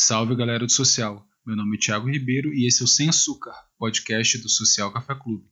Salve 0.00 0.36
galera 0.36 0.64
do 0.64 0.70
Social, 0.70 1.26
meu 1.44 1.56
nome 1.56 1.76
é 1.76 1.80
Thiago 1.80 2.08
Ribeiro 2.08 2.54
e 2.54 2.68
esse 2.68 2.82
é 2.82 2.84
o 2.84 2.88
Sem 2.88 3.08
Açúcar, 3.08 3.52
podcast 3.76 4.38
do 4.38 4.48
Social 4.48 4.92
Café 4.92 5.12
Clube. 5.12 5.44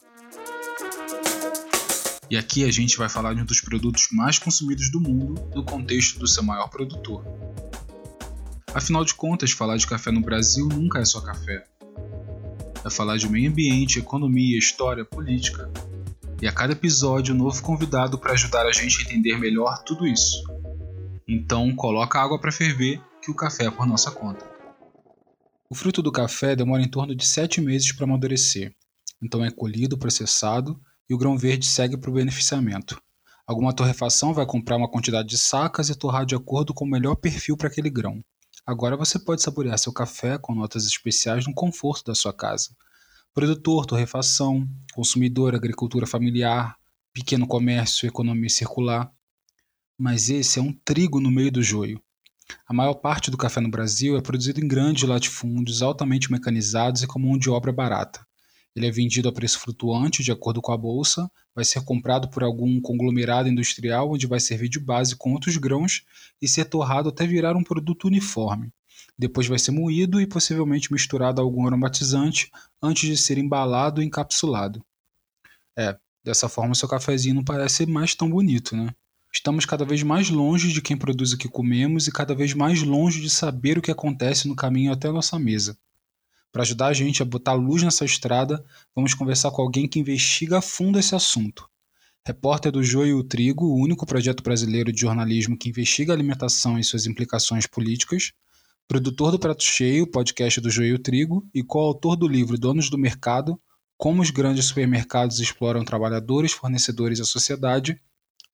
E 2.30 2.36
aqui 2.36 2.62
a 2.62 2.70
gente 2.70 2.96
vai 2.96 3.08
falar 3.08 3.34
de 3.34 3.42
um 3.42 3.44
dos 3.44 3.60
produtos 3.60 4.06
mais 4.12 4.38
consumidos 4.38 4.88
do 4.92 5.00
mundo 5.00 5.34
no 5.52 5.64
contexto 5.64 6.20
do 6.20 6.28
seu 6.28 6.44
maior 6.44 6.68
produtor. 6.68 7.24
Afinal 8.72 9.04
de 9.04 9.14
contas, 9.14 9.50
falar 9.50 9.78
de 9.78 9.86
café 9.86 10.12
no 10.12 10.20
Brasil 10.20 10.68
nunca 10.68 11.00
é 11.00 11.04
só 11.04 11.20
café. 11.20 11.66
É 12.84 12.88
falar 12.88 13.16
de 13.16 13.28
meio 13.28 13.50
ambiente, 13.50 13.98
economia, 13.98 14.56
história, 14.56 15.04
política. 15.04 15.68
E 16.40 16.46
a 16.46 16.52
cada 16.52 16.72
episódio, 16.72 17.34
um 17.34 17.38
novo 17.38 17.60
convidado 17.62 18.16
para 18.16 18.32
ajudar 18.32 18.64
a 18.64 18.72
gente 18.72 19.00
a 19.00 19.02
entender 19.02 19.36
melhor 19.38 19.82
tudo 19.82 20.06
isso. 20.06 20.44
Então, 21.26 21.74
coloca 21.74 22.20
água 22.20 22.40
para 22.40 22.52
ferver 22.52 23.02
que 23.26 23.32
o 23.32 23.34
café 23.34 23.64
é 23.64 23.70
por 23.72 23.84
nossa 23.88 24.08
conta. 24.12 24.48
O 25.68 25.74
fruto 25.74 26.00
do 26.00 26.12
café 26.12 26.54
demora 26.54 26.80
em 26.80 26.88
torno 26.88 27.12
de 27.12 27.26
7 27.26 27.60
meses 27.60 27.90
para 27.90 28.04
amadurecer, 28.04 28.72
então 29.20 29.44
é 29.44 29.50
colhido, 29.50 29.98
processado 29.98 30.80
e 31.10 31.14
o 31.14 31.18
grão 31.18 31.36
verde 31.36 31.66
segue 31.66 31.96
para 31.96 32.08
o 32.08 32.12
beneficiamento. 32.12 32.96
Alguma 33.44 33.74
torrefação 33.74 34.32
vai 34.32 34.46
comprar 34.46 34.76
uma 34.76 34.88
quantidade 34.88 35.28
de 35.28 35.38
sacas 35.38 35.88
e 35.88 35.98
torrar 35.98 36.24
de 36.24 36.36
acordo 36.36 36.72
com 36.72 36.84
o 36.84 36.88
melhor 36.88 37.16
perfil 37.16 37.56
para 37.56 37.66
aquele 37.66 37.90
grão. 37.90 38.22
Agora 38.64 38.96
você 38.96 39.18
pode 39.18 39.42
saborear 39.42 39.76
seu 39.76 39.92
café 39.92 40.38
com 40.38 40.54
notas 40.54 40.86
especiais 40.86 41.48
no 41.48 41.54
conforto 41.54 42.04
da 42.04 42.14
sua 42.14 42.32
casa. 42.32 42.76
Produtor, 43.34 43.86
torrefação, 43.86 44.68
consumidor, 44.94 45.52
agricultura 45.52 46.06
familiar, 46.06 46.76
pequeno 47.12 47.46
comércio, 47.46 48.06
economia 48.06 48.48
circular. 48.48 49.10
Mas 49.98 50.30
esse 50.30 50.60
é 50.60 50.62
um 50.62 50.72
trigo 50.72 51.20
no 51.20 51.30
meio 51.30 51.50
do 51.50 51.60
joio. 51.60 52.00
A 52.66 52.72
maior 52.74 52.94
parte 52.94 53.30
do 53.30 53.36
café 53.36 53.60
no 53.60 53.70
Brasil 53.70 54.16
é 54.16 54.20
produzido 54.20 54.60
em 54.60 54.68
grandes 54.68 55.08
latifúndios 55.08 55.82
altamente 55.82 56.30
mecanizados 56.30 57.02
e 57.02 57.06
com 57.06 57.18
mão 57.18 57.38
de 57.38 57.50
obra 57.50 57.72
barata. 57.72 58.26
Ele 58.74 58.86
é 58.86 58.90
vendido 58.90 59.28
a 59.28 59.32
preço 59.32 59.58
flutuante, 59.58 60.22
de 60.22 60.30
acordo 60.30 60.60
com 60.60 60.70
a 60.70 60.76
bolsa, 60.76 61.30
vai 61.54 61.64
ser 61.64 61.82
comprado 61.82 62.28
por 62.28 62.42
algum 62.42 62.78
conglomerado 62.80 63.48
industrial, 63.48 64.12
onde 64.12 64.26
vai 64.26 64.38
servir 64.38 64.68
de 64.68 64.78
base 64.78 65.16
com 65.16 65.32
outros 65.32 65.56
grãos 65.56 66.02
e 66.42 66.46
ser 66.46 66.66
torrado 66.66 67.08
até 67.08 67.26
virar 67.26 67.56
um 67.56 67.64
produto 67.64 68.06
uniforme. 68.06 68.70
Depois 69.18 69.46
vai 69.46 69.58
ser 69.58 69.70
moído 69.70 70.20
e 70.20 70.26
possivelmente 70.26 70.92
misturado 70.92 71.40
a 71.40 71.44
algum 71.44 71.66
aromatizante 71.66 72.50
antes 72.82 73.08
de 73.08 73.16
ser 73.16 73.38
embalado 73.38 74.02
e 74.02 74.04
encapsulado. 74.04 74.84
É, 75.74 75.96
dessa 76.22 76.46
forma 76.46 76.74
seu 76.74 76.88
cafezinho 76.88 77.36
não 77.36 77.44
parece 77.44 77.86
mais 77.86 78.14
tão 78.14 78.28
bonito, 78.28 78.76
né? 78.76 78.94
Estamos 79.36 79.66
cada 79.66 79.84
vez 79.84 80.02
mais 80.02 80.30
longe 80.30 80.72
de 80.72 80.80
quem 80.80 80.96
produz 80.96 81.32
o 81.34 81.36
que 81.36 81.46
comemos 81.46 82.08
e 82.08 82.10
cada 82.10 82.34
vez 82.34 82.54
mais 82.54 82.82
longe 82.82 83.20
de 83.20 83.28
saber 83.28 83.76
o 83.76 83.82
que 83.82 83.90
acontece 83.90 84.48
no 84.48 84.56
caminho 84.56 84.90
até 84.90 85.12
nossa 85.12 85.38
mesa. 85.38 85.78
Para 86.50 86.62
ajudar 86.62 86.86
a 86.86 86.94
gente 86.94 87.20
a 87.20 87.24
botar 87.26 87.52
luz 87.52 87.82
nessa 87.82 88.02
estrada, 88.02 88.64
vamos 88.94 89.12
conversar 89.12 89.50
com 89.50 89.60
alguém 89.60 89.86
que 89.86 89.98
investiga 89.98 90.56
a 90.56 90.62
fundo 90.62 90.98
esse 90.98 91.14
assunto. 91.14 91.68
Repórter 92.24 92.72
do 92.72 92.82
Joio 92.82 93.18
e 93.18 93.20
o 93.20 93.22
Trigo, 93.22 93.66
o 93.66 93.78
único 93.78 94.06
projeto 94.06 94.42
brasileiro 94.42 94.90
de 94.90 95.02
jornalismo 95.02 95.54
que 95.56 95.68
investiga 95.68 96.14
a 96.14 96.16
alimentação 96.16 96.78
e 96.78 96.82
suas 96.82 97.04
implicações 97.04 97.66
políticas, 97.66 98.32
produtor 98.88 99.32
do 99.32 99.38
Prato 99.38 99.62
Cheio, 99.62 100.10
podcast 100.10 100.62
do 100.62 100.70
Joio 100.70 100.92
e 100.92 100.94
o 100.94 100.98
Trigo, 100.98 101.46
e 101.52 101.62
coautor 101.62 102.16
do 102.16 102.26
livro 102.26 102.56
Donos 102.56 102.88
do 102.88 102.96
Mercado, 102.96 103.60
Como 103.98 104.22
os 104.22 104.30
grandes 104.30 104.64
supermercados 104.64 105.40
exploram 105.40 105.84
trabalhadores, 105.84 106.52
fornecedores 106.52 107.18
e 107.18 107.22
a 107.22 107.26
sociedade, 107.26 108.00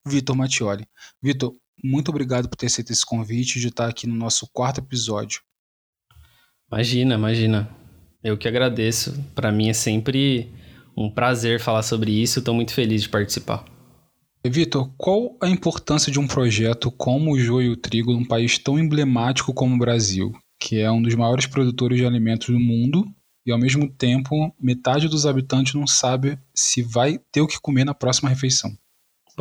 Vitor 0.06 0.36
Mattioli. 0.36 0.84
Vitor, 1.22 1.52
muito 1.82 2.10
obrigado 2.10 2.48
por 2.48 2.56
ter 2.56 2.66
aceito 2.66 2.92
esse 2.92 3.04
convite 3.04 3.60
de 3.60 3.68
estar 3.68 3.88
aqui 3.88 4.06
no 4.06 4.14
nosso 4.14 4.48
quarto 4.52 4.78
episódio. 4.78 5.40
Imagina, 6.70 7.14
imagina. 7.14 7.68
Eu 8.22 8.38
que 8.38 8.48
agradeço. 8.48 9.12
Para 9.34 9.52
mim 9.52 9.68
é 9.68 9.72
sempre 9.72 10.52
um 10.96 11.10
prazer 11.10 11.60
falar 11.60 11.82
sobre 11.82 12.10
isso. 12.10 12.38
Estou 12.38 12.54
muito 12.54 12.72
feliz 12.72 13.02
de 13.02 13.08
participar. 13.08 13.64
Vitor, 14.44 14.90
qual 14.96 15.36
a 15.40 15.48
importância 15.48 16.10
de 16.10 16.18
um 16.18 16.26
projeto 16.26 16.90
como 16.90 17.32
o 17.32 17.38
Joio 17.38 17.68
e 17.68 17.72
o 17.72 17.76
Trigo 17.76 18.12
num 18.12 18.24
país 18.24 18.58
tão 18.58 18.78
emblemático 18.78 19.54
como 19.54 19.76
o 19.76 19.78
Brasil, 19.78 20.32
que 20.58 20.78
é 20.78 20.90
um 20.90 21.00
dos 21.00 21.14
maiores 21.14 21.46
produtores 21.46 21.98
de 21.98 22.06
alimentos 22.06 22.48
do 22.48 22.58
mundo 22.58 23.06
e 23.46 23.52
ao 23.52 23.58
mesmo 23.58 23.88
tempo 23.88 24.52
metade 24.60 25.08
dos 25.08 25.26
habitantes 25.26 25.74
não 25.74 25.86
sabe 25.86 26.38
se 26.52 26.82
vai 26.82 27.20
ter 27.30 27.40
o 27.40 27.46
que 27.46 27.60
comer 27.60 27.84
na 27.84 27.94
próxima 27.94 28.28
refeição? 28.30 28.76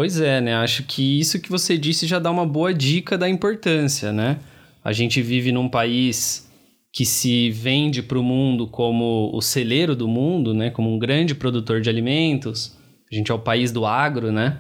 Pois 0.02 0.20
é, 0.20 0.42
né? 0.42 0.56
Acho 0.56 0.82
que 0.82 1.20
isso 1.20 1.40
que 1.40 1.48
você 1.48 1.78
disse 1.78 2.08
já 2.08 2.18
dá 2.18 2.32
uma 2.32 2.44
boa 2.44 2.74
dica 2.74 3.16
da 3.20 3.30
importância, 3.30 4.12
né? 4.12 4.40
A 4.84 4.92
gente 4.92 5.22
vive 5.22 5.52
num 5.52 5.70
país 5.70 6.52
que 6.92 7.06
se 7.06 7.52
vende 7.52 8.02
para 8.02 8.18
o 8.18 8.24
mundo 8.24 8.66
como 8.66 9.30
o 9.32 9.40
celeiro 9.44 9.96
do 9.96 10.08
mundo, 10.08 10.56
né? 10.56 10.72
Como 10.72 10.92
um 10.92 10.98
grande 10.98 11.36
produtor 11.36 11.82
de 11.82 11.88
alimentos. 11.88 12.76
A 13.12 13.16
gente 13.16 13.32
é 13.32 13.36
o 13.36 13.38
país 13.38 13.72
do 13.72 13.86
agro, 13.86 14.32
né? 14.32 14.58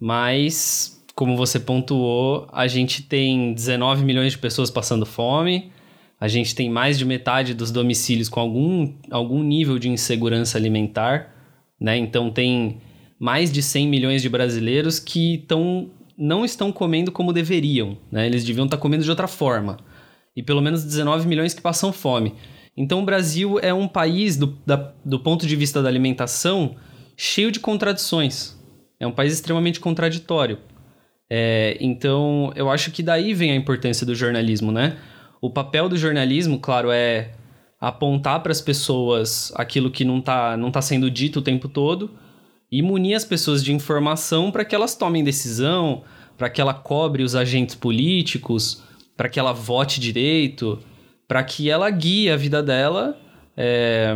Mas, 0.00 1.00
como 1.14 1.36
você 1.36 1.60
pontuou, 1.60 2.48
a 2.52 2.66
gente 2.66 3.04
tem 3.04 3.54
19 3.54 4.04
milhões 4.04 4.32
de 4.32 4.38
pessoas 4.38 4.68
passando 4.68 5.06
fome. 5.06 5.70
A 6.20 6.26
gente 6.26 6.56
tem 6.56 6.68
mais 6.68 6.98
de 6.98 7.04
metade 7.04 7.54
dos 7.54 7.70
domicílios 7.70 8.28
com 8.28 8.40
algum, 8.40 8.92
algum 9.12 9.44
nível 9.44 9.78
de 9.78 9.88
insegurança 9.88 10.58
alimentar, 10.58 11.32
né? 11.80 11.96
Então 11.96 12.32
tem 12.32 12.80
mais 13.20 13.52
de 13.52 13.62
100 13.62 13.86
milhões 13.86 14.22
de 14.22 14.30
brasileiros 14.30 14.98
que 14.98 15.44
tão, 15.46 15.90
não 16.16 16.42
estão 16.42 16.72
comendo 16.72 17.12
como 17.12 17.34
deveriam, 17.34 17.98
né? 18.10 18.26
Eles 18.26 18.42
deviam 18.42 18.64
estar 18.64 18.78
comendo 18.78 19.04
de 19.04 19.10
outra 19.10 19.28
forma. 19.28 19.76
E 20.34 20.42
pelo 20.42 20.62
menos 20.62 20.82
19 20.82 21.28
milhões 21.28 21.52
que 21.52 21.60
passam 21.60 21.92
fome. 21.92 22.34
Então 22.74 23.02
o 23.02 23.04
Brasil 23.04 23.58
é 23.60 23.74
um 23.74 23.86
país, 23.86 24.38
do, 24.38 24.58
da, 24.64 24.94
do 25.04 25.20
ponto 25.20 25.46
de 25.46 25.54
vista 25.54 25.82
da 25.82 25.88
alimentação, 25.90 26.76
cheio 27.14 27.52
de 27.52 27.60
contradições. 27.60 28.58
É 28.98 29.06
um 29.06 29.12
país 29.12 29.34
extremamente 29.34 29.80
contraditório. 29.80 30.58
É, 31.28 31.76
então 31.78 32.50
eu 32.56 32.70
acho 32.70 32.90
que 32.90 33.02
daí 33.02 33.34
vem 33.34 33.50
a 33.50 33.54
importância 33.54 34.06
do 34.06 34.14
jornalismo, 34.14 34.72
né? 34.72 34.96
O 35.42 35.50
papel 35.50 35.90
do 35.90 35.96
jornalismo, 35.96 36.58
claro, 36.58 36.90
é 36.90 37.32
apontar 37.78 38.42
para 38.42 38.52
as 38.52 38.62
pessoas 38.62 39.52
aquilo 39.56 39.90
que 39.90 40.04
não 40.04 40.18
está 40.18 40.56
não 40.56 40.70
tá 40.70 40.80
sendo 40.80 41.10
dito 41.10 41.38
o 41.38 41.42
tempo 41.42 41.68
todo, 41.68 42.10
e 42.70 42.82
munir 42.82 43.16
as 43.16 43.24
pessoas 43.24 43.64
de 43.64 43.72
informação 43.72 44.50
para 44.50 44.64
que 44.64 44.74
elas 44.74 44.94
tomem 44.94 45.24
decisão, 45.24 46.04
para 46.38 46.48
que 46.48 46.60
ela 46.60 46.72
cobre 46.72 47.22
os 47.22 47.34
agentes 47.34 47.74
políticos, 47.74 48.82
para 49.16 49.28
que 49.28 49.38
ela 49.38 49.52
vote 49.52 50.00
direito, 50.00 50.78
para 51.26 51.42
que 51.42 51.68
ela 51.68 51.90
guie 51.90 52.30
a 52.30 52.36
vida 52.36 52.62
dela 52.62 53.18
é, 53.56 54.14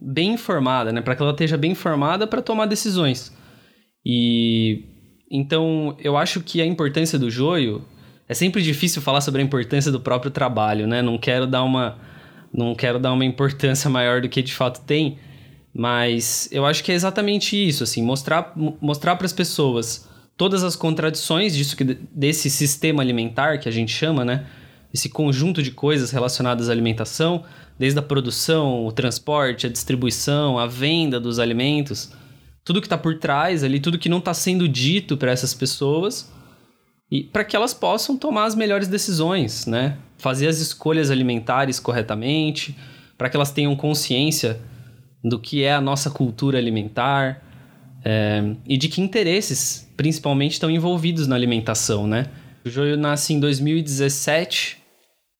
bem 0.00 0.34
informada, 0.34 0.92
né? 0.92 1.00
Para 1.00 1.16
que 1.16 1.22
ela 1.22 1.32
esteja 1.32 1.56
bem 1.56 1.72
informada 1.72 2.26
para 2.26 2.40
tomar 2.40 2.66
decisões. 2.66 3.34
E 4.04 4.84
então 5.30 5.96
eu 5.98 6.16
acho 6.16 6.40
que 6.40 6.62
a 6.62 6.66
importância 6.66 7.18
do 7.18 7.30
joio 7.30 7.84
é 8.28 8.34
sempre 8.34 8.62
difícil 8.62 9.02
falar 9.02 9.20
sobre 9.20 9.42
a 9.42 9.44
importância 9.44 9.90
do 9.90 10.00
próprio 10.00 10.30
trabalho, 10.30 10.86
né? 10.86 11.02
Não 11.02 11.18
quero 11.18 11.46
dar 11.46 11.62
uma 11.64 11.98
não 12.52 12.74
quero 12.74 12.98
dar 12.98 13.12
uma 13.12 13.24
importância 13.24 13.90
maior 13.90 14.20
do 14.20 14.28
que 14.28 14.42
de 14.42 14.54
fato 14.54 14.80
tem, 14.86 15.18
mas 15.78 16.48
eu 16.50 16.64
acho 16.64 16.82
que 16.82 16.90
é 16.90 16.94
exatamente 16.94 17.54
isso, 17.54 17.84
assim, 17.84 18.02
mostrar 18.02 18.54
mostrar 18.80 19.14
para 19.16 19.26
as 19.26 19.32
pessoas 19.32 20.08
todas 20.34 20.64
as 20.64 20.74
contradições 20.74 21.54
disso 21.54 21.76
que 21.76 21.84
desse 21.84 22.48
sistema 22.48 23.02
alimentar 23.02 23.58
que 23.58 23.68
a 23.68 23.72
gente 23.72 23.92
chama, 23.92 24.24
né? 24.24 24.46
Esse 24.92 25.10
conjunto 25.10 25.62
de 25.62 25.70
coisas 25.70 26.10
relacionadas 26.10 26.70
à 26.70 26.72
alimentação, 26.72 27.44
desde 27.78 27.98
a 27.98 28.02
produção, 28.02 28.86
o 28.86 28.92
transporte, 28.92 29.66
a 29.66 29.70
distribuição, 29.70 30.58
a 30.58 30.66
venda 30.66 31.20
dos 31.20 31.38
alimentos, 31.38 32.10
tudo 32.64 32.80
que 32.80 32.86
está 32.86 32.96
por 32.96 33.18
trás 33.18 33.62
ali, 33.62 33.78
tudo 33.78 33.98
que 33.98 34.08
não 34.08 34.18
está 34.18 34.32
sendo 34.32 34.66
dito 34.66 35.14
para 35.18 35.30
essas 35.30 35.52
pessoas, 35.52 36.32
e 37.10 37.22
para 37.22 37.44
que 37.44 37.54
elas 37.54 37.74
possam 37.74 38.16
tomar 38.16 38.46
as 38.46 38.54
melhores 38.54 38.88
decisões, 38.88 39.66
né? 39.66 39.98
Fazer 40.16 40.48
as 40.48 40.58
escolhas 40.58 41.10
alimentares 41.10 41.78
corretamente, 41.78 42.74
para 43.18 43.28
que 43.28 43.36
elas 43.36 43.50
tenham 43.50 43.76
consciência 43.76 44.58
do 45.22 45.38
que 45.38 45.62
é 45.62 45.74
a 45.74 45.80
nossa 45.80 46.10
cultura 46.10 46.58
alimentar 46.58 47.42
é, 48.04 48.54
e 48.66 48.76
de 48.76 48.88
que 48.88 49.00
interesses, 49.00 49.90
principalmente, 49.96 50.52
estão 50.52 50.70
envolvidos 50.70 51.26
na 51.26 51.34
alimentação, 51.34 52.06
né? 52.06 52.26
O 52.64 52.70
Joio 52.70 52.96
nasce 52.96 53.32
em 53.32 53.40
2017, 53.40 54.78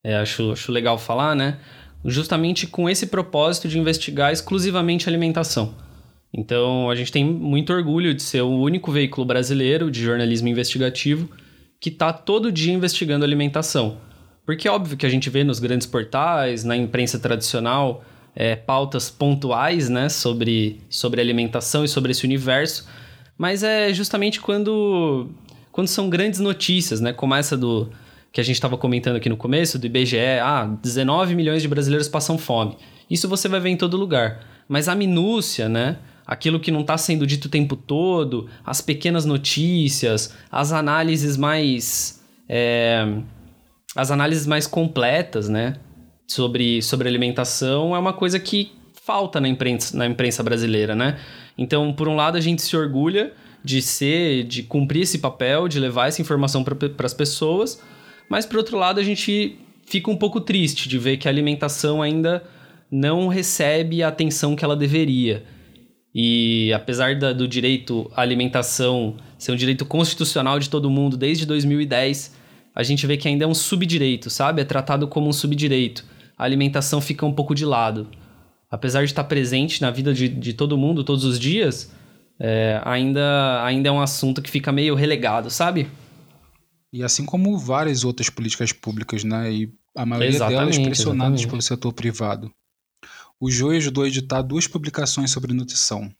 é, 0.04 0.16
acho, 0.16 0.52
acho 0.52 0.72
legal 0.72 0.98
falar, 0.98 1.34
né? 1.34 1.58
Justamente 2.04 2.66
com 2.66 2.88
esse 2.88 3.06
propósito 3.06 3.68
de 3.68 3.78
investigar 3.78 4.32
exclusivamente 4.32 5.08
alimentação. 5.08 5.74
Então, 6.32 6.90
a 6.90 6.94
gente 6.94 7.10
tem 7.10 7.24
muito 7.24 7.72
orgulho 7.72 8.12
de 8.12 8.22
ser 8.22 8.42
o 8.42 8.50
único 8.50 8.92
veículo 8.92 9.24
brasileiro 9.24 9.90
de 9.90 10.02
jornalismo 10.02 10.48
investigativo 10.48 11.28
que 11.80 11.88
está 11.88 12.12
todo 12.12 12.52
dia 12.52 12.72
investigando 12.72 13.24
alimentação. 13.24 13.98
Porque 14.44 14.68
é 14.68 14.70
óbvio 14.70 14.96
que 14.96 15.06
a 15.06 15.08
gente 15.08 15.30
vê 15.30 15.42
nos 15.42 15.58
grandes 15.58 15.86
portais, 15.86 16.62
na 16.62 16.76
imprensa 16.76 17.18
tradicional, 17.18 18.04
é, 18.36 18.54
pautas 18.54 19.08
pontuais 19.10 19.88
né, 19.88 20.10
sobre, 20.10 20.78
sobre 20.90 21.22
alimentação 21.22 21.84
e 21.84 21.88
sobre 21.88 22.12
esse 22.12 22.24
universo, 22.24 22.86
mas 23.38 23.62
é 23.62 23.92
justamente 23.94 24.40
quando, 24.40 25.30
quando 25.72 25.88
são 25.88 26.10
grandes 26.10 26.38
notícias, 26.38 27.00
né, 27.00 27.14
como 27.14 27.34
essa 27.34 27.56
do 27.56 27.90
que 28.30 28.40
a 28.40 28.44
gente 28.44 28.56
estava 28.56 28.76
comentando 28.76 29.16
aqui 29.16 29.30
no 29.30 29.36
começo, 29.36 29.78
do 29.78 29.86
IBGE, 29.86 30.18
ah, 30.42 30.66
19 30.82 31.34
milhões 31.34 31.62
de 31.62 31.68
brasileiros 31.68 32.06
passam 32.06 32.36
fome. 32.36 32.76
Isso 33.10 33.26
você 33.26 33.48
vai 33.48 33.58
ver 33.58 33.70
em 33.70 33.76
todo 33.78 33.96
lugar. 33.96 34.44
Mas 34.68 34.88
a 34.88 34.94
minúcia, 34.94 35.70
né? 35.70 35.96
Aquilo 36.26 36.60
que 36.60 36.70
não 36.70 36.82
está 36.82 36.98
sendo 36.98 37.26
dito 37.26 37.46
o 37.46 37.48
tempo 37.48 37.76
todo, 37.76 38.46
as 38.62 38.82
pequenas 38.82 39.24
notícias, 39.24 40.34
as 40.52 40.70
análises 40.70 41.38
mais. 41.38 42.22
É, 42.46 43.06
as 43.94 44.10
análises 44.10 44.46
mais 44.46 44.66
completas, 44.66 45.48
né? 45.48 45.76
Sobre, 46.26 46.82
sobre 46.82 47.08
alimentação 47.08 47.94
é 47.94 47.98
uma 47.98 48.12
coisa 48.12 48.40
que 48.40 48.72
falta 48.92 49.40
na 49.40 49.48
imprensa, 49.48 49.96
na 49.96 50.06
imprensa 50.06 50.42
brasileira, 50.42 50.94
né? 50.94 51.18
Então, 51.56 51.92
por 51.92 52.08
um 52.08 52.16
lado, 52.16 52.36
a 52.36 52.40
gente 52.40 52.62
se 52.62 52.76
orgulha 52.76 53.32
de 53.62 53.80
ser, 53.80 54.44
de 54.44 54.62
cumprir 54.64 55.02
esse 55.02 55.18
papel, 55.18 55.68
de 55.68 55.78
levar 55.78 56.08
essa 56.08 56.20
informação 56.20 56.64
para 56.64 57.06
as 57.06 57.14
pessoas, 57.14 57.80
mas 58.28 58.44
por 58.44 58.56
outro 58.56 58.76
lado, 58.76 58.98
a 58.98 59.02
gente 59.02 59.58
fica 59.86 60.10
um 60.10 60.16
pouco 60.16 60.40
triste 60.40 60.88
de 60.88 60.98
ver 60.98 61.16
que 61.16 61.28
a 61.28 61.30
alimentação 61.30 62.02
ainda 62.02 62.42
não 62.90 63.28
recebe 63.28 64.02
a 64.02 64.08
atenção 64.08 64.56
que 64.56 64.64
ela 64.64 64.76
deveria. 64.76 65.44
E 66.14 66.72
apesar 66.72 67.14
da, 67.16 67.32
do 67.32 67.46
direito 67.46 68.10
à 68.16 68.22
alimentação 68.22 69.16
ser 69.38 69.52
um 69.52 69.56
direito 69.56 69.84
constitucional 69.84 70.58
de 70.58 70.70
todo 70.70 70.90
mundo 70.90 71.16
desde 71.16 71.44
2010, 71.44 72.34
a 72.74 72.82
gente 72.82 73.06
vê 73.06 73.16
que 73.16 73.28
ainda 73.28 73.44
é 73.44 73.48
um 73.48 73.54
subdireito, 73.54 74.30
sabe? 74.30 74.62
É 74.62 74.64
tratado 74.64 75.06
como 75.08 75.28
um 75.28 75.32
subdireito. 75.32 76.04
A 76.36 76.44
alimentação 76.44 77.00
fica 77.00 77.24
um 77.24 77.32
pouco 77.32 77.54
de 77.54 77.64
lado. 77.64 78.08
Apesar 78.70 79.00
de 79.00 79.06
estar 79.06 79.24
presente 79.24 79.80
na 79.80 79.90
vida 79.90 80.12
de, 80.12 80.28
de 80.28 80.52
todo 80.52 80.76
mundo 80.76 81.04
todos 81.04 81.24
os 81.24 81.38
dias, 81.38 81.92
é, 82.38 82.80
ainda, 82.84 83.64
ainda 83.64 83.88
é 83.88 83.92
um 83.92 84.00
assunto 84.00 84.42
que 84.42 84.50
fica 84.50 84.70
meio 84.70 84.94
relegado, 84.94 85.50
sabe? 85.50 85.88
E 86.92 87.02
assim 87.02 87.24
como 87.24 87.56
várias 87.58 88.04
outras 88.04 88.28
políticas 88.28 88.72
públicas, 88.72 89.24
né? 89.24 89.52
E 89.52 89.72
a 89.94 90.04
maioria 90.04 90.30
exatamente, 90.30 90.58
delas 90.58 90.78
pressionadas 90.78 91.40
exatamente. 91.40 91.48
pelo 91.48 91.62
setor 91.62 91.92
privado. 91.92 92.50
O 93.40 93.50
Joey 93.50 93.78
ajudou 93.78 94.04
a 94.04 94.08
editar 94.08 94.42
duas 94.42 94.66
publicações 94.66 95.30
sobre 95.30 95.54
nutrição. 95.54 96.10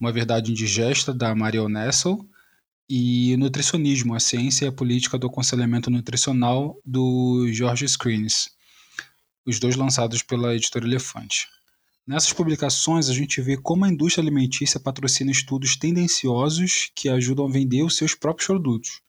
Uma 0.00 0.12
Verdade 0.12 0.50
Indigesta, 0.50 1.12
da 1.12 1.34
Mariel 1.34 1.68
Nessel, 1.68 2.18
e 2.88 3.36
Nutricionismo, 3.36 4.14
a 4.14 4.20
Ciência 4.20 4.64
e 4.64 4.68
a 4.68 4.72
Política 4.72 5.16
do 5.16 5.28
Aconselhamento 5.28 5.90
Nutricional, 5.90 6.76
do 6.84 7.46
George 7.52 7.86
Screens, 7.86 8.50
os 9.50 9.58
dois 9.60 9.76
lançados 9.76 10.22
pela 10.22 10.54
editora 10.54 10.86
Elefante. 10.86 11.46
Nessas 12.06 12.32
publicações, 12.32 13.08
a 13.08 13.14
gente 13.14 13.40
vê 13.40 13.56
como 13.56 13.84
a 13.84 13.88
indústria 13.88 14.22
alimentícia 14.22 14.80
patrocina 14.80 15.30
estudos 15.30 15.76
tendenciosos 15.76 16.90
que 16.94 17.08
ajudam 17.08 17.46
a 17.46 17.50
vender 17.50 17.82
os 17.82 17.96
seus 17.96 18.14
próprios 18.14 18.46
produtos. 18.46 19.00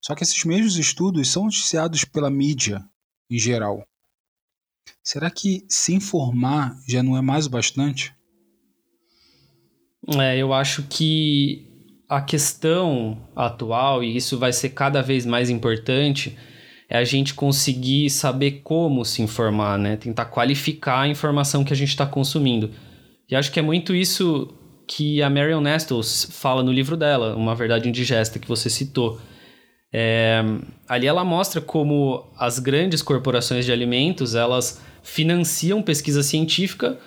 Só 0.00 0.14
que 0.14 0.22
esses 0.22 0.42
mesmos 0.44 0.76
estudos 0.76 1.28
são 1.28 1.44
noticiados 1.44 2.04
pela 2.04 2.30
mídia 2.30 2.82
em 3.30 3.38
geral. 3.38 3.86
Será 5.02 5.30
que 5.30 5.64
se 5.68 5.94
informar 5.94 6.76
já 6.88 7.02
não 7.02 7.16
é 7.16 7.20
mais 7.20 7.46
o 7.46 7.50
bastante? 7.50 8.14
É, 10.18 10.36
eu 10.36 10.52
acho 10.52 10.82
que 10.84 11.68
a 12.08 12.20
questão 12.20 13.28
atual, 13.34 14.02
e 14.02 14.16
isso 14.16 14.38
vai 14.38 14.52
ser 14.52 14.70
cada 14.70 15.00
vez 15.00 15.24
mais 15.24 15.48
importante, 15.48 16.36
é 16.92 16.98
a 16.98 17.04
gente 17.04 17.32
conseguir 17.32 18.10
saber 18.10 18.60
como 18.62 19.02
se 19.02 19.22
informar, 19.22 19.78
né? 19.78 19.96
Tentar 19.96 20.26
qualificar 20.26 21.00
a 21.00 21.08
informação 21.08 21.64
que 21.64 21.72
a 21.72 21.76
gente 21.76 21.88
está 21.88 22.04
consumindo. 22.04 22.70
E 23.30 23.34
acho 23.34 23.50
que 23.50 23.58
é 23.58 23.62
muito 23.62 23.94
isso 23.94 24.52
que 24.86 25.22
a 25.22 25.30
Marion 25.30 25.62
Nestles 25.62 26.28
fala 26.30 26.62
no 26.62 26.70
livro 26.70 26.94
dela, 26.94 27.34
Uma 27.34 27.54
Verdade 27.54 27.88
Indigesta, 27.88 28.38
que 28.38 28.46
você 28.46 28.68
citou. 28.68 29.18
É, 29.90 30.44
ali 30.86 31.06
ela 31.06 31.24
mostra 31.24 31.62
como 31.62 32.30
as 32.36 32.58
grandes 32.58 33.00
corporações 33.00 33.64
de 33.64 33.72
alimentos 33.72 34.34
elas 34.34 34.82
financiam 35.02 35.80
pesquisa 35.80 36.22
científica 36.22 36.98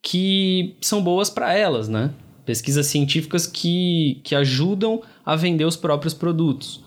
que 0.00 0.76
são 0.80 1.02
boas 1.02 1.28
para 1.28 1.52
elas, 1.58 1.88
né? 1.88 2.12
Pesquisas 2.46 2.86
científicas 2.86 3.48
que, 3.48 4.20
que 4.22 4.36
ajudam 4.36 5.02
a 5.26 5.34
vender 5.34 5.64
os 5.64 5.74
próprios 5.74 6.14
produtos. 6.14 6.83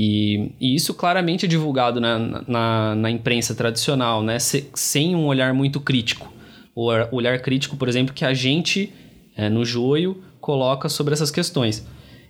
E, 0.00 0.52
e 0.60 0.76
isso 0.76 0.94
claramente 0.94 1.44
é 1.44 1.48
divulgado 1.48 2.00
na, 2.00 2.44
na, 2.46 2.94
na 2.94 3.10
imprensa 3.10 3.52
tradicional, 3.52 4.22
né? 4.22 4.38
Se, 4.38 4.70
sem 4.72 5.16
um 5.16 5.26
olhar 5.26 5.52
muito 5.52 5.80
crítico. 5.80 6.32
O 6.72 6.86
olhar 7.10 7.40
crítico, 7.40 7.76
por 7.76 7.88
exemplo, 7.88 8.14
que 8.14 8.24
a 8.24 8.32
gente, 8.32 8.92
é, 9.36 9.48
no 9.48 9.64
joio, 9.64 10.22
coloca 10.40 10.88
sobre 10.88 11.14
essas 11.14 11.32
questões. 11.32 11.84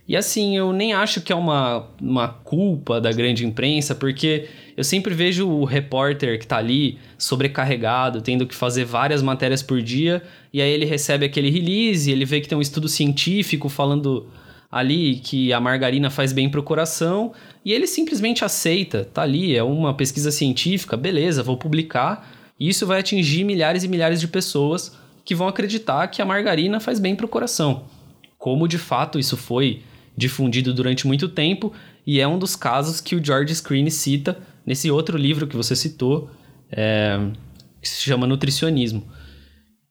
E 0.09 0.17
assim, 0.17 0.57
eu 0.57 0.73
nem 0.73 0.95
acho 0.95 1.21
que 1.21 1.31
é 1.31 1.37
uma, 1.37 1.87
uma 2.01 2.29
culpa 2.29 3.03
da 3.03 3.13
grande 3.13 3.45
imprensa, 3.45 3.95
porque 3.95 4.49
eu 4.75 4.83
sempre 4.83 5.13
vejo 5.13 5.47
o 5.47 5.67
repórter 5.67 6.39
que 6.39 6.47
tá 6.47 6.57
ali 6.57 6.97
sobrecarregado, 7.19 8.23
tendo 8.23 8.47
que 8.47 8.55
fazer 8.55 8.87
várias 8.87 9.21
matérias 9.21 9.63
por 9.63 9.83
dia, 9.83 10.23
e 10.51 10.63
aí 10.63 10.71
ele 10.71 10.87
recebe 10.87 11.27
aquele 11.27 11.51
release, 11.51 12.11
ele 12.11 12.25
vê 12.25 12.41
que 12.41 12.49
tem 12.49 12.57
um 12.57 12.63
estudo 12.63 12.89
científico 12.89 13.69
falando 13.69 14.27
ali 14.71 15.17
que 15.17 15.53
a 15.53 15.61
margarina 15.61 16.11
faz 16.11 16.33
bem 16.33 16.49
pro 16.49 16.63
coração, 16.63 17.33
e 17.65 17.73
ele 17.73 17.87
simplesmente 17.87 18.45
aceita, 18.45 19.05
tá 19.05 19.23
ali, 19.23 19.57
é 19.57 19.63
uma 19.63 19.95
pesquisa 19.95 20.31
científica, 20.31 20.97
beleza, 20.97 21.43
vou 21.43 21.57
publicar, 21.57 22.31
e 22.59 22.69
isso 22.69 22.87
vai 22.87 23.01
atingir 23.01 23.45
milhares 23.45 23.85
e 23.85 23.89
milhares 23.89 24.21
de 24.21 24.29
pessoas 24.29 24.97
que 25.25 25.35
vão 25.35 25.49
acreditar 25.49 26.09
que 26.09 26.21
a 26.21 26.25
margarina 26.25 26.81
faz 26.81 26.99
bem 26.99 27.15
pro 27.15 27.29
coração. 27.29 27.85
Como 28.37 28.69
de 28.69 28.79
fato 28.79 29.19
isso 29.19 29.37
foi 29.37 29.83
difundido 30.17 30.75
durante 30.75 31.07
muito 31.07 31.29
tempo 31.29 31.73
e 32.07 32.21
é 32.21 32.27
um 32.27 32.39
dos 32.39 32.57
casos 32.57 33.01
que 33.01 33.15
o 33.15 33.25
George 33.25 33.55
Screen 33.55 33.89
cita 33.91 34.39
nesse 34.67 34.91
outro 34.91 35.17
livro 35.17 35.47
que 35.47 35.57
você 35.57 35.77
citou, 35.77 36.31
é, 36.71 37.19
que 37.81 37.89
se 37.89 38.01
chama 38.03 38.27
Nutricionismo. 38.27 39.07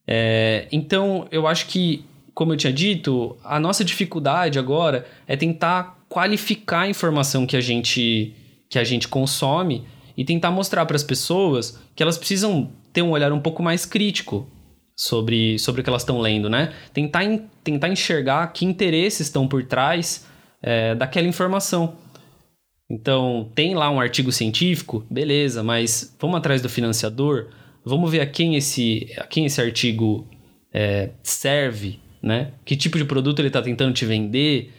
É, 0.05 0.67
então, 0.71 1.27
eu 1.31 1.45
acho 1.47 1.67
que, 1.67 2.05
como 2.37 2.53
eu 2.53 2.57
tinha 2.57 2.71
dito, 2.71 3.35
a 3.43 3.59
nossa 3.59 3.83
dificuldade 3.83 4.59
agora 4.59 5.07
é 5.25 5.35
tentar 5.35 5.97
qualificar 6.07 6.81
a 6.81 6.87
informação 6.87 7.47
que 7.47 7.57
a 7.57 7.61
gente, 7.61 8.31
que 8.69 8.77
a 8.77 8.83
gente 8.83 9.07
consome 9.07 9.87
e 10.15 10.23
tentar 10.23 10.51
mostrar 10.51 10.85
para 10.85 10.95
as 10.95 11.03
pessoas 11.03 11.81
que 11.95 12.03
elas 12.03 12.15
precisam 12.15 12.69
ter 12.93 13.01
um 13.01 13.09
olhar 13.09 13.33
um 13.33 13.39
pouco 13.39 13.63
mais 13.63 13.87
crítico 13.87 14.47
sobre, 14.95 15.57
sobre 15.57 15.81
o 15.81 15.83
que 15.83 15.89
elas 15.89 16.03
estão 16.03 16.21
lendo, 16.21 16.47
né? 16.47 16.75
Tentar, 16.93 17.23
tentar 17.63 17.89
enxergar 17.89 18.53
que 18.53 18.65
interesses 18.65 19.21
estão 19.21 19.47
por 19.47 19.65
trás 19.65 20.23
é, 20.61 20.93
daquela 20.93 21.27
informação. 21.27 21.95
Então, 22.87 23.51
tem 23.55 23.73
lá 23.73 23.89
um 23.89 23.99
artigo 23.99 24.31
científico, 24.31 25.03
beleza, 25.09 25.63
mas 25.63 26.15
vamos 26.19 26.37
atrás 26.37 26.61
do 26.61 26.69
financiador, 26.69 27.47
vamos 27.83 28.11
ver 28.11 28.19
a 28.19 28.27
quem 28.27 28.55
esse, 28.55 29.11
a 29.17 29.23
quem 29.25 29.47
esse 29.47 29.59
artigo 29.59 30.27
é, 30.71 31.09
serve, 31.23 31.99
né? 32.21 32.51
Que 32.65 32.75
tipo 32.75 32.97
de 32.97 33.05
produto 33.05 33.39
ele 33.39 33.47
está 33.47 33.61
tentando 33.61 33.93
te 33.93 34.05
vender. 34.05 34.71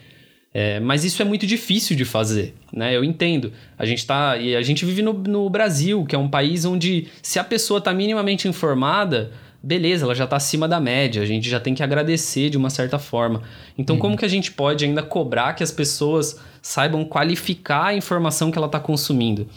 É, 0.52 0.80
mas 0.80 1.04
isso 1.04 1.20
é 1.20 1.24
muito 1.24 1.46
difícil 1.46 1.94
de 1.94 2.04
fazer, 2.04 2.54
né? 2.72 2.96
Eu 2.96 3.04
entendo. 3.04 3.52
A 3.76 3.84
gente 3.84 4.06
tá. 4.06 4.36
E 4.38 4.56
a 4.56 4.62
gente 4.62 4.84
vive 4.84 5.02
no, 5.02 5.12
no 5.12 5.48
Brasil, 5.50 6.04
que 6.04 6.16
é 6.16 6.18
um 6.18 6.28
país 6.28 6.64
onde, 6.64 7.08
se 7.22 7.38
a 7.38 7.44
pessoa 7.44 7.78
está 7.78 7.92
minimamente 7.92 8.48
informada, 8.48 9.30
beleza, 9.62 10.04
ela 10.04 10.14
já 10.14 10.24
está 10.24 10.36
acima 10.36 10.66
da 10.66 10.80
média, 10.80 11.22
a 11.22 11.26
gente 11.26 11.48
já 11.48 11.60
tem 11.60 11.74
que 11.74 11.82
agradecer 11.82 12.48
de 12.48 12.56
uma 12.56 12.70
certa 12.70 12.98
forma. 12.98 13.42
Então, 13.76 13.96
uhum. 13.96 14.00
como 14.00 14.16
que 14.16 14.24
a 14.24 14.28
gente 14.28 14.52
pode 14.52 14.84
ainda 14.84 15.02
cobrar 15.02 15.54
que 15.54 15.62
as 15.62 15.70
pessoas 15.70 16.40
saibam 16.62 17.04
qualificar 17.04 17.86
a 17.86 17.94
informação 17.94 18.50
que 18.50 18.58
ela 18.58 18.66
está 18.66 18.80
consumindo? 18.80 19.48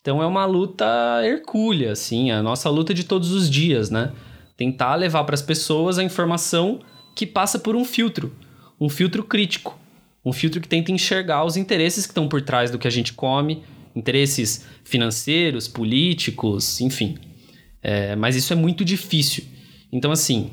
Então, 0.00 0.22
é 0.22 0.26
uma 0.26 0.46
luta 0.46 0.86
hercúlea, 1.24 1.92
assim, 1.92 2.30
a 2.30 2.42
nossa 2.42 2.70
luta 2.70 2.94
de 2.94 3.04
todos 3.04 3.32
os 3.32 3.50
dias, 3.50 3.90
né? 3.90 4.12
Tentar 4.56 4.94
levar 4.94 5.24
para 5.24 5.34
as 5.34 5.42
pessoas 5.42 5.98
a 5.98 6.04
informação 6.04 6.80
que 7.18 7.26
passa 7.26 7.58
por 7.58 7.74
um 7.74 7.84
filtro, 7.84 8.32
um 8.80 8.88
filtro 8.88 9.24
crítico, 9.24 9.76
um 10.24 10.32
filtro 10.32 10.60
que 10.60 10.68
tenta 10.68 10.92
enxergar 10.92 11.44
os 11.44 11.56
interesses 11.56 12.06
que 12.06 12.12
estão 12.12 12.28
por 12.28 12.40
trás 12.42 12.70
do 12.70 12.78
que 12.78 12.86
a 12.86 12.90
gente 12.92 13.12
come, 13.12 13.64
interesses 13.92 14.64
financeiros, 14.84 15.66
políticos, 15.66 16.80
enfim. 16.80 17.18
É, 17.82 18.14
mas 18.14 18.36
isso 18.36 18.52
é 18.52 18.56
muito 18.56 18.84
difícil. 18.84 19.42
Então, 19.90 20.12
assim, 20.12 20.52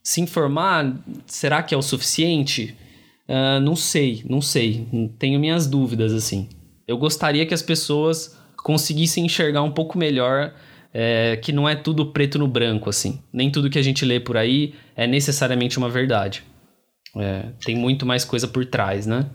se 0.00 0.20
informar, 0.20 1.02
será 1.26 1.64
que 1.64 1.74
é 1.74 1.76
o 1.76 1.82
suficiente? 1.82 2.76
Uh, 3.28 3.60
não 3.60 3.74
sei, 3.74 4.22
não 4.24 4.40
sei. 4.40 4.86
Tenho 5.18 5.40
minhas 5.40 5.66
dúvidas, 5.66 6.12
assim. 6.12 6.48
Eu 6.86 6.96
gostaria 6.96 7.44
que 7.44 7.54
as 7.54 7.62
pessoas 7.62 8.38
conseguissem 8.56 9.26
enxergar 9.26 9.62
um 9.62 9.72
pouco 9.72 9.98
melhor 9.98 10.54
é, 11.00 11.36
que 11.36 11.52
não 11.52 11.68
é 11.68 11.76
tudo 11.76 12.10
preto 12.10 12.40
no 12.40 12.48
branco, 12.48 12.90
assim. 12.90 13.22
Nem 13.32 13.52
tudo 13.52 13.70
que 13.70 13.78
a 13.78 13.82
gente 13.82 14.04
lê 14.04 14.18
por 14.18 14.36
aí 14.36 14.74
é 14.96 15.06
necessariamente 15.06 15.78
uma 15.78 15.88
verdade. 15.88 16.42
É, 17.16 17.52
tem 17.64 17.76
muito 17.76 18.04
mais 18.04 18.24
coisa 18.24 18.48
por 18.48 18.66
trás, 18.66 19.06
né? 19.06 19.30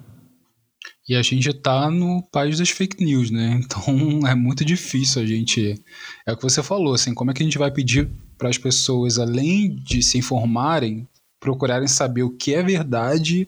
E 1.07 1.15
a 1.15 1.21
gente 1.21 1.49
está 1.49 1.89
no 1.89 2.21
país 2.33 2.57
das 2.59 2.69
fake 2.69 3.01
news, 3.01 3.31
né? 3.31 3.61
Então 3.63 4.27
é 4.27 4.35
muito 4.35 4.65
difícil 4.65 5.21
a 5.21 5.25
gente. 5.25 5.81
É 6.27 6.33
o 6.33 6.35
que 6.35 6.43
você 6.43 6.61
falou, 6.61 6.93
assim, 6.93 7.13
como 7.13 7.31
é 7.31 7.33
que 7.33 7.41
a 7.41 7.45
gente 7.45 7.57
vai 7.57 7.71
pedir 7.71 8.09
para 8.37 8.49
as 8.49 8.57
pessoas, 8.57 9.17
além 9.17 9.73
de 9.73 10.03
se 10.03 10.17
informarem, 10.17 11.07
procurarem 11.39 11.87
saber 11.87 12.23
o 12.23 12.35
que 12.35 12.53
é 12.53 12.61
verdade, 12.61 13.47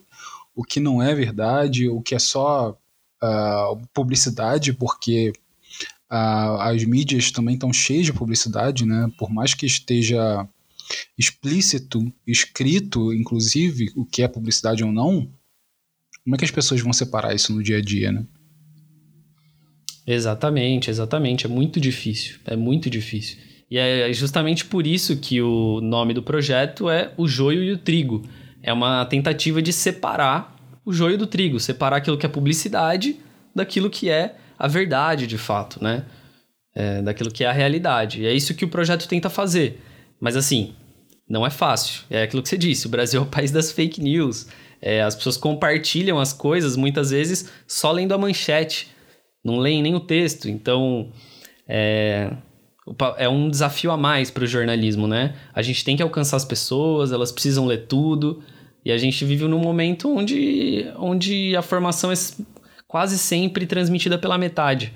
o 0.55 0.63
que 0.63 0.79
não 0.79 1.03
é 1.03 1.13
verdade, 1.13 1.89
o 1.89 2.01
que 2.01 2.15
é 2.15 2.19
só 2.19 2.77
uh, 3.21 3.87
publicidade, 3.93 4.71
porque 4.71 5.33
as 6.61 6.83
mídias 6.83 7.31
também 7.31 7.55
estão 7.55 7.71
cheias 7.73 8.05
de 8.05 8.13
publicidade, 8.13 8.85
né? 8.85 9.09
Por 9.17 9.31
mais 9.31 9.53
que 9.53 9.65
esteja 9.65 10.47
explícito, 11.17 12.11
escrito, 12.27 13.13
inclusive, 13.13 13.91
o 13.95 14.05
que 14.05 14.21
é 14.21 14.27
publicidade 14.27 14.83
ou 14.83 14.91
não, 14.91 15.27
como 16.23 16.35
é 16.35 16.37
que 16.37 16.45
as 16.45 16.51
pessoas 16.51 16.81
vão 16.81 16.93
separar 16.93 17.33
isso 17.33 17.53
no 17.53 17.63
dia 17.63 17.77
a 17.77 17.81
dia, 17.81 18.11
né? 18.11 18.25
Exatamente, 20.07 20.89
exatamente. 20.89 21.45
É 21.45 21.49
muito 21.49 21.79
difícil. 21.79 22.37
É 22.45 22.55
muito 22.55 22.89
difícil. 22.89 23.37
E 23.69 23.77
é 23.77 24.13
justamente 24.13 24.65
por 24.65 24.85
isso 24.85 25.17
que 25.17 25.41
o 25.41 25.81
nome 25.81 26.13
do 26.13 26.21
projeto 26.21 26.89
é 26.89 27.11
O 27.17 27.27
Joio 27.27 27.63
e 27.63 27.71
o 27.71 27.77
Trigo. 27.77 28.23
É 28.61 28.71
uma 28.71 29.05
tentativa 29.05 29.61
de 29.61 29.73
separar 29.73 30.55
o 30.85 30.93
joio 30.93 31.17
do 31.17 31.25
trigo, 31.25 31.59
separar 31.59 31.97
aquilo 31.97 32.17
que 32.17 32.25
é 32.25 32.29
publicidade 32.29 33.17
daquilo 33.53 33.89
que 33.89 34.09
é 34.09 34.35
a 34.57 34.67
verdade 34.67 35.27
de 35.27 35.37
fato, 35.37 35.83
né? 35.83 36.05
É, 36.73 37.01
daquilo 37.01 37.31
que 37.31 37.43
é 37.43 37.47
a 37.47 37.53
realidade. 37.53 38.21
E 38.21 38.27
é 38.27 38.33
isso 38.33 38.53
que 38.53 38.65
o 38.65 38.67
projeto 38.67 39.07
tenta 39.07 39.29
fazer. 39.29 39.81
Mas 40.19 40.35
assim, 40.35 40.73
não 41.27 41.45
é 41.45 41.49
fácil. 41.49 42.03
É 42.09 42.23
aquilo 42.23 42.43
que 42.43 42.49
você 42.49 42.57
disse: 42.57 42.87
o 42.87 42.89
Brasil 42.89 43.21
é 43.21 43.23
o 43.23 43.27
país 43.27 43.51
das 43.51 43.71
fake 43.71 44.01
news. 44.01 44.47
É, 44.81 45.01
as 45.01 45.15
pessoas 45.15 45.37
compartilham 45.37 46.19
as 46.19 46.33
coisas 46.33 46.75
muitas 46.75 47.09
vezes 47.09 47.49
só 47.65 47.91
lendo 47.91 48.13
a 48.13 48.17
manchete, 48.17 48.89
não 49.43 49.57
leem 49.57 49.81
nem 49.81 49.95
o 49.95 49.99
texto. 49.99 50.47
Então, 50.47 51.11
é, 51.67 52.31
é 53.17 53.27
um 53.27 53.49
desafio 53.49 53.91
a 53.91 53.97
mais 53.97 54.29
para 54.29 54.43
o 54.43 54.47
jornalismo, 54.47 55.07
né? 55.07 55.35
A 55.53 55.61
gente 55.61 55.83
tem 55.83 55.95
que 55.95 56.03
alcançar 56.03 56.37
as 56.37 56.45
pessoas, 56.45 57.11
elas 57.11 57.31
precisam 57.31 57.65
ler 57.65 57.87
tudo. 57.87 58.43
E 58.83 58.91
a 58.91 58.97
gente 58.99 59.25
vive 59.25 59.47
num 59.47 59.57
momento 59.57 60.15
onde, 60.15 60.85
onde 60.97 61.55
a 61.55 61.63
formação 61.63 62.11
é 62.11 62.15
quase 62.95 63.17
sempre 63.17 63.65
transmitida 63.65 64.17
pela 64.17 64.37
metade. 64.37 64.93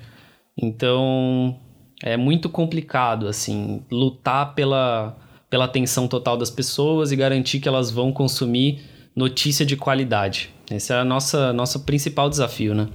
Então, 0.56 1.60
é 2.02 2.16
muito 2.16 2.48
complicado, 2.48 3.28
assim, 3.28 3.82
lutar 3.92 4.54
pela, 4.54 5.18
pela 5.50 5.66
atenção 5.66 6.08
total 6.08 6.34
das 6.38 6.48
pessoas 6.48 7.12
e 7.12 7.16
garantir 7.16 7.60
que 7.60 7.68
elas 7.68 7.90
vão 7.90 8.10
consumir 8.10 8.80
notícia 9.14 9.66
de 9.66 9.76
qualidade. 9.76 10.48
Esse 10.70 10.94
é 10.94 11.02
o 11.02 11.04
nosso, 11.04 11.80
principal 11.80 12.30
desafio, 12.30 12.74
né? 12.74 12.88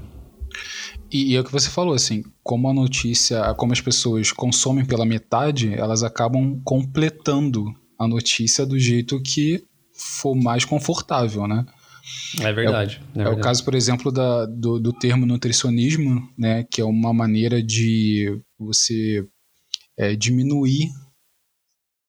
E, 1.12 1.34
e 1.34 1.36
é 1.36 1.40
o 1.40 1.44
que 1.44 1.52
você 1.52 1.70
falou, 1.70 1.94
assim, 1.94 2.24
como 2.42 2.68
a 2.68 2.74
notícia, 2.74 3.54
como 3.54 3.74
as 3.74 3.82
pessoas 3.82 4.32
consomem 4.32 4.84
pela 4.84 5.06
metade, 5.06 5.72
elas 5.72 6.02
acabam 6.02 6.60
completando 6.64 7.64
a 8.00 8.08
notícia 8.08 8.66
do 8.66 8.80
jeito 8.80 9.22
que 9.22 9.64
for 9.94 10.34
mais 10.34 10.66
confortável, 10.66 11.48
né? 11.48 11.64
É 12.40 12.52
verdade. 12.54 13.02
É, 13.16 13.22
é, 13.22 13.24
verdade. 13.24 13.38
é 13.38 13.40
o 13.40 13.42
caso, 13.42 13.64
por 13.64 13.76
exemplo, 13.76 14.12
da, 14.12 14.46
do, 14.46 14.80
do 14.80 14.94
termo 14.94 15.26
nutricionismo, 15.26 16.22
né? 16.38 16.64
Que 16.70 16.82
é 16.82 16.86
uma 16.86 17.14
maneira 17.14 17.62
de 17.62 18.40
você 18.58 19.26
é, 19.98 20.16
diminuir, 20.16 20.90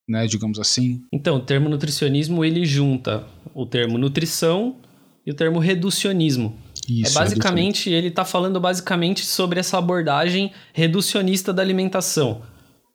né? 0.09 0.27
Digamos 0.27 0.59
assim. 0.59 1.01
Então, 1.13 1.37
o 1.37 1.41
termo 1.41 1.69
nutricionismo 1.69 2.45
ele 2.45 2.65
junta 2.65 3.27
o 3.55 3.65
termo 3.65 3.99
nutrição 3.99 4.81
e 5.25 5.31
o 5.31 5.35
termo 5.35 5.59
reducionismo. 5.59 6.59
Isso, 6.89 7.19
é 7.19 7.21
basicamente, 7.21 7.91
ele 7.91 8.09
está 8.09 8.25
falando 8.25 8.61
basicamente 8.61 9.25
sobre 9.25 9.59
essa 9.59 9.79
abordagem 9.79 10.53
reducionista 10.73 11.53
da 11.53 11.63
alimentação 11.63 12.43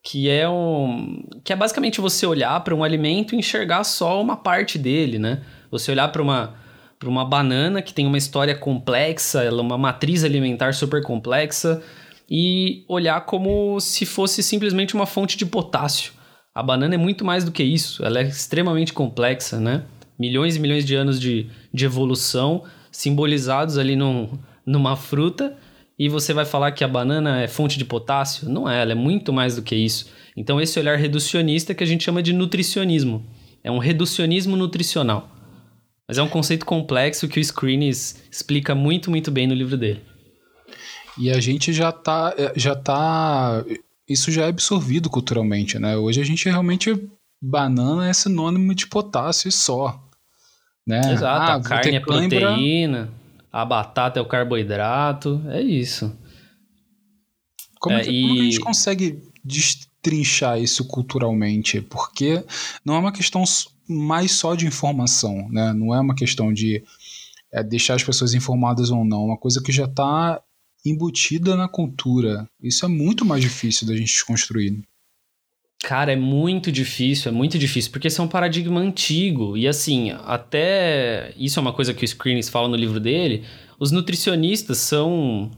que 0.04 0.30
é 0.30 0.50
um 0.50 1.24
que 1.44 1.54
é 1.54 1.56
basicamente 1.56 2.02
você 2.02 2.26
olhar 2.26 2.60
para 2.64 2.74
um 2.74 2.84
alimento 2.84 3.36
e 3.36 3.38
enxergar 3.38 3.84
só 3.84 4.20
uma 4.20 4.36
parte 4.36 4.78
dele, 4.78 5.20
né? 5.20 5.44
Você 5.70 5.92
olhar 5.92 6.08
para 6.08 6.22
uma 6.22 6.56
para 7.02 7.10
uma 7.10 7.26
banana 7.26 7.82
que 7.82 7.96
tem 7.96 8.06
uma 8.06 8.18
história 8.18 8.54
complexa, 8.54 9.42
ela 9.42 9.58
é 9.58 9.62
uma 9.64 9.78
matriz 9.78 10.24
alimentar 10.24 10.72
super 10.76 11.02
complexa 11.02 11.82
e 12.30 12.86
olhar 12.88 13.26
como 13.26 13.80
se 13.80 14.06
fosse 14.06 14.44
simplesmente 14.44 14.94
uma 14.94 15.08
fonte 15.08 15.36
de 15.36 15.44
potássio. 15.44 16.14
A 16.54 16.62
banana 16.62 16.94
é 16.94 17.00
muito 17.00 17.26
mais 17.26 17.44
do 17.44 17.52
que 17.52 17.64
isso, 17.64 18.06
ela 18.06 18.20
é 18.20 18.22
extremamente 18.22 18.94
complexa, 18.94 19.60
né? 19.60 19.84
Milhões 20.20 20.56
e 20.56 20.60
milhões 20.60 20.86
de 20.86 20.94
anos 20.94 21.20
de, 21.20 21.48
de 21.74 21.86
evolução 21.86 22.66
simbolizados 22.92 23.80
ali 23.80 23.96
num, 23.96 24.38
numa 24.64 24.96
fruta 24.96 25.58
e 25.98 26.08
você 26.08 26.36
vai 26.36 26.46
falar 26.46 26.72
que 26.72 26.84
a 26.84 26.88
banana 26.88 27.42
é 27.42 27.48
fonte 27.48 27.80
de 27.80 27.86
potássio? 27.86 28.48
Não 28.48 28.70
é, 28.70 28.80
ela 28.80 28.92
é 28.92 28.96
muito 28.96 29.34
mais 29.34 29.56
do 29.56 29.64
que 29.64 29.76
isso. 29.76 30.06
Então, 30.38 30.62
esse 30.62 30.80
olhar 30.80 31.00
reducionista 31.00 31.74
que 31.74 31.84
a 31.84 31.88
gente 31.88 32.04
chama 32.04 32.22
de 32.22 32.32
nutricionismo. 32.32 33.26
É 33.64 33.72
um 33.72 33.80
reducionismo 33.80 34.56
nutricional. 34.56 35.41
Mas 36.12 36.18
é 36.18 36.22
um 36.22 36.28
conceito 36.28 36.66
complexo 36.66 37.26
que 37.30 37.40
o 37.40 37.44
Screenes 37.44 38.22
explica 38.30 38.76
muito, 38.76 39.10
muito 39.10 39.32
bem 39.32 39.48
no 39.48 39.54
livro 39.54 39.78
dele. 39.78 40.02
E 41.18 41.32
a 41.32 41.40
gente 41.40 41.72
já 41.72 41.90
tá, 41.90 42.36
é, 42.38 42.52
já 42.54 42.76
tá. 42.76 43.64
Isso 44.06 44.30
já 44.30 44.44
é 44.44 44.50
absorvido 44.50 45.10
culturalmente, 45.10 45.80
né? 45.80 45.96
Hoje 45.96 46.20
a 46.20 46.26
gente 46.26 46.50
realmente. 46.50 47.10
Banana 47.42 48.10
é 48.10 48.14
sinônimo 48.14 48.76
de 48.76 48.88
potássio 48.88 49.48
e 49.48 49.54
só. 49.54 50.04
Né? 50.86 51.00
Exato, 51.14 51.52
ah, 51.52 51.56
a 51.56 51.62
carne 51.62 51.96
é 51.96 52.00
proteína 52.02 53.10
a 53.52 53.64
batata 53.64 54.20
é 54.20 54.22
o 54.22 54.28
carboidrato, 54.28 55.42
é 55.48 55.62
isso. 55.62 56.14
Como, 57.80 57.96
é, 57.96 58.04
que, 58.04 58.10
e... 58.10 58.22
como 58.22 58.36
que 58.36 58.42
a 58.42 58.44
gente 58.44 58.60
consegue 58.60 59.24
destrinchar 59.44 60.60
isso 60.60 60.86
culturalmente? 60.86 61.82
Porque 61.82 62.44
não 62.86 62.96
é 62.96 63.00
uma 63.00 63.12
questão 63.12 63.44
mais 63.88 64.32
só 64.32 64.56
de 64.56 64.66
informação, 64.66 65.50
né? 65.50 65.74
Não 65.74 65.94
é 65.94 66.00
uma 66.00 66.16
questão 66.16 66.54
de 66.54 66.84
é, 67.52 67.64
deixar 67.64 67.96
as 67.96 68.04
pessoas 68.04 68.34
informadas 68.34 68.90
ou 68.92 69.04
não, 69.04 69.24
é 69.24 69.26
uma 69.26 69.38
coisa 69.38 69.62
que 69.62 69.72
já 69.72 69.86
está 69.86 70.42
embutida 70.86 71.56
na 71.56 71.68
cultura. 71.68 72.48
Isso 72.62 72.86
é 72.86 72.88
muito 72.88 73.26
mais 73.26 73.42
difícil 73.42 73.88
da 73.88 73.96
gente 73.96 74.08
desconstruir. 74.08 74.82
Cara, 75.84 76.14
é 76.14 76.16
muito 76.16 76.72
difícil, 76.72 77.32
é 77.32 77.34
muito 77.34 77.58
difícil, 77.58 77.92
porque 77.92 78.08
esse 78.08 78.20
é 78.20 78.24
um 78.24 78.28
paradigma 78.28 78.80
antigo. 78.80 79.58
E 79.58 79.68
assim, 79.68 80.12
até. 80.26 81.34
Isso 81.36 81.60
é 81.60 81.62
uma 81.62 81.74
coisa 81.74 81.94
que 81.94 82.06
o 82.06 82.08
Screenes 82.08 82.50
fala 82.50 82.68
no 82.68 82.76
livro 82.76 83.00
dele. 83.00 83.44
Os 83.80 83.92
nutricionistas 83.92 84.78
são, 84.78 85.50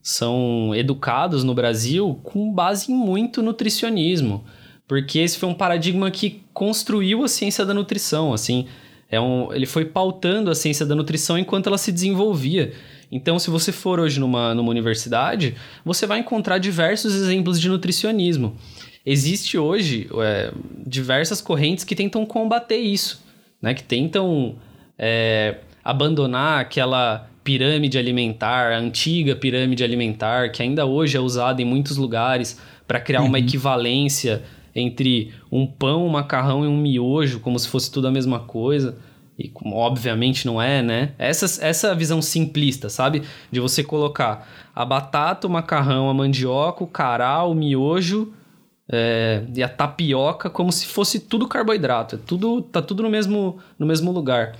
são 0.00 0.72
educados 0.72 1.42
no 1.42 1.52
Brasil 1.52 2.18
com 2.22 2.52
base 2.52 2.92
em 2.92 2.94
muito 2.94 3.42
nutricionismo. 3.42 4.44
Porque 4.86 5.18
esse 5.18 5.38
foi 5.38 5.48
um 5.48 5.54
paradigma 5.54 6.10
que 6.10 6.42
construiu 6.52 7.24
a 7.24 7.28
ciência 7.28 7.64
da 7.64 7.72
nutrição. 7.72 8.32
Assim, 8.32 8.66
é 9.08 9.20
um, 9.20 9.52
ele 9.52 9.66
foi 9.66 9.84
pautando 9.84 10.50
a 10.50 10.54
ciência 10.54 10.84
da 10.84 10.94
nutrição 10.94 11.38
enquanto 11.38 11.66
ela 11.66 11.78
se 11.78 11.92
desenvolvia. 11.92 12.72
Então, 13.10 13.38
se 13.38 13.50
você 13.50 13.70
for 13.70 14.00
hoje 14.00 14.18
numa, 14.18 14.54
numa 14.54 14.70
universidade, 14.70 15.54
você 15.84 16.06
vai 16.06 16.20
encontrar 16.20 16.56
diversos 16.56 17.14
exemplos 17.14 17.60
de 17.60 17.68
nutricionismo. 17.68 18.56
Existe 19.04 19.58
hoje 19.58 20.08
é, 20.18 20.52
diversas 20.86 21.42
correntes 21.42 21.84
que 21.84 21.94
tentam 21.94 22.24
combater 22.24 22.78
isso, 22.78 23.22
né? 23.60 23.74
Que 23.74 23.82
tentam 23.82 24.56
é, 24.98 25.58
abandonar 25.84 26.60
aquela 26.60 27.28
pirâmide 27.44 27.98
alimentar, 27.98 28.72
a 28.72 28.78
antiga 28.78 29.34
pirâmide 29.36 29.82
alimentar, 29.84 30.50
que 30.50 30.62
ainda 30.62 30.86
hoje 30.86 31.16
é 31.16 31.20
usada 31.20 31.60
em 31.60 31.64
muitos 31.64 31.96
lugares 31.96 32.58
para 32.86 33.00
criar 33.00 33.20
uhum. 33.20 33.28
uma 33.28 33.38
equivalência 33.38 34.42
entre 34.74 35.32
um 35.50 35.66
pão, 35.66 36.06
um 36.06 36.10
macarrão 36.10 36.64
e 36.64 36.68
um 36.68 36.76
miojo, 36.76 37.40
como 37.40 37.58
se 37.58 37.68
fosse 37.68 37.90
tudo 37.90 38.08
a 38.08 38.10
mesma 38.10 38.40
coisa. 38.40 38.98
E 39.38 39.48
como 39.48 39.76
obviamente 39.76 40.46
não 40.46 40.60
é, 40.60 40.82
né? 40.82 41.12
Essa, 41.18 41.64
essa 41.64 41.94
visão 41.94 42.20
simplista, 42.20 42.88
sabe? 42.88 43.22
De 43.50 43.60
você 43.60 43.82
colocar 43.82 44.46
a 44.74 44.84
batata, 44.84 45.46
o 45.46 45.50
macarrão, 45.50 46.08
a 46.08 46.14
mandioca, 46.14 46.84
o 46.84 46.86
cará, 46.86 47.42
o 47.42 47.54
miojo 47.54 48.32
é, 48.88 49.42
e 49.54 49.62
a 49.62 49.68
tapioca 49.68 50.50
como 50.50 50.70
se 50.70 50.86
fosse 50.86 51.18
tudo 51.18 51.48
carboidrato. 51.48 52.16
É 52.16 52.18
tudo, 52.18 52.60
tá 52.60 52.82
tudo 52.82 53.02
no 53.02 53.10
mesmo, 53.10 53.58
no 53.78 53.86
mesmo 53.86 54.12
lugar. 54.12 54.56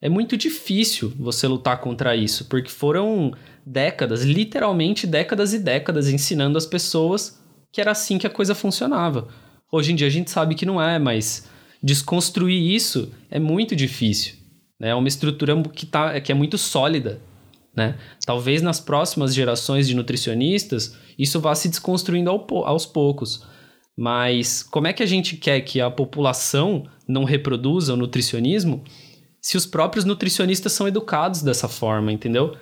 É 0.00 0.08
muito 0.08 0.36
difícil 0.36 1.12
você 1.18 1.46
lutar 1.46 1.80
contra 1.80 2.14
isso, 2.14 2.44
porque 2.46 2.70
foram 2.70 3.32
décadas, 3.64 4.24
literalmente 4.24 5.06
décadas 5.06 5.52
e 5.52 5.58
décadas, 5.58 6.08
ensinando 6.08 6.56
as 6.56 6.66
pessoas 6.66 7.42
que 7.72 7.80
era 7.80 7.90
assim 7.90 8.18
que 8.18 8.26
a 8.26 8.30
coisa 8.30 8.54
funcionava. 8.54 9.28
Hoje 9.70 9.92
em 9.92 9.94
dia 9.94 10.06
a 10.06 10.10
gente 10.10 10.30
sabe 10.30 10.54
que 10.54 10.66
não 10.66 10.80
é, 10.80 10.98
mas 10.98 11.48
desconstruir 11.82 12.74
isso 12.74 13.12
é 13.30 13.38
muito 13.38 13.76
difícil. 13.76 14.34
Né? 14.80 14.90
É 14.90 14.94
uma 14.94 15.08
estrutura 15.08 15.60
que, 15.62 15.86
tá, 15.86 16.20
que 16.20 16.32
é 16.32 16.34
muito 16.34 16.56
sólida. 16.56 17.20
Né? 17.76 17.96
Talvez 18.24 18.62
nas 18.62 18.80
próximas 18.80 19.34
gerações 19.34 19.86
de 19.86 19.94
nutricionistas 19.94 20.96
isso 21.18 21.40
vá 21.40 21.54
se 21.54 21.68
desconstruindo 21.68 22.30
aos 22.30 22.86
poucos. 22.86 23.44
Mas 23.96 24.62
como 24.62 24.86
é 24.86 24.92
que 24.92 25.02
a 25.02 25.06
gente 25.06 25.36
quer 25.36 25.60
que 25.60 25.80
a 25.80 25.90
população 25.90 26.84
não 27.06 27.24
reproduza 27.24 27.94
o 27.94 27.96
nutricionismo 27.96 28.84
se 29.40 29.56
os 29.56 29.66
próprios 29.66 30.04
nutricionistas 30.04 30.72
são 30.72 30.86
educados 30.86 31.42
dessa 31.42 31.68
forma, 31.68 32.12
entendeu? 32.12 32.56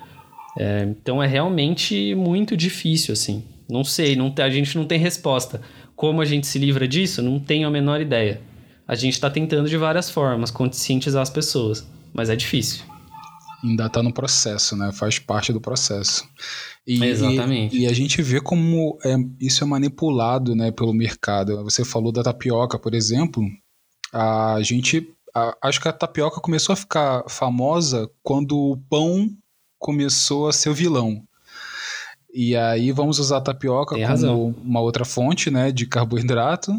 É, 0.58 0.82
então 0.88 1.22
é 1.22 1.26
realmente 1.26 2.14
muito 2.14 2.56
difícil, 2.56 3.12
assim. 3.12 3.44
Não 3.68 3.84
sei, 3.84 4.16
não, 4.16 4.32
a 4.38 4.50
gente 4.50 4.76
não 4.78 4.86
tem 4.86 4.98
resposta. 4.98 5.60
Como 5.96 6.20
a 6.20 6.26
gente 6.26 6.46
se 6.46 6.58
livra 6.58 6.86
disso? 6.86 7.22
Não 7.22 7.40
tenho 7.40 7.66
a 7.66 7.70
menor 7.70 8.02
ideia. 8.02 8.40
A 8.86 8.94
gente 8.94 9.14
está 9.14 9.30
tentando 9.30 9.68
de 9.68 9.78
várias 9.78 10.10
formas 10.10 10.50
conscientizar 10.50 11.22
as 11.22 11.30
pessoas, 11.30 11.88
mas 12.12 12.28
é 12.28 12.36
difícil. 12.36 12.84
Ainda 13.64 13.86
está 13.86 14.02
no 14.02 14.12
processo, 14.12 14.76
né? 14.76 14.92
Faz 14.92 15.18
parte 15.18 15.52
do 15.52 15.60
processo. 15.60 16.28
E, 16.86 17.02
Exatamente. 17.02 17.76
E, 17.76 17.80
e, 17.80 17.86
a 17.86 17.92
gente 17.94 18.20
vê 18.22 18.40
como 18.40 18.98
é, 19.02 19.16
isso 19.40 19.64
é 19.64 19.66
manipulado 19.66 20.54
né, 20.54 20.70
pelo 20.70 20.92
mercado. 20.92 21.64
Você 21.64 21.84
falou 21.84 22.12
da 22.12 22.22
tapioca, 22.22 22.78
por 22.78 22.94
exemplo. 22.94 23.42
A 24.12 24.58
gente. 24.62 25.10
A, 25.34 25.56
acho 25.62 25.80
que 25.80 25.88
a 25.88 25.92
tapioca 25.92 26.40
começou 26.40 26.74
a 26.74 26.76
ficar 26.76 27.24
famosa 27.28 28.08
quando 28.22 28.56
o 28.56 28.76
pão 28.76 29.28
começou 29.78 30.46
a 30.46 30.52
ser 30.52 30.68
o 30.68 30.74
vilão. 30.74 31.26
E 32.38 32.54
aí 32.54 32.92
vamos 32.92 33.18
usar 33.18 33.38
a 33.38 33.40
tapioca 33.40 33.94
Tem 33.94 34.04
como 34.04 34.14
razão. 34.14 34.54
uma 34.62 34.80
outra 34.80 35.06
fonte 35.06 35.50
né, 35.50 35.72
de 35.72 35.86
carboidrato. 35.86 36.70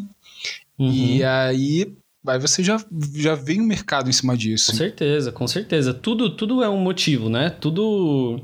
Uhum. 0.77 0.91
E 0.91 1.23
aí 1.23 1.91
Aí 2.27 2.39
você 2.39 2.61
já, 2.61 2.77
já 3.15 3.35
vem 3.35 3.61
um 3.61 3.65
mercado 3.65 4.09
em 4.09 4.13
cima 4.13 4.35
disso. 4.35 4.71
Com 4.71 4.77
certeza, 4.77 5.31
com 5.31 5.47
certeza. 5.47 5.93
Tudo, 5.93 6.29
tudo 6.29 6.61
é 6.61 6.69
um 6.69 6.79
motivo, 6.79 7.29
né? 7.29 7.49
Tudo. 7.49 8.41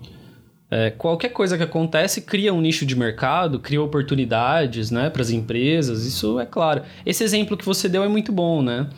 É, 0.72 0.90
qualquer 0.90 1.30
coisa 1.30 1.58
que 1.58 1.64
acontece 1.64 2.22
cria 2.22 2.54
um 2.54 2.62
nicho 2.62 2.86
de 2.86 2.96
mercado, 2.96 3.60
cria 3.60 3.82
oportunidades 3.82 4.90
né, 4.90 5.10
para 5.10 5.22
as 5.22 5.30
empresas, 5.30 6.04
isso 6.06 6.40
é 6.40 6.46
claro. 6.48 6.82
Esse 7.06 7.24
exemplo 7.24 7.56
que 7.56 7.66
você 7.66 7.88
deu 7.88 8.04
é 8.04 8.08
muito 8.08 8.32
bom, 8.32 8.62
né? 8.62 8.90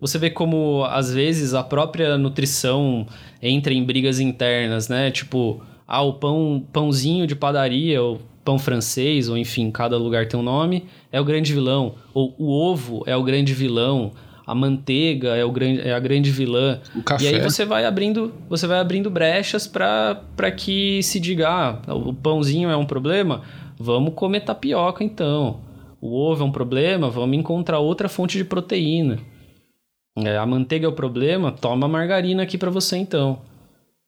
Você 0.00 0.18
vê 0.18 0.30
como, 0.30 0.84
às 0.86 1.12
vezes, 1.12 1.52
a 1.52 1.62
própria 1.62 2.16
nutrição 2.16 3.06
entra 3.42 3.72
em 3.74 3.84
brigas 3.84 4.18
internas, 4.18 4.88
né? 4.88 5.10
Tipo, 5.10 5.62
ah, 5.90 6.02
o 6.02 6.14
pão, 6.14 6.64
pãozinho 6.72 7.26
de 7.26 7.34
padaria, 7.34 8.00
ou 8.00 8.20
pão 8.44 8.58
francês, 8.58 9.28
ou 9.28 9.36
enfim, 9.36 9.70
cada 9.70 9.96
lugar 9.96 10.26
tem 10.26 10.38
um 10.38 10.42
nome, 10.42 10.86
é 11.10 11.20
o 11.20 11.24
grande 11.24 11.52
vilão. 11.52 11.94
Ou 12.14 12.34
o 12.38 12.50
ovo 12.50 13.02
é 13.06 13.16
o 13.16 13.22
grande 13.22 13.52
vilão 13.52 14.12
a 14.50 14.54
manteiga 14.54 15.36
é, 15.36 15.44
o 15.44 15.52
grande, 15.52 15.80
é 15.80 15.92
a 15.92 16.00
grande 16.00 16.28
vilã. 16.32 16.80
O 16.92 17.04
café. 17.04 17.24
E 17.24 17.28
aí 17.28 17.40
você 17.40 17.64
vai 17.64 17.86
abrindo, 17.86 18.34
você 18.48 18.66
vai 18.66 18.80
abrindo 18.80 19.08
brechas 19.08 19.68
para 19.68 20.50
que 20.56 21.00
se 21.04 21.20
diga, 21.20 21.48
ah, 21.48 21.94
o 21.94 22.12
pãozinho 22.12 22.68
é 22.68 22.76
um 22.76 22.84
problema, 22.84 23.42
vamos 23.78 24.12
comer 24.14 24.40
tapioca 24.40 25.04
então. 25.04 25.60
O 26.00 26.16
ovo 26.16 26.42
é 26.42 26.46
um 26.46 26.50
problema, 26.50 27.08
vamos 27.08 27.38
encontrar 27.38 27.78
outra 27.78 28.08
fonte 28.08 28.36
de 28.38 28.44
proteína. 28.44 29.20
É, 30.18 30.36
a 30.36 30.44
manteiga 30.44 30.84
é 30.86 30.88
o 30.88 30.92
problema, 30.92 31.52
toma 31.52 31.86
margarina 31.86 32.42
aqui 32.42 32.58
para 32.58 32.70
você 32.70 32.96
então. 32.96 33.38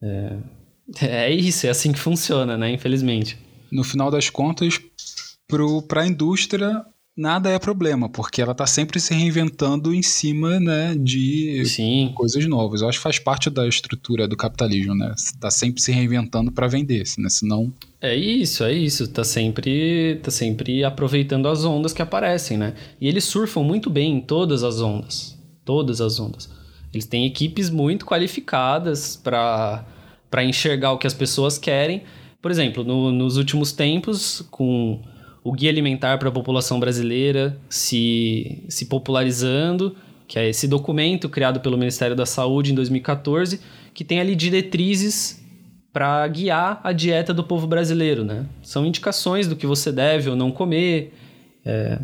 É, 0.03 0.39
é 1.01 1.31
isso, 1.31 1.67
é 1.67 1.71
assim 1.71 1.93
que 1.93 1.99
funciona, 1.99 2.57
né? 2.57 2.71
Infelizmente. 2.73 3.39
No 3.71 3.85
final 3.85 4.11
das 4.11 4.29
contas, 4.29 4.81
para 5.89 6.03
a 6.03 6.07
indústria, 6.07 6.85
nada 7.17 7.51
é 7.51 7.59
problema, 7.59 8.09
porque 8.09 8.41
ela 8.41 8.53
está 8.53 8.67
sempre 8.67 8.99
se 8.99 9.15
reinventando 9.15 9.95
em 9.95 10.03
cima 10.03 10.59
né, 10.59 10.95
de 10.99 11.65
Sim. 11.67 12.13
coisas 12.15 12.45
novas. 12.47 12.81
Eu 12.81 12.89
acho 12.89 12.99
que 12.99 13.03
faz 13.03 13.19
parte 13.19 13.51
da 13.51 13.67
estrutura 13.67 14.27
do 14.27 14.37
capitalismo, 14.37 14.95
né? 14.95 15.13
Está 15.17 15.51
sempre 15.51 15.81
se 15.83 15.93
reinventando 15.93 16.51
para 16.53 16.67
vender, 16.67 17.05
né? 17.19 17.29
senão... 17.29 17.73
É 18.01 18.17
isso, 18.17 18.65
é 18.65 18.73
isso. 18.73 19.09
Tá 19.09 19.23
sempre, 19.23 20.21
tá 20.23 20.31
sempre 20.31 20.83
aproveitando 20.83 21.49
as 21.49 21.65
ondas 21.65 21.93
que 21.93 22.03
aparecem, 22.03 22.57
né? 22.57 22.75
E 23.01 23.07
eles 23.07 23.25
surfam 23.25 23.63
muito 23.63 23.89
bem 23.89 24.17
em 24.17 24.21
todas 24.21 24.65
as 24.65 24.81
ondas. 24.81 25.39
Todas 25.65 26.01
as 26.01 26.19
ondas. 26.19 26.51
Eles 26.93 27.07
têm 27.07 27.27
equipes 27.27 27.71
muito 27.71 28.05
qualificadas 28.05 29.17
para 29.17 29.87
enxergar 30.41 30.93
o 30.93 30.99
que 30.99 31.07
as 31.07 31.15
pessoas 31.15 31.59
querem. 31.59 32.03
Por 32.41 32.51
exemplo, 32.51 32.83
no, 32.83 33.13
nos 33.13 33.37
últimos 33.37 33.73
tempos, 33.73 34.47
com 34.51 35.01
o 35.45 35.53
guia 35.53 35.71
alimentar 35.71 36.19
para 36.19 36.29
a 36.29 36.33
população 36.33 36.79
brasileira 36.79 37.59
se, 37.69 38.65
se 38.69 38.87
popularizando, 38.87 39.97
que 40.27 40.39
é 40.39 40.49
esse 40.49 40.67
documento 40.67 41.29
criado 41.29 41.61
pelo 41.61 41.77
Ministério 41.77 42.17
da 42.17 42.25
Saúde 42.25 42.73
em 42.73 42.75
2014, 42.75 43.61
que 43.93 44.05
tem 44.05 44.21
ali 44.21 44.35
diretrizes 44.35 45.43
para 45.93 46.27
guiar 46.29 46.81
a 46.83 46.93
dieta 46.93 47.35
do 47.35 47.45
povo 47.45 47.67
brasileiro, 47.67 48.25
né? 48.25 48.47
São 48.63 48.87
indicações 48.87 49.47
do 49.47 49.55
que 49.55 49.67
você 49.67 49.93
deve 49.93 50.31
ou 50.31 50.37
não 50.37 50.51
comer. 50.51 51.13
É... 51.65 51.99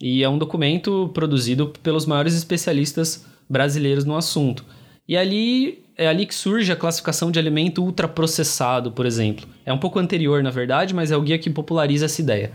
E 0.00 0.22
é 0.22 0.28
um 0.28 0.36
documento 0.36 1.10
produzido 1.14 1.72
pelos 1.82 2.04
maiores 2.04 2.34
especialistas 2.34 3.24
brasileiros 3.48 4.04
no 4.04 4.16
assunto. 4.16 4.64
E 5.08 5.16
ali 5.16 5.85
é 5.96 6.06
ali 6.06 6.26
que 6.26 6.34
surge 6.34 6.70
a 6.70 6.76
classificação 6.76 7.30
de 7.30 7.38
alimento 7.38 7.82
ultraprocessado, 7.82 8.92
por 8.92 9.06
exemplo. 9.06 9.46
É 9.64 9.72
um 9.72 9.78
pouco 9.78 9.98
anterior, 9.98 10.42
na 10.42 10.50
verdade, 10.50 10.94
mas 10.94 11.10
é 11.10 11.16
o 11.16 11.22
guia 11.22 11.38
que 11.38 11.48
populariza 11.48 12.04
essa 12.04 12.20
ideia. 12.20 12.52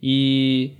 E, 0.00 0.72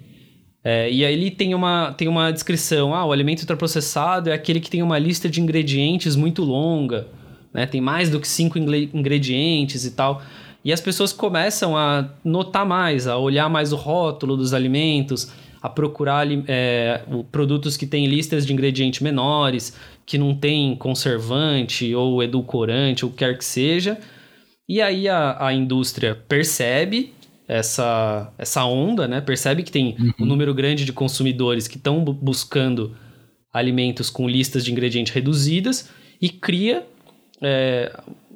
é, 0.62 0.90
e 0.90 1.04
aí 1.04 1.12
ele 1.12 1.30
tem 1.30 1.54
uma, 1.54 1.92
tem 1.92 2.06
uma 2.06 2.30
descrição: 2.30 2.94
ah, 2.94 3.04
o 3.04 3.12
alimento 3.12 3.40
ultraprocessado 3.40 4.30
é 4.30 4.32
aquele 4.32 4.60
que 4.60 4.70
tem 4.70 4.82
uma 4.82 4.98
lista 4.98 5.28
de 5.28 5.40
ingredientes 5.40 6.14
muito 6.14 6.44
longa, 6.44 7.08
né? 7.52 7.66
tem 7.66 7.80
mais 7.80 8.08
do 8.08 8.20
que 8.20 8.28
cinco 8.28 8.56
ingredientes 8.56 9.84
e 9.84 9.90
tal. 9.90 10.22
E 10.64 10.72
as 10.72 10.80
pessoas 10.80 11.12
começam 11.12 11.76
a 11.76 12.08
notar 12.24 12.66
mais, 12.66 13.06
a 13.06 13.16
olhar 13.16 13.48
mais 13.48 13.72
o 13.72 13.76
rótulo 13.76 14.36
dos 14.36 14.52
alimentos, 14.52 15.30
a 15.62 15.68
procurar 15.68 16.26
é, 16.48 17.02
produtos 17.30 17.76
que 17.76 17.86
têm 17.86 18.06
listas 18.06 18.44
de 18.44 18.52
ingredientes 18.52 19.00
menores 19.00 19.74
que 20.06 20.16
não 20.16 20.34
tem 20.34 20.76
conservante 20.76 21.92
ou 21.94 22.22
edulcorante 22.22 23.04
ou 23.04 23.10
quer 23.10 23.36
que 23.36 23.44
seja. 23.44 23.98
E 24.68 24.80
aí 24.80 25.08
a, 25.08 25.46
a 25.46 25.52
indústria 25.52 26.14
percebe 26.14 27.12
essa, 27.48 28.32
essa 28.38 28.64
onda, 28.64 29.06
né? 29.06 29.20
Percebe 29.20 29.62
que 29.62 29.70
tem 29.70 29.96
uhum. 29.98 30.12
um 30.20 30.26
número 30.26 30.54
grande 30.54 30.84
de 30.84 30.92
consumidores 30.92 31.66
que 31.66 31.76
estão 31.76 32.02
buscando 32.04 32.96
alimentos 33.52 34.08
com 34.08 34.28
listas 34.28 34.64
de 34.64 34.72
ingredientes 34.72 35.12
reduzidas 35.12 35.88
e 36.20 36.28
cria 36.28 36.86
é, 37.40 37.92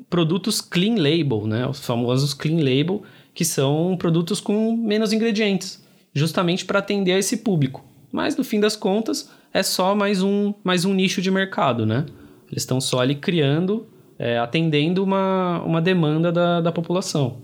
produtos 0.08 0.60
clean 0.60 0.96
label, 0.96 1.46
né? 1.46 1.66
Os 1.66 1.80
famosos 1.80 2.34
clean 2.34 2.58
label, 2.58 3.02
que 3.32 3.44
são 3.44 3.96
produtos 3.96 4.40
com 4.40 4.76
menos 4.76 5.12
ingredientes, 5.12 5.82
justamente 6.12 6.64
para 6.64 6.80
atender 6.80 7.12
a 7.12 7.18
esse 7.18 7.38
público. 7.38 7.84
Mas 8.12 8.36
no 8.36 8.42
fim 8.42 8.58
das 8.58 8.76
contas, 8.76 9.30
é 9.52 9.62
só 9.62 9.94
mais 9.94 10.22
um, 10.22 10.54
mais 10.62 10.84
um 10.84 10.94
nicho 10.94 11.20
de 11.20 11.30
mercado, 11.30 11.84
né? 11.84 12.06
Eles 12.50 12.62
estão 12.62 12.80
só 12.80 13.00
ali 13.00 13.14
criando, 13.14 13.86
é, 14.18 14.38
atendendo 14.38 15.02
uma, 15.02 15.62
uma 15.62 15.80
demanda 15.80 16.32
da, 16.32 16.60
da 16.60 16.72
população. 16.72 17.40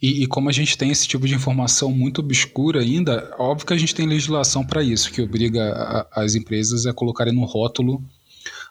E, 0.00 0.22
e, 0.22 0.26
como 0.26 0.48
a 0.48 0.52
gente 0.52 0.76
tem 0.76 0.90
esse 0.90 1.08
tipo 1.08 1.26
de 1.26 1.34
informação 1.34 1.90
muito 1.90 2.20
obscura 2.20 2.80
ainda, 2.80 3.34
óbvio 3.38 3.66
que 3.66 3.72
a 3.72 3.76
gente 3.76 3.94
tem 3.94 4.06
legislação 4.06 4.64
para 4.64 4.82
isso, 4.82 5.10
que 5.10 5.22
obriga 5.22 5.62
a, 5.72 6.22
as 6.22 6.34
empresas 6.34 6.84
a 6.84 6.92
colocarem 6.92 7.32
no 7.32 7.44
rótulo 7.44 8.02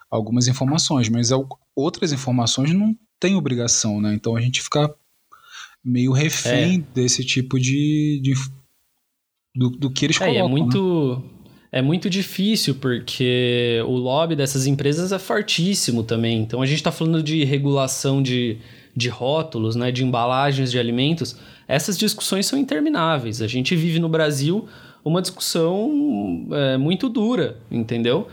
algumas 0.08 0.46
informações, 0.46 1.08
mas 1.08 1.30
outras 1.74 2.12
informações 2.12 2.72
não 2.72 2.96
tem 3.18 3.34
obrigação, 3.34 4.00
né? 4.00 4.14
Então 4.14 4.36
a 4.36 4.40
gente 4.40 4.62
fica 4.62 4.94
meio 5.84 6.12
refém 6.12 6.76
é. 6.76 6.94
desse 6.94 7.24
tipo 7.24 7.58
de, 7.58 8.20
de 8.22 8.34
do, 9.54 9.70
do, 9.70 9.90
que 9.90 10.04
eles 10.04 10.20
é, 10.20 10.26
colocam. 10.26 10.46
É 10.46 10.48
muito, 10.48 11.16
né? 11.16 11.33
É 11.74 11.82
muito 11.82 12.08
difícil 12.08 12.76
porque 12.76 13.82
o 13.84 13.96
lobby 13.96 14.36
dessas 14.36 14.64
empresas 14.64 15.10
é 15.10 15.18
fortíssimo 15.18 16.04
também. 16.04 16.38
Então 16.38 16.62
a 16.62 16.66
gente 16.66 16.76
está 16.76 16.92
falando 16.92 17.20
de 17.20 17.42
regulação 17.42 18.22
de, 18.22 18.58
de 18.96 19.08
rótulos, 19.08 19.74
né, 19.74 19.90
de 19.90 20.04
embalagens 20.04 20.70
de 20.70 20.78
alimentos. 20.78 21.36
Essas 21.66 21.98
discussões 21.98 22.46
são 22.46 22.56
intermináveis. 22.56 23.42
A 23.42 23.48
gente 23.48 23.74
vive 23.74 23.98
no 23.98 24.08
Brasil 24.08 24.68
uma 25.04 25.20
discussão 25.20 26.46
é, 26.52 26.76
muito 26.76 27.08
dura, 27.08 27.56
entendeu? 27.68 28.28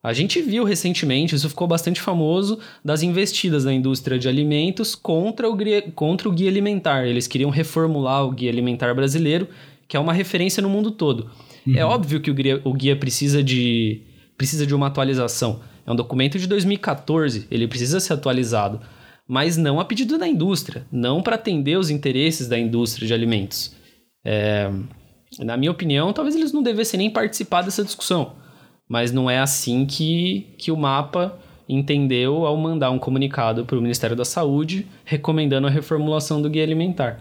A 0.00 0.12
gente 0.12 0.40
viu 0.40 0.62
recentemente, 0.62 1.34
isso 1.34 1.48
ficou 1.48 1.66
bastante 1.66 2.00
famoso, 2.00 2.60
das 2.84 3.02
investidas 3.02 3.64
na 3.64 3.74
indústria 3.74 4.16
de 4.16 4.28
alimentos 4.28 4.94
contra 4.94 5.50
o, 5.50 5.58
contra 5.92 6.28
o 6.28 6.32
guia 6.32 6.48
alimentar. 6.48 7.04
Eles 7.04 7.26
queriam 7.26 7.50
reformular 7.50 8.24
o 8.24 8.30
guia 8.30 8.48
alimentar 8.48 8.94
brasileiro, 8.94 9.48
que 9.88 9.96
é 9.96 10.00
uma 10.00 10.12
referência 10.12 10.62
no 10.62 10.70
mundo 10.70 10.92
todo. 10.92 11.28
É 11.66 11.70
uhum. 11.70 11.76
É 11.76 11.84
óbvio 11.84 12.20
que 12.20 12.30
o 12.30 12.34
guia, 12.34 12.60
o 12.64 12.72
guia 12.72 12.96
precisa, 12.96 13.42
de, 13.42 14.02
precisa 14.36 14.66
de 14.66 14.74
uma 14.74 14.86
atualização. 14.86 15.60
É 15.86 15.90
um 15.90 15.96
documento 15.96 16.38
de 16.38 16.46
2014, 16.46 17.46
ele 17.50 17.68
precisa 17.68 18.00
ser 18.00 18.14
atualizado. 18.14 18.80
Mas 19.28 19.56
não 19.56 19.80
a 19.80 19.84
pedido 19.84 20.18
da 20.18 20.28
indústria, 20.28 20.86
não 20.90 21.20
para 21.20 21.34
atender 21.34 21.76
os 21.78 21.90
interesses 21.90 22.46
da 22.46 22.58
indústria 22.58 23.06
de 23.06 23.14
alimentos. 23.14 23.74
É, 24.24 24.70
na 25.38 25.56
minha 25.56 25.70
opinião, 25.70 26.12
talvez 26.12 26.36
eles 26.36 26.52
não 26.52 26.62
devessem 26.62 26.98
nem 26.98 27.10
participar 27.10 27.62
dessa 27.62 27.84
discussão. 27.84 28.34
Mas 28.88 29.10
não 29.10 29.28
é 29.28 29.38
assim 29.38 29.84
que, 29.84 30.54
que 30.58 30.70
o 30.70 30.76
mapa 30.76 31.36
entendeu 31.68 32.46
ao 32.46 32.56
mandar 32.56 32.90
um 32.90 32.98
comunicado 32.98 33.64
para 33.64 33.76
o 33.76 33.82
Ministério 33.82 34.14
da 34.14 34.24
Saúde 34.24 34.86
recomendando 35.04 35.66
a 35.66 35.70
reformulação 35.70 36.40
do 36.40 36.48
guia 36.48 36.62
alimentar. 36.62 37.20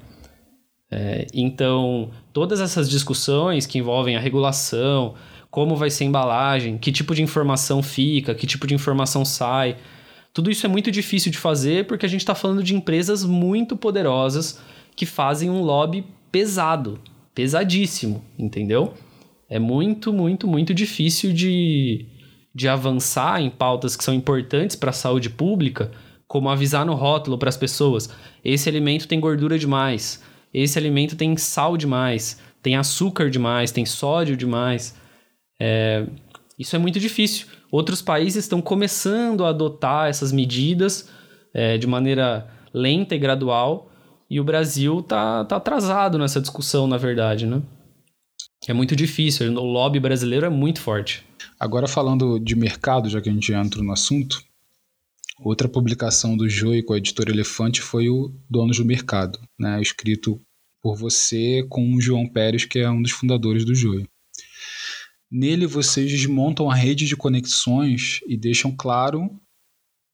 É, 0.98 1.28
então, 1.34 2.10
todas 2.32 2.62
essas 2.62 2.90
discussões 2.90 3.66
que 3.66 3.78
envolvem 3.78 4.16
a 4.16 4.20
regulação, 4.20 5.14
como 5.52 5.76
vai 5.76 5.90
ser 5.90 6.06
a 6.06 6.08
embalagem, 6.08 6.78
que 6.78 6.90
tipo 6.90 7.14
de 7.14 7.22
informação 7.22 7.84
fica, 7.84 8.34
que 8.34 8.48
tipo 8.48 8.66
de 8.66 8.74
informação 8.74 9.26
sai, 9.26 9.76
tudo 10.34 10.50
isso 10.50 10.66
é 10.66 10.70
muito 10.70 10.90
difícil 10.90 11.34
de 11.34 11.38
fazer 11.38 11.86
porque 11.86 12.06
a 12.06 12.10
gente 12.10 12.22
está 12.22 12.34
falando 12.34 12.64
de 12.64 12.74
empresas 12.74 13.26
muito 13.26 13.76
poderosas 13.76 14.58
que 14.96 15.06
fazem 15.06 15.50
um 15.50 15.62
lobby 15.62 16.06
pesado, 16.32 16.98
pesadíssimo, 17.34 18.24
entendeu? 18.40 18.94
É 19.50 19.60
muito, 19.60 20.14
muito, 20.14 20.48
muito 20.48 20.74
difícil 20.74 21.34
de, 21.34 22.06
de 22.54 22.70
avançar 22.70 23.42
em 23.42 23.50
pautas 23.50 23.98
que 23.98 24.04
são 24.04 24.14
importantes 24.14 24.78
para 24.78 24.92
a 24.92 24.94
saúde 24.94 25.30
pública 25.30 25.92
como 26.26 26.48
avisar 26.48 26.86
no 26.86 26.94
rótulo 26.94 27.38
para 27.38 27.50
as 27.50 27.58
pessoas: 27.58 28.10
esse 28.46 28.70
alimento 28.70 29.10
tem 29.10 29.20
gordura 29.20 29.60
demais, 29.60 30.24
esse 30.64 30.78
alimento 30.78 31.16
tem 31.16 31.36
sal 31.38 31.76
demais, 31.78 32.40
tem 32.62 32.76
açúcar 32.76 33.30
demais, 33.30 33.72
tem 33.72 33.86
sódio 33.86 34.38
demais. 34.38 34.96
É, 35.60 36.06
isso 36.58 36.76
é 36.76 36.80
muito 36.80 37.00
difícil. 37.00 37.48
Outros 37.72 38.02
países 38.02 38.46
estão 38.46 38.62
começando 38.62 39.44
a 39.44 39.50
adotar 39.50 40.08
essas 40.08 40.32
medidas 40.32 41.10
é, 41.54 41.78
de 41.78 41.88
maneira 41.88 42.50
lenta 42.74 43.16
e 43.16 43.20
gradual, 43.20 43.92
e 44.30 44.40
o 44.40 44.44
Brasil 44.44 45.02
tá, 45.02 45.46
tá 45.46 45.58
atrasado 45.58 46.18
nessa 46.18 46.42
discussão, 46.42 46.88
na 46.88 46.98
verdade, 46.98 47.46
né? 47.46 47.62
É 48.68 48.74
muito 48.74 48.96
difícil, 48.96 49.52
o 49.54 49.64
lobby 49.64 50.00
brasileiro 50.00 50.46
é 50.46 50.50
muito 50.50 50.82
forte. 50.82 51.24
Agora 51.60 51.88
falando 51.88 52.40
de 52.40 52.56
mercado, 52.56 53.10
já 53.10 53.22
que 53.22 53.30
a 53.30 53.32
gente 53.32 53.54
entra 53.54 53.82
no 53.82 53.92
assunto, 53.92 54.42
outra 55.40 55.70
publicação 55.70 56.36
do 56.36 56.50
Joey 56.50 56.84
com 56.84 56.94
a 56.94 56.98
editora 56.98 57.32
Elefante 57.32 57.82
foi 57.82 58.10
o 58.10 58.34
Donos 58.50 58.78
do 58.78 58.86
Mercado, 58.86 59.40
né, 59.60 59.80
escrito 59.82 60.42
por 60.86 60.96
você 60.96 61.66
com 61.68 61.96
o 61.96 62.00
João 62.00 62.30
Pérez, 62.30 62.64
que 62.64 62.78
é 62.78 62.88
um 62.88 63.02
dos 63.02 63.12
fundadores 63.12 63.66
do 63.66 63.74
Joey. 63.74 64.08
Nele 65.32 65.66
vocês 65.66 66.12
desmontam 66.12 66.70
a 66.70 66.76
rede 66.76 67.08
de 67.08 67.18
conexões 67.18 68.20
e 68.28 68.38
deixam 68.38 68.72
claro 68.72 69.28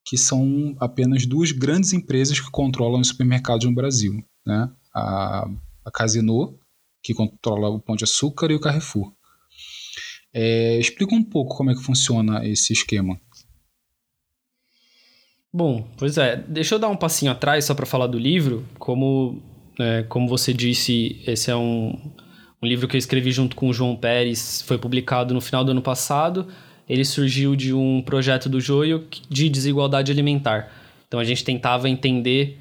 que 0.05 0.17
são 0.17 0.73
apenas 0.79 1.25
duas 1.25 1.51
grandes 1.51 1.91
empresas 1.91 2.39
que 2.39 2.49
controlam 2.49 3.01
os 3.01 3.09
supermercados 3.09 3.65
no 3.65 3.75
Brasil, 3.75 4.23
né? 4.45 4.71
A, 4.95 5.45
a 5.83 5.91
Casino, 5.91 6.57
que 7.03 7.13
controla 7.13 7.67
o 7.67 7.81
Pão 7.81 7.97
de 7.97 8.05
Açúcar, 8.05 8.49
e 8.49 8.55
o 8.55 8.59
Carrefour. 8.61 9.11
É, 10.33 10.79
explica 10.79 11.13
um 11.13 11.21
pouco 11.21 11.57
como 11.57 11.71
é 11.71 11.75
que 11.75 11.83
funciona 11.83 12.47
esse 12.47 12.71
esquema. 12.71 13.19
Bom, 15.51 15.85
pois 15.97 16.17
é. 16.17 16.37
Deixa 16.37 16.75
eu 16.75 16.79
dar 16.79 16.87
um 16.87 16.95
passinho 16.95 17.33
atrás 17.33 17.65
só 17.65 17.75
para 17.75 17.85
falar 17.85 18.07
do 18.07 18.17
livro. 18.17 18.65
Como, 18.79 19.43
é, 19.79 20.03
como 20.03 20.27
você 20.27 20.53
disse, 20.53 21.21
esse 21.25 21.49
é 21.49 21.55
um, 21.55 21.97
um 22.61 22.67
livro 22.67 22.87
que 22.87 22.95
eu 22.95 22.99
escrevi 22.99 23.31
junto 23.31 23.55
com 23.55 23.69
o 23.69 23.73
João 23.73 23.95
Pérez. 23.95 24.61
Foi 24.67 24.77
publicado 24.77 25.33
no 25.33 25.41
final 25.41 25.63
do 25.63 25.71
ano 25.71 25.81
passado. 25.81 26.47
Ele 26.87 27.05
surgiu 27.05 27.55
de 27.55 27.73
um 27.73 28.01
projeto 28.01 28.49
do 28.49 28.59
Joio 28.59 29.07
de 29.29 29.49
desigualdade 29.49 30.11
alimentar. 30.11 30.71
Então 31.07 31.19
a 31.19 31.23
gente 31.23 31.43
tentava 31.43 31.89
entender 31.89 32.57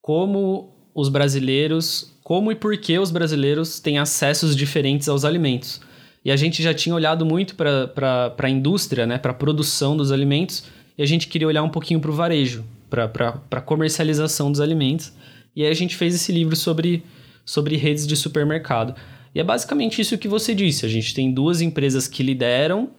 como 0.00 0.70
os 0.94 1.08
brasileiros, 1.08 2.12
como 2.22 2.50
e 2.50 2.54
por 2.54 2.76
que 2.76 2.98
os 2.98 3.10
brasileiros 3.10 3.80
têm 3.80 3.98
acessos 3.98 4.56
diferentes 4.56 5.08
aos 5.08 5.24
alimentos. 5.24 5.80
E 6.24 6.30
a 6.30 6.36
gente 6.36 6.62
já 6.62 6.74
tinha 6.74 6.94
olhado 6.94 7.24
muito 7.24 7.54
para 7.54 8.34
a 8.38 8.50
indústria, 8.50 9.06
né, 9.06 9.18
para 9.18 9.30
a 9.30 9.34
produção 9.34 9.96
dos 9.96 10.12
alimentos, 10.12 10.64
e 10.96 11.02
a 11.02 11.06
gente 11.06 11.28
queria 11.28 11.48
olhar 11.48 11.62
um 11.62 11.68
pouquinho 11.70 12.00
para 12.00 12.10
o 12.10 12.14
varejo, 12.14 12.64
para 12.90 13.40
a 13.50 13.60
comercialização 13.60 14.50
dos 14.50 14.60
alimentos. 14.60 15.12
E 15.54 15.64
aí 15.64 15.70
a 15.70 15.74
gente 15.74 15.96
fez 15.96 16.14
esse 16.14 16.32
livro 16.32 16.54
sobre, 16.56 17.02
sobre 17.44 17.76
redes 17.76 18.06
de 18.06 18.16
supermercado. 18.16 18.94
E 19.34 19.40
é 19.40 19.44
basicamente 19.44 20.00
isso 20.00 20.18
que 20.18 20.28
você 20.28 20.54
disse. 20.54 20.84
A 20.84 20.88
gente 20.88 21.14
tem 21.14 21.32
duas 21.32 21.60
empresas 21.60 22.08
que 22.08 22.22
lideram 22.22 22.90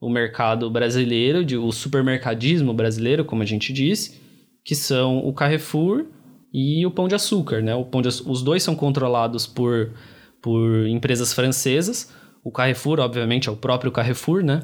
o 0.00 0.08
mercado 0.08 0.70
brasileiro, 0.70 1.44
de, 1.44 1.56
o 1.56 1.70
supermercadismo 1.70 2.72
brasileiro, 2.72 3.24
como 3.24 3.42
a 3.42 3.46
gente 3.46 3.72
disse, 3.72 4.20
que 4.64 4.74
são 4.74 5.18
o 5.18 5.32
Carrefour 5.32 6.06
e 6.52 6.86
o 6.86 6.90
Pão 6.90 7.06
de 7.06 7.14
Açúcar. 7.14 7.60
Né? 7.60 7.74
O 7.74 7.84
Pão 7.84 8.00
de, 8.00 8.08
os 8.08 8.42
dois 8.42 8.62
são 8.62 8.74
controlados 8.74 9.46
por, 9.46 9.92
por 10.40 10.86
empresas 10.86 11.32
francesas. 11.32 12.12
O 12.42 12.50
Carrefour, 12.50 13.00
obviamente, 13.00 13.48
é 13.48 13.52
o 13.52 13.56
próprio 13.56 13.92
Carrefour, 13.92 14.42
né? 14.42 14.62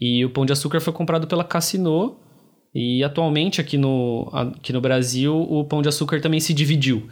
E 0.00 0.24
o 0.24 0.30
Pão 0.30 0.46
de 0.46 0.52
Açúcar 0.52 0.80
foi 0.80 0.92
comprado 0.92 1.26
pela 1.26 1.44
Cassino. 1.44 2.18
E 2.74 3.02
atualmente 3.02 3.60
aqui 3.60 3.76
no, 3.76 4.28
aqui 4.32 4.72
no 4.72 4.80
Brasil, 4.80 5.34
o 5.34 5.64
Pão 5.64 5.82
de 5.82 5.88
Açúcar 5.88 6.20
também 6.20 6.40
se 6.40 6.54
dividiu. 6.54 7.08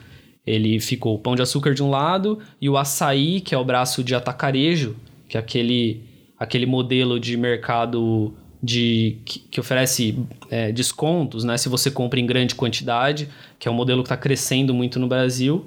Ele 0.46 0.80
ficou 0.80 1.14
o 1.14 1.18
Pão 1.18 1.34
de 1.34 1.42
Açúcar 1.42 1.74
de 1.74 1.82
um 1.82 1.90
lado 1.90 2.38
e 2.60 2.68
o 2.68 2.76
Açaí, 2.76 3.40
que 3.40 3.54
é 3.54 3.58
o 3.58 3.64
braço 3.64 4.02
de 4.02 4.14
atacarejo, 4.14 4.96
que 5.28 5.36
é 5.36 5.40
aquele, 5.40 6.02
aquele 6.38 6.64
modelo 6.64 7.18
de 7.20 7.36
mercado 7.36 8.34
de, 8.62 9.18
que, 9.24 9.40
que 9.40 9.60
oferece 9.60 10.18
é, 10.50 10.72
descontos, 10.72 11.44
né? 11.44 11.58
Se 11.58 11.68
você 11.68 11.90
compra 11.90 12.18
em 12.18 12.26
grande 12.26 12.54
quantidade, 12.54 13.28
que 13.58 13.68
é 13.68 13.70
um 13.70 13.74
modelo 13.74 14.02
que 14.02 14.06
está 14.06 14.16
crescendo 14.16 14.72
muito 14.72 14.98
no 14.98 15.06
Brasil, 15.06 15.66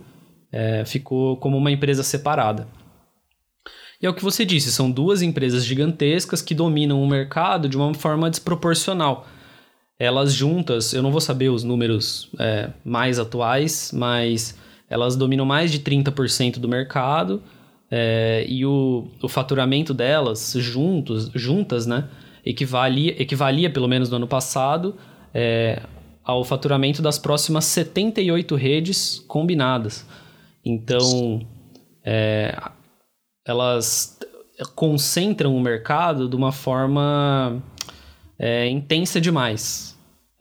é, 0.51 0.84
ficou 0.86 1.38
como 1.38 1.58
uma 1.58 1.71
empresa 1.71 2.01
separada. 2.01 2.67
E 4.01 4.06
é 4.06 4.10
o 4.10 4.13
que 4.13 4.23
você 4.23 4.43
disse, 4.43 4.71
são 4.71 4.89
duas 4.89 5.21
empresas 5.21 5.63
gigantescas 5.63 6.41
que 6.41 6.56
dominam 6.56 7.04
o 7.04 7.08
mercado 7.08 7.69
de 7.69 7.77
uma 7.77 7.93
forma 7.93 8.30
desproporcional. 8.32 9.27
Elas 10.03 10.33
juntas, 10.33 10.93
eu 10.93 11.03
não 11.03 11.11
vou 11.11 11.21
saber 11.21 11.49
os 11.49 11.63
números 11.63 12.27
é, 12.39 12.71
mais 12.83 13.19
atuais, 13.19 13.91
mas 13.93 14.57
elas 14.89 15.15
dominam 15.15 15.45
mais 15.45 15.71
de 15.71 15.79
30% 15.79 16.57
do 16.57 16.67
mercado 16.67 17.39
é, 17.91 18.43
e 18.49 18.65
o, 18.65 19.07
o 19.21 19.29
faturamento 19.29 19.93
delas 19.93 20.55
juntos, 20.57 21.29
juntas, 21.35 21.85
né, 21.85 22.09
equivalia, 22.43 23.21
equivalia, 23.21 23.69
pelo 23.69 23.87
menos 23.87 24.09
no 24.09 24.15
ano 24.15 24.27
passado, 24.27 24.95
é, 25.31 25.83
ao 26.23 26.43
faturamento 26.43 26.99
das 26.99 27.19
próximas 27.19 27.65
78 27.65 28.55
redes 28.55 29.23
combinadas. 29.27 30.03
Então, 30.65 31.45
é, 32.03 32.59
elas 33.45 34.17
concentram 34.73 35.55
o 35.55 35.61
mercado 35.61 36.27
de 36.27 36.35
uma 36.35 36.51
forma 36.51 37.61
é, 38.39 38.67
intensa 38.67 39.21
demais. 39.21 39.90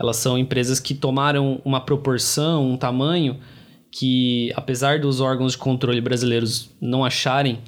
Elas 0.00 0.16
são 0.16 0.38
empresas 0.38 0.80
que 0.80 0.94
tomaram 0.94 1.60
uma 1.62 1.78
proporção, 1.78 2.70
um 2.70 2.76
tamanho 2.76 3.38
que, 3.92 4.50
apesar 4.56 4.98
dos 4.98 5.20
órgãos 5.20 5.52
de 5.52 5.58
controle 5.58 6.00
brasileiros 6.00 6.70
não 6.80 7.04
acharem, 7.04 7.60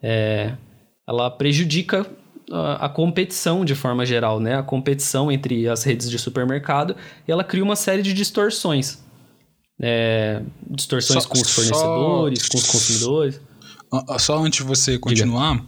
é, 0.00 0.54
ela 1.08 1.28
prejudica 1.28 2.06
a, 2.52 2.86
a, 2.86 2.88
competição 2.88 3.64
de 3.64 3.74
forma 3.74 4.06
geral, 4.06 4.38
né? 4.38 4.56
A 4.56 4.62
competição 4.62 5.32
entre 5.32 5.68
as 5.68 5.82
redes 5.82 6.08
de 6.08 6.16
supermercado 6.16 6.94
e 7.26 7.32
ela 7.32 7.42
cria 7.42 7.64
uma 7.64 7.76
série 7.76 8.02
de 8.02 8.12
distorções. 8.12 9.02
É, 9.82 10.42
distorções 10.70 11.24
só, 11.24 11.28
com 11.28 11.40
os 11.40 11.50
fornecedores, 11.50 12.42
só... 12.42 12.48
com 12.52 12.58
os 12.58 12.66
consumidores. 12.66 13.40
Só 14.18 14.38
antes 14.38 14.60
de 14.60 14.64
você 14.64 14.96
continuar, 14.96 15.64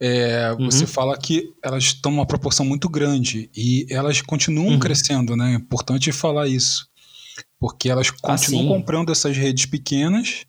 é, 0.00 0.52
uhum. 0.52 0.70
você 0.70 0.86
fala 0.86 1.16
que 1.16 1.52
elas 1.62 1.84
estão 1.84 2.12
uma 2.12 2.26
proporção 2.26 2.64
muito 2.64 2.88
grande 2.88 3.50
e 3.56 3.86
elas 3.90 4.20
continuam 4.20 4.74
uhum. 4.74 4.78
crescendo, 4.78 5.36
né? 5.36 5.52
É 5.52 5.56
importante 5.56 6.12
falar 6.12 6.46
isso. 6.46 6.88
Porque 7.58 7.88
elas 7.88 8.08
ah, 8.08 8.36
continuam 8.36 8.66
ah, 8.66 8.76
comprando 8.76 9.12
essas 9.12 9.36
redes 9.36 9.66
pequenas 9.66 10.44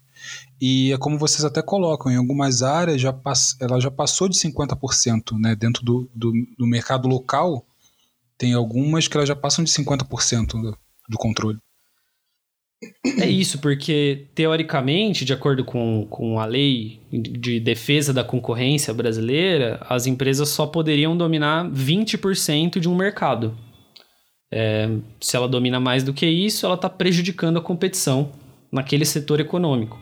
e 0.60 0.92
é 0.92 0.98
como 0.98 1.18
vocês 1.18 1.46
até 1.46 1.62
colocam, 1.62 2.12
em 2.12 2.16
algumas 2.16 2.64
áreas 2.64 3.00
já 3.00 3.16
ela 3.62 3.80
já 3.80 3.92
passou 3.92 4.28
de 4.28 4.38
50%, 4.38 5.38
né? 5.40 5.56
Dentro 5.56 5.84
do, 5.84 6.10
do, 6.14 6.32
do 6.58 6.68
mercado 6.68 7.08
local, 7.08 7.66
tem 8.38 8.54
algumas 8.54 9.08
que 9.08 9.16
elas 9.16 9.30
já 9.30 9.36
passam 9.36 9.64
de 9.64 9.72
50% 9.72 10.48
do, 10.48 10.78
do 11.10 11.18
controle. 11.18 11.60
É 13.20 13.28
isso, 13.28 13.60
porque 13.60 14.28
teoricamente, 14.36 15.26
de 15.26 15.34
acordo 15.34 15.66
com, 15.66 16.06
com 16.10 16.40
a 16.40 16.46
lei 16.46 17.02
de 17.12 17.60
defesa 17.60 18.14
da 18.14 18.24
concorrência 18.24 18.94
brasileira, 18.94 19.80
as 19.90 20.06
empresas 20.06 20.50
só 20.50 20.68
poderiam 20.68 21.18
dominar 21.18 21.68
20% 21.72 22.80
de 22.80 22.88
um 22.88 22.96
mercado. 22.96 23.58
É, 24.52 24.90
se 25.20 25.36
ela 25.36 25.48
domina 25.48 25.80
mais 25.80 26.04
do 26.04 26.14
que 26.14 26.28
isso, 26.28 26.66
ela 26.66 26.76
está 26.76 26.90
prejudicando 26.90 27.58
a 27.58 27.62
competição 27.62 28.32
naquele 28.72 29.06
setor 29.06 29.40
econômico. 29.40 30.00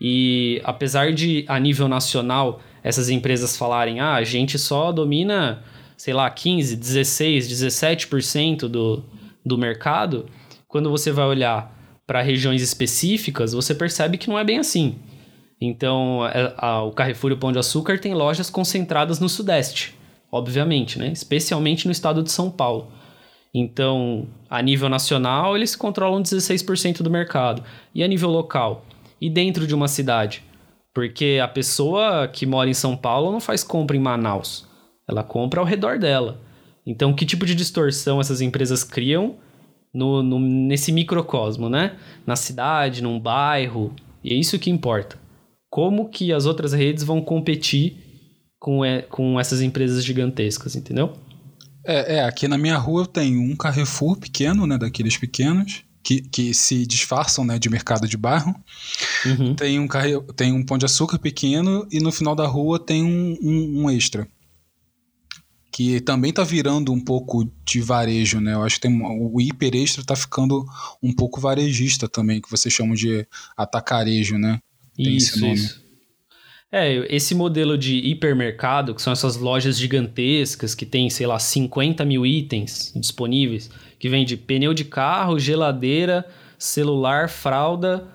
E 0.00 0.60
apesar 0.64 1.12
de, 1.12 1.44
a 1.48 1.60
nível 1.60 1.86
nacional, 1.86 2.60
essas 2.82 3.10
empresas 3.10 3.56
falarem, 3.56 4.00
ah, 4.00 4.14
a 4.14 4.24
gente 4.24 4.58
só 4.58 4.90
domina, 4.90 5.62
sei 5.96 6.14
lá, 6.14 6.30
15, 6.30 6.76
16, 6.76 7.48
17% 7.48 8.68
do, 8.68 9.04
do 9.44 9.58
mercado, 9.58 10.26
quando 10.66 10.90
você 10.90 11.12
vai 11.12 11.26
olhar 11.26 11.75
para 12.06 12.22
regiões 12.22 12.62
específicas, 12.62 13.52
você 13.52 13.74
percebe 13.74 14.16
que 14.16 14.28
não 14.28 14.38
é 14.38 14.44
bem 14.44 14.58
assim. 14.58 14.96
Então, 15.60 16.24
é, 16.26 16.54
a, 16.56 16.82
o 16.82 16.92
Carrefour 16.92 17.30
e 17.30 17.34
o 17.34 17.38
Pão 17.38 17.50
de 17.50 17.58
Açúcar 17.58 17.98
tem 17.98 18.14
lojas 18.14 18.48
concentradas 18.50 19.18
no 19.18 19.28
Sudeste, 19.28 19.94
obviamente, 20.30 20.98
né? 20.98 21.08
especialmente 21.08 21.86
no 21.86 21.92
estado 21.92 22.22
de 22.22 22.30
São 22.30 22.50
Paulo. 22.50 22.92
Então, 23.52 24.28
a 24.50 24.60
nível 24.60 24.88
nacional, 24.88 25.56
eles 25.56 25.74
controlam 25.74 26.22
16% 26.22 27.02
do 27.02 27.10
mercado. 27.10 27.64
E 27.94 28.04
a 28.04 28.08
nível 28.08 28.28
local? 28.28 28.84
E 29.18 29.30
dentro 29.30 29.66
de 29.66 29.74
uma 29.74 29.88
cidade? 29.88 30.44
Porque 30.92 31.40
a 31.42 31.48
pessoa 31.48 32.28
que 32.28 32.44
mora 32.44 32.68
em 32.68 32.74
São 32.74 32.94
Paulo 32.94 33.32
não 33.32 33.40
faz 33.40 33.64
compra 33.64 33.96
em 33.96 34.00
Manaus. 34.00 34.66
Ela 35.08 35.22
compra 35.22 35.60
ao 35.60 35.66
redor 35.66 35.98
dela. 35.98 36.38
Então, 36.86 37.14
que 37.14 37.24
tipo 37.24 37.46
de 37.46 37.54
distorção 37.54 38.20
essas 38.20 38.42
empresas 38.42 38.84
criam 38.84 39.36
no, 39.96 40.22
no, 40.22 40.38
nesse 40.38 40.92
microcosmo, 40.92 41.70
né? 41.70 41.96
Na 42.26 42.36
cidade, 42.36 43.02
num 43.02 43.18
bairro. 43.18 43.94
E 44.22 44.32
é 44.32 44.36
isso 44.36 44.58
que 44.58 44.70
importa. 44.70 45.18
Como 45.70 46.10
que 46.10 46.32
as 46.32 46.44
outras 46.44 46.74
redes 46.74 47.02
vão 47.02 47.22
competir 47.22 47.96
com, 48.58 48.84
é, 48.84 49.02
com 49.02 49.40
essas 49.40 49.62
empresas 49.62 50.04
gigantescas, 50.04 50.76
entendeu? 50.76 51.14
É, 51.84 52.16
é, 52.16 52.24
aqui 52.24 52.46
na 52.46 52.58
minha 52.58 52.76
rua 52.76 53.06
tem 53.06 53.38
um 53.38 53.56
Carrefour 53.56 54.18
pequeno, 54.18 54.66
né, 54.66 54.76
daqueles 54.76 55.16
pequenos, 55.16 55.84
que, 56.04 56.20
que 56.20 56.52
se 56.52 56.86
disfarçam, 56.86 57.44
né, 57.44 57.58
de 57.58 57.70
mercado 57.70 58.06
de 58.06 58.16
bairro. 58.16 58.54
Uhum. 59.24 59.54
Tem, 59.54 59.78
um 59.78 59.88
carre... 59.88 60.20
tem 60.36 60.52
um 60.52 60.64
pão 60.64 60.76
de 60.76 60.84
açúcar 60.84 61.18
pequeno 61.18 61.86
e 61.90 62.00
no 62.00 62.12
final 62.12 62.34
da 62.34 62.46
rua 62.46 62.78
tem 62.78 63.02
um, 63.02 63.36
um, 63.42 63.82
um 63.82 63.90
extra. 63.90 64.28
Que 65.76 66.00
também 66.00 66.32
tá 66.32 66.42
virando 66.42 66.90
um 66.90 66.98
pouco 66.98 67.46
de 67.62 67.82
varejo, 67.82 68.40
né? 68.40 68.54
Eu 68.54 68.62
acho 68.62 68.76
que 68.76 68.80
tem, 68.80 68.98
o 69.02 69.38
hiper 69.38 69.76
extra 69.76 70.02
tá 70.02 70.16
ficando 70.16 70.64
um 71.02 71.12
pouco 71.12 71.38
varejista 71.38 72.08
também, 72.08 72.40
que 72.40 72.50
você 72.50 72.70
chama 72.70 72.94
de 72.94 73.26
atacarejo, 73.54 74.38
né? 74.38 74.58
Tem 74.96 75.14
isso, 75.14 75.34
esse 75.34 75.40
nome. 75.42 75.52
Isso. 75.52 75.84
É, 76.72 77.14
esse 77.14 77.34
modelo 77.34 77.76
de 77.76 77.94
hipermercado, 77.94 78.94
que 78.94 79.02
são 79.02 79.12
essas 79.12 79.36
lojas 79.36 79.76
gigantescas 79.76 80.74
que 80.74 80.86
tem, 80.86 81.10
sei 81.10 81.26
lá, 81.26 81.38
50 81.38 82.06
mil 82.06 82.24
itens 82.24 82.90
disponíveis, 82.96 83.70
que 83.98 84.08
vende 84.08 84.34
pneu 84.34 84.72
de 84.72 84.86
carro, 84.86 85.38
geladeira, 85.38 86.26
celular, 86.58 87.28
fralda, 87.28 88.08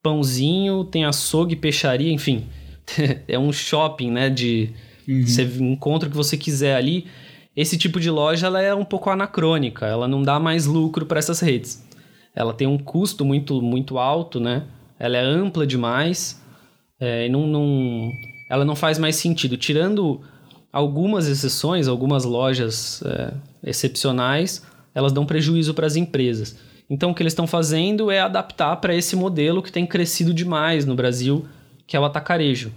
pãozinho, 0.00 0.84
tem 0.84 1.04
açougue, 1.04 1.56
peixaria, 1.56 2.12
enfim. 2.12 2.46
é 3.26 3.36
um 3.36 3.52
shopping, 3.52 4.12
né? 4.12 4.30
De 4.30 4.72
uhum. 5.08 5.26
você 5.26 5.42
encontra 5.44 6.08
o 6.08 6.10
que 6.10 6.16
você 6.16 6.36
quiser 6.36 6.76
ali. 6.76 7.06
Esse 7.56 7.76
tipo 7.76 7.98
de 7.98 8.10
loja 8.10 8.46
ela 8.46 8.62
é 8.62 8.74
um 8.74 8.84
pouco 8.84 9.10
anacrônica, 9.10 9.86
ela 9.86 10.06
não 10.06 10.22
dá 10.22 10.38
mais 10.38 10.66
lucro 10.66 11.06
para 11.06 11.18
essas 11.18 11.40
redes. 11.40 11.84
Ela 12.34 12.54
tem 12.54 12.66
um 12.66 12.78
custo 12.78 13.24
muito, 13.24 13.60
muito 13.60 13.98
alto, 13.98 14.38
né? 14.38 14.64
Ela 14.98 15.16
é 15.16 15.20
ampla 15.22 15.66
demais 15.66 16.40
é, 17.00 17.28
não, 17.28 17.46
não, 17.46 18.12
ela 18.50 18.64
não 18.64 18.74
faz 18.74 18.98
mais 18.98 19.16
sentido. 19.16 19.56
Tirando 19.56 20.20
algumas 20.72 21.28
exceções, 21.28 21.86
algumas 21.86 22.24
lojas 22.24 23.02
é, 23.04 23.32
excepcionais, 23.62 24.64
elas 24.94 25.12
dão 25.12 25.24
prejuízo 25.24 25.74
para 25.74 25.86
as 25.86 25.96
empresas. 25.96 26.58
Então, 26.90 27.10
o 27.10 27.14
que 27.14 27.22
eles 27.22 27.32
estão 27.32 27.46
fazendo 27.46 28.10
é 28.10 28.20
adaptar 28.20 28.76
para 28.76 28.94
esse 28.94 29.14
modelo 29.14 29.62
que 29.62 29.70
tem 29.70 29.86
crescido 29.86 30.32
demais 30.32 30.86
no 30.86 30.94
Brasil, 30.94 31.46
que 31.86 31.96
é 31.96 32.00
o 32.00 32.04
atacarejo. 32.04 32.72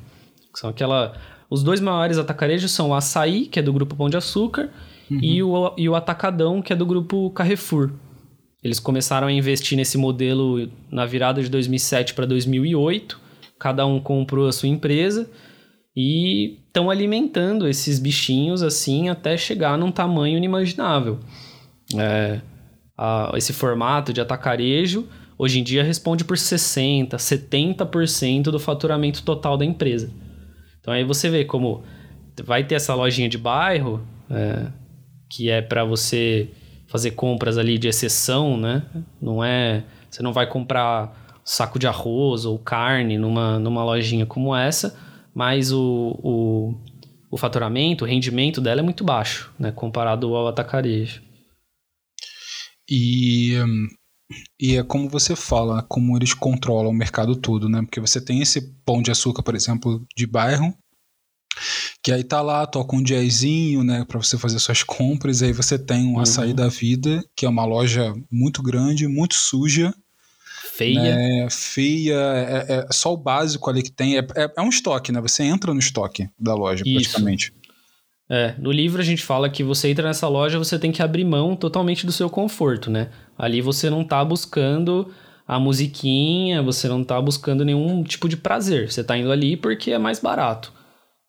São 0.53 0.69
aquela... 0.69 1.13
Os 1.51 1.61
dois 1.61 1.79
maiores 1.81 2.17
atacarejos 2.17 2.71
são 2.71 2.89
o 2.89 2.93
Açaí, 2.95 3.45
que 3.45 3.59
é 3.59 3.61
do 3.61 3.73
grupo 3.73 3.95
Pão 3.95 4.09
de 4.09 4.17
Açúcar, 4.17 4.69
uhum. 5.09 5.19
e, 5.21 5.43
o, 5.43 5.73
e 5.77 5.89
o 5.89 5.95
Atacadão, 5.95 6.61
que 6.61 6.71
é 6.71 6.75
do 6.75 6.85
grupo 6.85 7.29
Carrefour. 7.31 7.91
Eles 8.63 8.79
começaram 8.79 9.27
a 9.27 9.31
investir 9.31 9.77
nesse 9.77 9.97
modelo 9.97 10.69
na 10.89 11.05
virada 11.05 11.43
de 11.43 11.49
2007 11.49 12.13
para 12.13 12.25
2008 12.25 13.19
cada 13.61 13.85
um 13.85 13.99
comprou 13.99 14.47
a 14.47 14.51
sua 14.51 14.67
empresa 14.67 15.29
e 15.95 16.57
estão 16.65 16.89
alimentando 16.89 17.67
esses 17.67 17.99
bichinhos 17.99 18.63
assim 18.63 19.07
até 19.07 19.37
chegar 19.37 19.77
num 19.77 19.91
tamanho 19.91 20.35
inimaginável. 20.35 21.19
É, 21.95 22.41
a, 22.97 23.31
esse 23.35 23.53
formato 23.53 24.11
de 24.11 24.19
atacarejo 24.19 25.07
hoje 25.37 25.59
em 25.59 25.63
dia 25.63 25.83
responde 25.83 26.23
por 26.23 26.37
60%, 26.37 27.11
70% 27.11 28.43
do 28.45 28.59
faturamento 28.59 29.21
total 29.21 29.55
da 29.55 29.63
empresa. 29.63 30.09
Então 30.81 30.93
aí 30.93 31.03
você 31.03 31.29
vê 31.29 31.45
como 31.45 31.83
vai 32.43 32.63
ter 32.63 32.75
essa 32.75 32.93
lojinha 32.93 33.29
de 33.29 33.37
bairro 33.37 34.05
é, 34.29 34.67
que 35.29 35.49
é 35.49 35.61
para 35.61 35.85
você 35.85 36.49
fazer 36.87 37.11
compras 37.11 37.57
ali 37.57 37.77
de 37.77 37.87
exceção, 37.87 38.57
né? 38.57 38.83
Não 39.21 39.41
é, 39.41 39.85
você 40.09 40.21
não 40.21 40.33
vai 40.33 40.45
comprar 40.45 41.41
saco 41.43 41.79
de 41.79 41.87
arroz 41.87 42.45
ou 42.45 42.59
carne 42.59 43.17
numa, 43.17 43.57
numa 43.57 43.83
lojinha 43.83 44.25
como 44.25 44.55
essa, 44.55 44.97
mas 45.33 45.71
o, 45.71 46.19
o, 46.21 46.75
o 47.29 47.37
faturamento, 47.37 48.03
o 48.03 48.07
rendimento 48.07 48.59
dela 48.59 48.81
é 48.81 48.83
muito 48.83 49.03
baixo, 49.03 49.53
né, 49.57 49.71
comparado 49.71 50.35
ao 50.35 50.47
atacarejo. 50.47 51.21
E, 52.89 53.55
e 54.59 54.77
é 54.77 54.83
como 54.83 55.09
você 55.09 55.35
fala, 55.35 55.83
como 55.83 56.17
eles 56.17 56.33
controlam 56.33 56.91
o 56.91 56.93
mercado 56.93 57.35
todo, 57.35 57.69
né? 57.69 57.81
Porque 57.81 57.99
você 57.99 58.19
tem 58.19 58.41
esse 58.41 58.61
pão 58.85 59.01
de 59.01 59.11
açúcar, 59.11 59.43
por 59.43 59.55
exemplo, 59.55 60.05
de 60.15 60.25
bairro, 60.25 60.73
que 62.01 62.11
aí 62.11 62.23
tá 62.23 62.41
lá, 62.41 62.65
toca 62.65 62.95
um 62.95 63.03
jazzinho, 63.03 63.83
né, 63.83 64.05
para 64.05 64.17
você 64.17 64.37
fazer 64.37 64.57
suas 64.59 64.83
compras, 64.83 65.41
aí 65.41 65.51
você 65.51 65.77
tem 65.77 66.05
um 66.05 66.19
açaí 66.19 66.49
uhum. 66.49 66.55
da 66.55 66.67
vida, 66.67 67.23
que 67.35 67.45
é 67.45 67.49
uma 67.49 67.65
loja 67.65 68.13
muito 68.31 68.63
grande, 68.63 69.07
muito 69.07 69.35
suja, 69.35 69.93
feia. 70.81 71.15
Né? 71.15 71.47
Feia, 71.49 72.15
é, 72.15 72.65
é, 72.69 72.87
só 72.91 73.13
o 73.13 73.17
básico 73.17 73.69
ali 73.69 73.83
que 73.83 73.91
tem. 73.91 74.17
É, 74.17 74.19
é, 74.35 74.51
é, 74.57 74.61
um 74.61 74.69
estoque, 74.69 75.11
né? 75.11 75.21
Você 75.21 75.43
entra 75.43 75.73
no 75.73 75.79
estoque 75.79 76.29
da 76.39 76.55
loja, 76.55 76.83
Isso. 76.85 76.95
praticamente. 76.95 77.53
É, 78.33 78.55
no 78.57 78.71
livro 78.71 79.01
a 79.01 79.03
gente 79.03 79.23
fala 79.23 79.49
que 79.49 79.61
você 79.61 79.89
entra 79.89 80.07
nessa 80.07 80.25
loja, 80.25 80.57
você 80.57 80.79
tem 80.79 80.89
que 80.89 81.03
abrir 81.03 81.25
mão 81.25 81.53
totalmente 81.53 82.05
do 82.05 82.13
seu 82.13 82.29
conforto, 82.29 82.89
né? 82.89 83.09
Ali 83.37 83.59
você 83.59 83.89
não 83.89 84.05
tá 84.05 84.23
buscando 84.23 85.11
a 85.45 85.59
musiquinha, 85.59 86.63
você 86.63 86.87
não 86.87 87.03
tá 87.03 87.21
buscando 87.21 87.65
nenhum 87.65 88.01
tipo 88.03 88.29
de 88.29 88.37
prazer. 88.37 88.89
Você 88.89 89.03
tá 89.03 89.17
indo 89.17 89.29
ali 89.33 89.57
porque 89.57 89.91
é 89.91 89.97
mais 89.97 90.17
barato. 90.17 90.71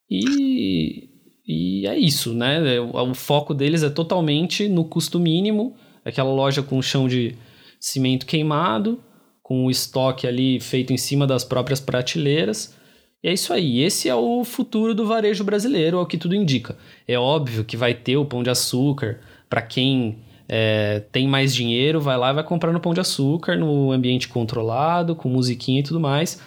E, 0.08 1.08
e 1.44 1.88
é 1.88 1.98
isso, 1.98 2.32
né? 2.32 2.78
O, 2.78 3.10
o 3.10 3.14
foco 3.16 3.52
deles 3.52 3.82
é 3.82 3.90
totalmente 3.90 4.68
no 4.68 4.84
custo 4.84 5.18
mínimo, 5.18 5.74
aquela 6.04 6.32
loja 6.32 6.62
com 6.62 6.80
chão 6.80 7.08
de 7.08 7.34
cimento 7.80 8.26
queimado, 8.26 9.02
com 9.42 9.66
o 9.66 9.72
estoque 9.72 10.24
ali 10.24 10.60
feito 10.60 10.92
em 10.92 10.96
cima 10.96 11.26
das 11.26 11.42
próprias 11.42 11.80
prateleiras. 11.80 12.76
E 13.22 13.28
é 13.28 13.32
isso 13.32 13.52
aí. 13.52 13.80
Esse 13.80 14.08
é 14.08 14.14
o 14.14 14.44
futuro 14.44 14.94
do 14.94 15.06
varejo 15.06 15.44
brasileiro, 15.44 15.98
ao 15.98 16.06
que 16.06 16.18
tudo 16.18 16.34
indica. 16.34 16.76
É 17.06 17.18
óbvio 17.18 17.64
que 17.64 17.76
vai 17.76 17.94
ter 17.94 18.16
o 18.16 18.24
pão 18.24 18.42
de 18.42 18.50
açúcar 18.50 19.20
para 19.48 19.62
quem 19.62 20.18
é, 20.48 21.04
tem 21.12 21.28
mais 21.28 21.54
dinheiro, 21.54 22.00
vai 22.00 22.16
lá 22.16 22.30
e 22.30 22.34
vai 22.34 22.44
comprar 22.44 22.72
no 22.72 22.80
pão 22.80 22.92
de 22.92 23.00
açúcar, 23.00 23.56
no 23.56 23.92
ambiente 23.92 24.28
controlado, 24.28 25.14
com 25.14 25.28
musiquinha 25.28 25.80
e 25.80 25.82
tudo 25.82 26.00
mais. 26.00 26.40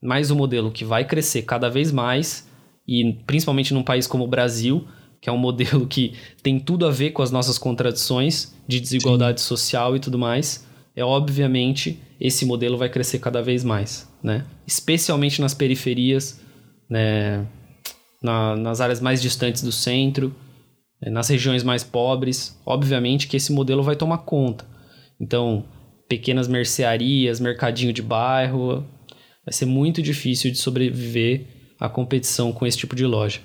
Mas 0.00 0.30
o 0.30 0.36
modelo 0.36 0.70
que 0.70 0.84
vai 0.84 1.04
crescer 1.04 1.42
cada 1.42 1.68
vez 1.68 1.90
mais, 1.90 2.48
e 2.86 3.12
principalmente 3.26 3.74
num 3.74 3.82
país 3.82 4.06
como 4.06 4.24
o 4.24 4.28
Brasil, 4.28 4.86
que 5.20 5.28
é 5.28 5.32
um 5.32 5.36
modelo 5.38 5.86
que 5.86 6.14
tem 6.42 6.58
tudo 6.60 6.86
a 6.86 6.90
ver 6.90 7.10
com 7.10 7.22
as 7.22 7.30
nossas 7.30 7.58
contradições 7.58 8.54
de 8.66 8.80
desigualdade 8.80 9.40
Sim. 9.40 9.48
social 9.48 9.96
e 9.96 10.00
tudo 10.00 10.18
mais, 10.18 10.66
é 10.94 11.04
obviamente 11.04 12.00
esse 12.20 12.44
modelo 12.44 12.76
vai 12.76 12.88
crescer 12.88 13.18
cada 13.18 13.42
vez 13.42 13.64
mais, 13.64 14.08
né? 14.22 14.44
Especialmente 14.66 15.40
nas 15.40 15.54
periferias, 15.54 16.40
né? 16.88 17.46
Na, 18.22 18.54
nas 18.56 18.80
áreas 18.80 19.00
mais 19.00 19.22
distantes 19.22 19.62
do 19.62 19.72
centro, 19.72 20.34
né? 21.00 21.10
nas 21.10 21.28
regiões 21.28 21.62
mais 21.62 21.82
pobres, 21.82 22.60
obviamente 22.66 23.26
que 23.26 23.36
esse 23.36 23.52
modelo 23.52 23.82
vai 23.82 23.96
tomar 23.96 24.18
conta. 24.18 24.66
Então, 25.18 25.64
pequenas 26.08 26.46
mercearias, 26.46 27.40
mercadinho 27.40 27.92
de 27.92 28.02
bairro, 28.02 28.84
vai 29.44 29.52
ser 29.52 29.64
muito 29.64 30.02
difícil 30.02 30.50
de 30.50 30.58
sobreviver 30.58 31.46
à 31.78 31.88
competição 31.88 32.52
com 32.52 32.66
esse 32.66 32.76
tipo 32.76 32.94
de 32.94 33.06
loja. 33.06 33.40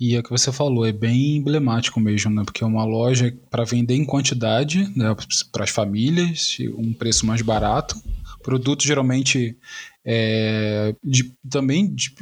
E 0.00 0.14
é 0.14 0.20
o 0.20 0.22
que 0.22 0.30
você 0.30 0.52
falou, 0.52 0.86
é 0.86 0.92
bem 0.92 1.36
emblemático 1.36 1.98
mesmo, 1.98 2.30
né? 2.30 2.44
Porque 2.44 2.62
é 2.62 2.66
uma 2.66 2.84
loja 2.84 3.36
para 3.50 3.64
vender 3.64 3.96
em 3.96 4.04
quantidade, 4.04 4.88
né? 4.96 5.14
Para 5.50 5.64
as 5.64 5.70
famílias, 5.70 6.56
um 6.76 6.92
preço 6.92 7.26
mais 7.26 7.42
barato. 7.42 7.96
Produtos 8.40 8.86
geralmente 8.86 9.58
é, 10.06 10.94
de, 11.02 11.34
também 11.50 11.92
de, 11.92 12.14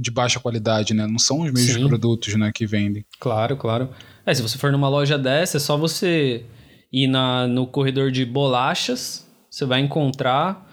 de, 0.00 0.10
baixa 0.10 0.40
qualidade, 0.40 0.94
né? 0.94 1.06
Não 1.06 1.18
são 1.18 1.42
os 1.42 1.52
mesmos 1.52 1.74
Sim. 1.74 1.86
produtos 1.86 2.34
né, 2.34 2.50
que 2.52 2.66
vendem. 2.66 3.06
Claro, 3.20 3.56
claro. 3.56 3.90
É, 4.26 4.34
se 4.34 4.42
você 4.42 4.58
for 4.58 4.72
numa 4.72 4.88
loja 4.88 5.16
dessa, 5.16 5.58
é 5.58 5.60
só 5.60 5.76
você 5.76 6.44
ir 6.92 7.06
na, 7.06 7.46
no 7.46 7.68
corredor 7.68 8.10
de 8.10 8.24
bolachas, 8.26 9.24
você 9.48 9.64
vai 9.64 9.80
encontrar 9.80 10.68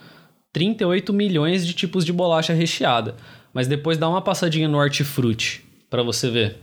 38 0.51 1.13
milhões 1.13 1.65
de 1.65 1.73
tipos 1.73 2.03
de 2.03 2.11
bolacha 2.11 2.53
recheada. 2.53 3.15
Mas 3.53 3.67
depois 3.67 3.99
dá 3.99 4.09
uma 4.09 4.21
passadinha 4.21 4.67
no 4.67 4.79
hortifruti 4.79 5.68
para 5.89 6.03
você 6.03 6.29
ver. 6.29 6.57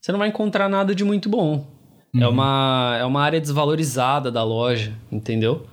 Você 0.00 0.10
não 0.12 0.18
vai 0.18 0.28
encontrar 0.28 0.68
nada 0.68 0.94
de 0.94 1.04
muito 1.04 1.28
bom. 1.28 1.66
É 2.14 2.18
uhum. 2.18 2.22
É, 2.24 2.28
uma, 2.28 2.96
é 3.00 3.04
uma 3.04 3.22
área 3.22 3.40
desvalorizada 3.40 4.30
da 4.30 4.42
loja, 4.42 4.92
entendeu? 5.10 5.66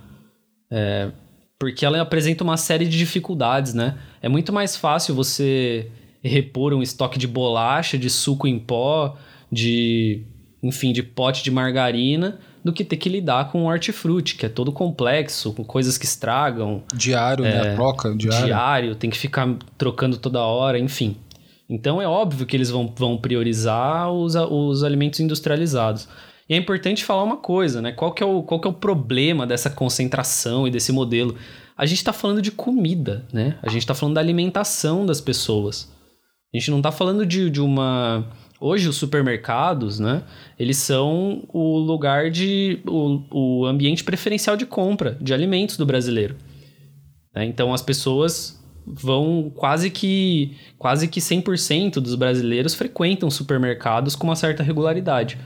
É, 0.72 1.12
porque 1.60 1.86
ela 1.86 2.00
apresenta 2.00 2.44
uma 2.44 2.56
série 2.56 2.88
de 2.88 2.98
dificuldades, 2.98 3.74
né? 3.74 3.98
É 4.22 4.30
muito 4.30 4.54
mais 4.54 4.78
fácil 4.78 5.14
você 5.14 5.92
repor 6.24 6.74
um 6.74 6.82
estoque 6.82 7.20
de 7.20 7.28
bolacha, 7.28 7.98
de 7.98 8.10
suco 8.10 8.48
em 8.48 8.58
pó, 8.58 9.18
de, 9.52 10.24
enfim, 10.62 10.94
de 10.94 11.04
pote 11.04 11.44
de 11.44 11.52
margarina, 11.52 12.40
do 12.64 12.72
que 12.72 12.84
ter 12.84 12.98
que 12.98 13.10
lidar 13.10 13.52
com 13.52 13.64
o 13.64 13.66
hortifruti, 13.68 14.36
que 14.36 14.46
é 14.46 14.50
todo 14.50 14.72
complexo, 14.72 15.54
com 15.54 15.64
coisas 15.64 15.98
que 15.98 16.06
estragam. 16.06 16.84
Diário, 16.94 17.44
né? 17.44 17.52
é, 17.52 17.64
né? 17.64 17.72
A 17.74 17.76
troca, 17.76 18.16
diário. 18.16 18.46
Diário, 18.46 18.96
tem 18.96 19.10
que 19.10 19.18
ficar 19.18 19.48
trocando 19.78 20.18
toda 20.18 20.42
hora, 20.42 20.78
enfim. 20.78 21.18
Então 21.70 22.02
é 22.02 22.08
óbvio 22.08 22.46
que 22.46 22.58
eles 22.58 22.70
vão, 22.70 22.94
vão 22.98 23.18
priorizar 23.18 24.12
os, 24.12 24.36
os 24.36 24.84
alimentos 24.84 25.20
industrializados. 25.20 26.08
E 26.50 26.56
é 26.56 26.58
importante 26.58 27.06
falar 27.06 27.24
uma 27.24 27.38
coisa, 27.38 27.80
né? 27.82 27.92
Qual 27.92 28.12
que, 28.12 28.24
é 28.24 28.26
o, 28.26 28.42
qual 28.42 28.60
que 28.60 28.68
é 28.68 28.72
o 28.72 28.74
problema 28.74 29.46
dessa 29.46 29.70
concentração 29.70 30.68
e 30.68 30.72
desse 30.72 30.92
modelo? 30.92 31.36
A 31.78 31.86
gente 31.86 32.00
está 32.00 32.12
falando 32.12 32.42
de 32.42 32.52
comida, 32.52 33.26
né? 33.32 33.60
A 33.62 33.70
gente 33.70 33.84
está 33.84 33.94
falando 33.94 34.16
da 34.16 34.22
alimentação 34.22 35.06
das 35.06 35.22
pessoas. 35.22 35.94
A 36.52 36.58
gente 36.58 36.72
não 36.72 36.78
está 36.78 36.92
falando 36.92 37.24
de, 37.24 37.52
de 37.52 37.62
uma 37.62 38.26
Hoje 38.62 38.90
os 38.90 38.98
supermercados, 38.98 40.00
né, 40.00 40.22
eles 40.58 40.76
são 40.78 41.46
o 41.48 41.78
lugar 41.78 42.30
de 42.30 42.80
o, 42.86 43.62
o 43.62 43.66
ambiente 43.66 44.04
preferencial 44.04 44.58
de 44.58 44.66
compra 44.66 45.18
de 45.22 45.34
alimentos 45.34 45.78
do 45.78 45.86
brasileiro. 45.86 46.36
Né? 47.34 47.46
Então 47.46 47.74
as 47.74 47.82
pessoas 47.82 48.59
vão 48.90 49.52
quase 49.56 49.90
que 49.92 50.58
quase 50.78 51.08
que 51.08 51.20
100% 51.20 51.96
dos 51.96 52.16
brasileiros 52.16 52.74
frequentam 52.74 53.30
supermercados 53.30 54.16
com 54.16 54.26
uma 54.26 54.36
certa 54.36 54.64
regularidade 54.64 55.38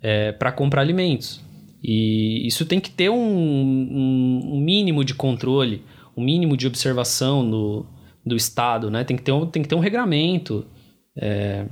é, 0.00 0.30
para 0.32 0.52
comprar 0.52 0.82
alimentos. 0.82 1.40
E 1.82 2.46
isso 2.46 2.64
tem 2.64 2.80
que 2.80 2.90
ter 2.90 3.10
um, 3.10 3.16
um, 3.16 4.60
mínimo 4.60 5.04
de 5.04 5.14
controle, 5.14 5.82
um 6.16 6.24
mínimo 6.24 6.56
de 6.56 6.66
observação 6.66 7.48
do, 7.48 7.86
do 8.24 8.36
Estado, 8.36 8.90
né? 8.90 9.04
Tem 9.04 9.16
que 9.16 9.22
ter 9.22 9.32
um, 9.32 9.46
tem 9.46 9.62
que 9.62 9.68
ter 9.68 9.74
um 9.74 9.80
regramento. 9.80 10.64
É, 11.16 11.66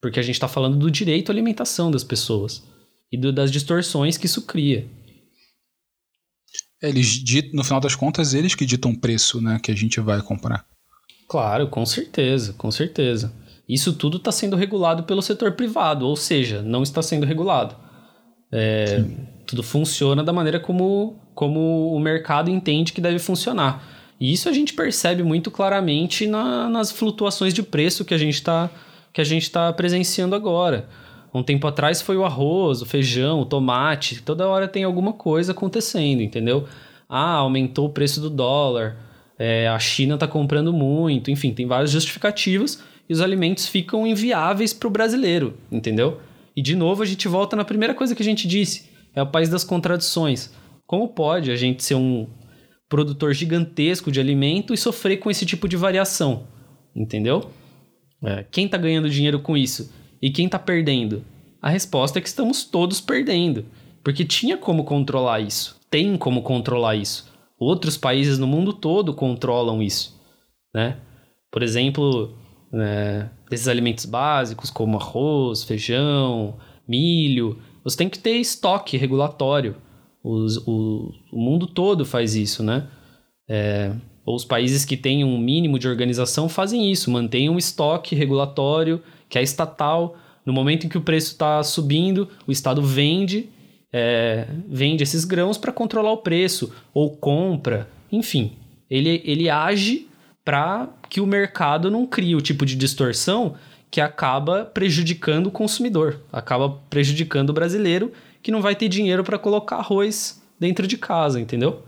porque 0.00 0.18
a 0.18 0.22
gente 0.22 0.34
está 0.34 0.48
falando 0.48 0.76
do 0.76 0.90
direito 0.90 1.30
à 1.30 1.32
alimentação 1.32 1.90
das 1.90 2.02
pessoas 2.02 2.62
e 3.10 3.16
do, 3.16 3.32
das 3.32 3.50
distorções 3.52 4.16
que 4.16 4.26
isso 4.26 4.42
cria. 4.42 4.86
Eles 6.82 7.06
ditam, 7.06 7.52
no 7.54 7.64
final 7.64 7.80
das 7.80 7.94
contas, 7.94 8.34
eles 8.34 8.54
que 8.54 8.66
ditam 8.66 8.90
o 8.90 8.98
preço 8.98 9.40
né, 9.40 9.60
que 9.62 9.70
a 9.70 9.74
gente 9.74 10.00
vai 10.00 10.20
comprar. 10.20 10.64
Claro, 11.28 11.68
com 11.68 11.86
certeza, 11.86 12.52
com 12.54 12.70
certeza. 12.70 13.32
Isso 13.68 13.92
tudo 13.92 14.16
está 14.16 14.32
sendo 14.32 14.56
regulado 14.56 15.04
pelo 15.04 15.22
setor 15.22 15.52
privado, 15.52 16.06
ou 16.06 16.16
seja, 16.16 16.60
não 16.60 16.82
está 16.82 17.00
sendo 17.00 17.24
regulado. 17.24 17.76
É, 18.50 19.02
tudo 19.46 19.62
funciona 19.62 20.22
da 20.22 20.32
maneira 20.32 20.60
como, 20.60 21.16
como 21.34 21.94
o 21.94 22.00
mercado 22.00 22.50
entende 22.50 22.92
que 22.92 23.00
deve 23.00 23.18
funcionar. 23.18 23.82
E 24.20 24.32
isso 24.32 24.48
a 24.48 24.52
gente 24.52 24.74
percebe 24.74 25.22
muito 25.22 25.50
claramente 25.50 26.26
na, 26.26 26.68
nas 26.68 26.92
flutuações 26.92 27.54
de 27.54 27.62
preço 27.62 28.04
que 28.04 28.14
a 28.14 28.18
gente 28.18 28.34
está 28.34 28.70
que 29.12 29.20
a 29.20 29.24
gente 29.24 29.42
está 29.42 29.70
presenciando 29.72 30.34
agora. 30.34 30.88
Um 31.34 31.42
tempo 31.42 31.66
atrás 31.66 32.02
foi 32.02 32.16
o 32.16 32.24
arroz, 32.24 32.82
o 32.82 32.86
feijão, 32.86 33.40
o 33.40 33.46
tomate, 33.46 34.22
toda 34.22 34.48
hora 34.48 34.68
tem 34.68 34.84
alguma 34.84 35.12
coisa 35.12 35.52
acontecendo, 35.52 36.22
entendeu? 36.22 36.66
Ah, 37.08 37.36
aumentou 37.36 37.86
o 37.86 37.92
preço 37.92 38.20
do 38.20 38.28
dólar, 38.28 38.96
é, 39.38 39.66
a 39.66 39.78
China 39.78 40.14
está 40.14 40.28
comprando 40.28 40.72
muito, 40.72 41.30
enfim, 41.30 41.52
tem 41.52 41.66
várias 41.66 41.90
justificativas 41.90 42.82
e 43.08 43.12
os 43.12 43.20
alimentos 43.20 43.66
ficam 43.66 44.06
inviáveis 44.06 44.72
para 44.72 44.88
o 44.88 44.90
brasileiro, 44.90 45.54
entendeu? 45.70 46.20
E 46.54 46.62
de 46.62 46.76
novo 46.76 47.02
a 47.02 47.06
gente 47.06 47.26
volta 47.28 47.56
na 47.56 47.64
primeira 47.64 47.94
coisa 47.94 48.14
que 48.14 48.22
a 48.22 48.24
gente 48.24 48.46
disse: 48.46 48.90
é 49.14 49.22
o 49.22 49.26
país 49.26 49.48
das 49.48 49.64
contradições. 49.64 50.52
Como 50.86 51.08
pode 51.08 51.50
a 51.50 51.56
gente 51.56 51.82
ser 51.82 51.94
um 51.94 52.26
produtor 52.88 53.32
gigantesco 53.32 54.12
de 54.12 54.20
alimento 54.20 54.74
e 54.74 54.76
sofrer 54.76 55.16
com 55.16 55.30
esse 55.30 55.46
tipo 55.46 55.66
de 55.66 55.76
variação? 55.76 56.46
Entendeu? 56.94 57.50
É, 58.22 58.44
quem 58.50 58.66
está 58.66 58.76
ganhando 58.76 59.08
dinheiro 59.08 59.40
com 59.40 59.56
isso? 59.56 59.90
E 60.22 60.30
quem 60.30 60.46
está 60.46 60.58
perdendo? 60.58 61.24
A 61.60 61.68
resposta 61.68 62.18
é 62.18 62.22
que 62.22 62.28
estamos 62.28 62.64
todos 62.64 63.00
perdendo. 63.00 63.66
Porque 64.04 64.24
tinha 64.24 64.56
como 64.56 64.84
controlar 64.84 65.40
isso. 65.40 65.76
Tem 65.90 66.16
como 66.16 66.42
controlar 66.42 66.94
isso. 66.94 67.30
Outros 67.58 67.96
países 67.96 68.38
no 68.38 68.46
mundo 68.46 68.72
todo 68.72 69.14
controlam 69.14 69.82
isso. 69.82 70.18
Né? 70.74 70.96
Por 71.50 71.62
exemplo, 71.62 72.34
né, 72.72 73.30
desses 73.50 73.68
alimentos 73.68 74.06
básicos 74.06 74.70
como 74.70 74.96
arroz, 74.96 75.64
feijão, 75.64 76.56
milho, 76.88 77.58
você 77.84 77.96
tem 77.96 78.08
que 78.08 78.18
ter 78.18 78.36
estoque 78.38 78.96
regulatório. 78.96 79.76
Os, 80.24 80.56
o, 80.66 81.12
o 81.32 81.38
mundo 81.38 81.66
todo 81.66 82.04
faz 82.04 82.34
isso, 82.34 82.62
né? 82.62 82.88
É, 83.48 83.92
ou 84.24 84.36
os 84.36 84.44
países 84.44 84.84
que 84.84 84.96
têm 84.96 85.24
um 85.24 85.36
mínimo 85.36 85.78
de 85.78 85.88
organização 85.88 86.48
fazem 86.48 86.90
isso, 86.90 87.10
mantêm 87.10 87.50
um 87.50 87.58
estoque 87.58 88.14
regulatório 88.14 89.02
que 89.32 89.38
é 89.38 89.42
estatal. 89.42 90.14
No 90.44 90.52
momento 90.52 90.84
em 90.84 90.90
que 90.90 90.98
o 90.98 91.00
preço 91.00 91.32
está 91.32 91.62
subindo, 91.62 92.28
o 92.46 92.52
Estado 92.52 92.82
vende, 92.82 93.48
é, 93.90 94.46
vende 94.68 95.02
esses 95.02 95.24
grãos 95.24 95.56
para 95.56 95.72
controlar 95.72 96.12
o 96.12 96.18
preço, 96.18 96.70
ou 96.92 97.16
compra, 97.16 97.88
enfim. 98.10 98.52
Ele, 98.90 99.22
ele 99.24 99.48
age 99.48 100.06
para 100.44 100.90
que 101.08 101.18
o 101.18 101.26
mercado 101.26 101.90
não 101.90 102.06
crie 102.06 102.36
o 102.36 102.42
tipo 102.42 102.66
de 102.66 102.76
distorção 102.76 103.54
que 103.90 104.02
acaba 104.02 104.66
prejudicando 104.66 105.46
o 105.46 105.50
consumidor, 105.50 106.20
acaba 106.30 106.68
prejudicando 106.90 107.50
o 107.50 107.54
brasileiro 107.54 108.12
que 108.42 108.50
não 108.50 108.60
vai 108.60 108.74
ter 108.74 108.88
dinheiro 108.88 109.24
para 109.24 109.38
colocar 109.38 109.76
arroz 109.76 110.42
dentro 110.60 110.86
de 110.86 110.98
casa, 110.98 111.40
entendeu? 111.40 111.82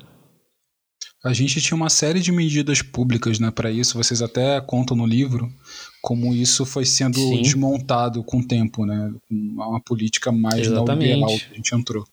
A 1.24 1.32
gente 1.32 1.60
tinha 1.62 1.74
uma 1.74 1.88
série 1.88 2.20
de 2.20 2.30
medidas 2.30 2.82
públicas 2.82 3.38
né, 3.40 3.50
para 3.50 3.70
isso, 3.70 3.96
vocês 3.96 4.20
até 4.20 4.60
contam 4.60 4.94
no 4.94 5.06
livro 5.06 5.50
como 6.02 6.34
isso 6.34 6.66
foi 6.66 6.84
sendo 6.84 7.18
Sim. 7.18 7.40
desmontado 7.40 8.22
com 8.22 8.40
o 8.40 8.46
tempo, 8.46 8.84
né? 8.84 9.10
Uma 9.30 9.80
política 9.80 10.30
mais 10.30 10.68
neoliberal 10.68 11.28
que 11.28 11.52
a 11.52 11.54
gente 11.54 11.74
entrou. 11.74 12.04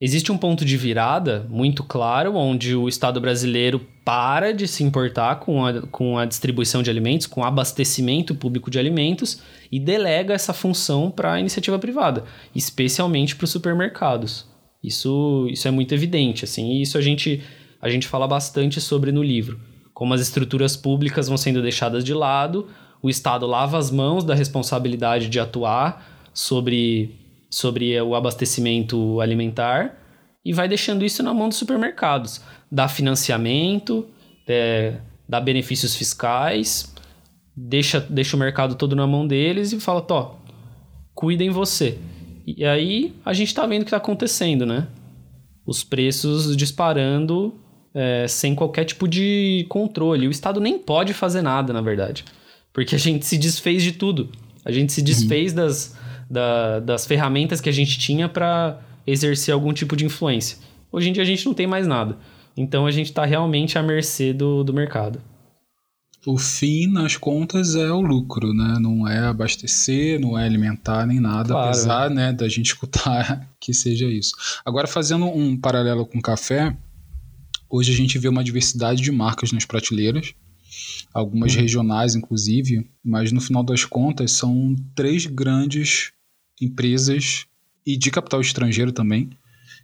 Existe 0.00 0.32
um 0.32 0.38
ponto 0.38 0.64
de 0.64 0.76
virada 0.76 1.46
muito 1.50 1.84
claro, 1.84 2.34
onde 2.34 2.74
o 2.74 2.88
Estado 2.88 3.20
brasileiro 3.20 3.86
para 4.04 4.52
de 4.52 4.66
se 4.66 4.82
importar 4.82 5.36
com 5.36 5.64
a, 5.64 5.82
com 5.86 6.18
a 6.18 6.24
distribuição 6.24 6.82
de 6.82 6.90
alimentos, 6.90 7.26
com 7.26 7.42
o 7.42 7.44
abastecimento 7.44 8.34
público 8.34 8.70
de 8.70 8.78
alimentos 8.78 9.42
e 9.70 9.78
delega 9.78 10.34
essa 10.34 10.52
função 10.54 11.10
para 11.10 11.34
a 11.34 11.40
iniciativa 11.40 11.78
privada, 11.78 12.24
especialmente 12.54 13.36
para 13.36 13.44
os 13.44 13.50
supermercados. 13.50 14.46
Isso, 14.82 15.46
isso 15.50 15.68
é 15.68 15.70
muito 15.70 15.94
evidente, 15.94 16.44
assim, 16.44 16.72
e 16.72 16.82
isso 16.82 16.98
a 16.98 17.00
gente 17.00 17.42
a 17.84 17.90
gente 17.90 18.08
fala 18.08 18.26
bastante 18.26 18.80
sobre 18.80 19.12
no 19.12 19.22
livro. 19.22 19.60
Como 19.92 20.14
as 20.14 20.22
estruturas 20.22 20.74
públicas 20.74 21.28
vão 21.28 21.36
sendo 21.36 21.60
deixadas 21.60 22.02
de 22.02 22.14
lado, 22.14 22.66
o 23.02 23.10
Estado 23.10 23.46
lava 23.46 23.76
as 23.76 23.90
mãos 23.90 24.24
da 24.24 24.34
responsabilidade 24.34 25.28
de 25.28 25.38
atuar 25.38 26.30
sobre, 26.32 27.14
sobre 27.50 28.00
o 28.00 28.14
abastecimento 28.14 29.20
alimentar 29.20 30.00
e 30.42 30.50
vai 30.50 30.66
deixando 30.66 31.04
isso 31.04 31.22
na 31.22 31.34
mão 31.34 31.50
dos 31.50 31.58
supermercados. 31.58 32.40
Dá 32.72 32.88
financiamento, 32.88 34.08
é, 34.48 34.96
dá 35.28 35.38
benefícios 35.38 35.94
fiscais, 35.94 36.90
deixa, 37.54 38.00
deixa 38.00 38.34
o 38.34 38.40
mercado 38.40 38.76
todo 38.76 38.96
na 38.96 39.06
mão 39.06 39.26
deles 39.26 39.72
e 39.72 39.78
fala, 39.78 40.00
tó, 40.00 40.40
cuidem 41.14 41.50
você. 41.50 41.98
E 42.46 42.64
aí 42.64 43.14
a 43.26 43.34
gente 43.34 43.48
está 43.48 43.66
vendo 43.66 43.82
o 43.82 43.84
que 43.84 43.88
está 43.88 43.98
acontecendo, 43.98 44.64
né? 44.64 44.88
Os 45.66 45.84
preços 45.84 46.56
disparando 46.56 47.60
é, 47.94 48.26
sem 48.26 48.54
qualquer 48.54 48.84
tipo 48.84 49.06
de 49.06 49.64
controle. 49.68 50.26
O 50.26 50.30
Estado 50.30 50.60
nem 50.60 50.78
pode 50.78 51.14
fazer 51.14 51.42
nada, 51.42 51.72
na 51.72 51.80
verdade. 51.80 52.24
Porque 52.72 52.96
a 52.96 52.98
gente 52.98 53.24
se 53.24 53.38
desfez 53.38 53.82
de 53.82 53.92
tudo. 53.92 54.30
A 54.64 54.72
gente 54.72 54.92
se 54.92 55.00
desfez 55.00 55.52
uhum. 55.52 55.56
das, 55.56 55.96
da, 56.28 56.80
das 56.80 57.06
ferramentas 57.06 57.60
que 57.60 57.68
a 57.68 57.72
gente 57.72 57.98
tinha 57.98 58.28
para 58.28 58.80
exercer 59.06 59.54
algum 59.54 59.72
tipo 59.72 59.94
de 59.94 60.04
influência. 60.04 60.58
Hoje 60.90 61.08
em 61.08 61.12
dia 61.12 61.22
a 61.22 61.26
gente 61.26 61.46
não 61.46 61.54
tem 61.54 61.66
mais 61.66 61.86
nada. 61.86 62.18
Então 62.56 62.86
a 62.86 62.90
gente 62.90 63.06
está 63.06 63.24
realmente 63.24 63.78
à 63.78 63.82
mercê 63.82 64.32
do, 64.32 64.64
do 64.64 64.72
mercado. 64.72 65.20
O 66.26 66.38
fim, 66.38 66.86
nas 66.86 67.18
contas, 67.18 67.74
é 67.74 67.90
o 67.92 68.00
lucro, 68.00 68.54
né? 68.54 68.78
Não 68.80 69.06
é 69.06 69.18
abastecer, 69.18 70.18
não 70.18 70.38
é 70.38 70.46
alimentar 70.46 71.06
nem 71.06 71.20
nada, 71.20 71.50
claro. 71.50 71.68
apesar 71.68 72.08
né, 72.08 72.32
da 72.32 72.48
gente 72.48 72.66
escutar 72.72 73.46
que 73.60 73.74
seja 73.74 74.06
isso. 74.06 74.32
Agora, 74.64 74.86
fazendo 74.86 75.26
um 75.26 75.54
paralelo 75.54 76.06
com 76.06 76.22
café, 76.22 76.74
Hoje 77.68 77.92
a 77.92 77.96
gente 77.96 78.18
vê 78.18 78.28
uma 78.28 78.44
diversidade 78.44 79.02
de 79.02 79.10
marcas 79.10 79.52
nas 79.52 79.64
prateleiras, 79.64 80.34
algumas 81.12 81.54
uhum. 81.54 81.60
regionais 81.60 82.14
inclusive, 82.14 82.88
mas 83.04 83.32
no 83.32 83.40
final 83.40 83.62
das 83.62 83.84
contas 83.84 84.32
são 84.32 84.74
três 84.94 85.26
grandes 85.26 86.12
empresas 86.60 87.46
e 87.86 87.96
de 87.96 88.10
capital 88.10 88.40
estrangeiro 88.40 88.92
também 88.92 89.30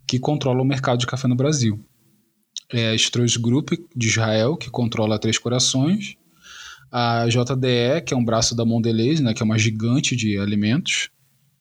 que 0.07 0.19
controlam 0.19 0.63
o 0.63 0.69
mercado 0.69 0.99
de 0.99 1.07
café 1.07 1.29
no 1.29 1.37
Brasil. 1.37 1.79
É 2.73 2.91
a 2.91 2.95
Stroess 2.95 3.37
Group 3.37 3.71
de 3.95 4.09
Israel, 4.09 4.57
que 4.57 4.71
controla 4.71 5.19
Três 5.19 5.39
Corações, 5.39 6.17
a 6.91 7.27
JDE, 7.29 8.05
que 8.05 8.13
é 8.13 8.17
um 8.17 8.25
braço 8.25 8.55
da 8.55 8.65
Mondelez, 8.65 9.21
né, 9.21 9.33
que 9.33 9.43
é 9.43 9.45
uma 9.45 9.59
gigante 9.59 10.17
de 10.17 10.39
alimentos, 10.39 11.11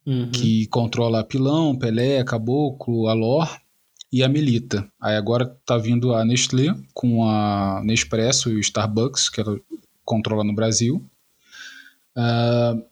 uhum. 0.06 0.32
que 0.32 0.66
controla 0.68 1.24
Pilão, 1.24 1.78
Pelé, 1.78 2.24
Caboclo, 2.24 3.08
Alor, 3.08 3.60
e 4.12 4.24
a 4.24 4.30
Melita. 4.30 4.90
Aí 5.00 5.16
agora 5.16 5.46
tá 5.66 5.78
vindo 5.78 6.14
a 6.14 6.26
Nestlé 6.26 6.76
com 6.94 7.24
a 7.24 7.82
Nespresso 7.84 8.50
e 8.50 8.56
o 8.56 8.60
Starbucks, 8.60 9.30
que 9.30 9.42
ela 9.42 9.60
controla 10.04 10.44
no 10.44 10.54
Brasil. 10.54 11.04
Uh, 12.18 12.84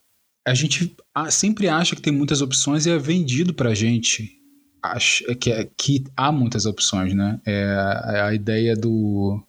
a 0.45 0.53
gente 0.53 0.95
sempre 1.29 1.67
acha 1.67 1.95
que 1.95 2.01
tem 2.01 2.13
muitas 2.13 2.41
opções 2.41 2.85
e 2.85 2.91
é 2.91 2.97
vendido 2.97 3.53
pra 3.53 3.73
gente 3.73 4.37
acha, 4.81 5.35
que, 5.35 5.51
é, 5.51 5.69
que 5.77 6.03
há 6.15 6.31
muitas 6.31 6.65
opções, 6.65 7.13
né? 7.13 7.39
É, 7.45 8.13
é 8.15 8.21
a 8.21 8.33
ideia 8.33 8.75
do, 8.75 9.41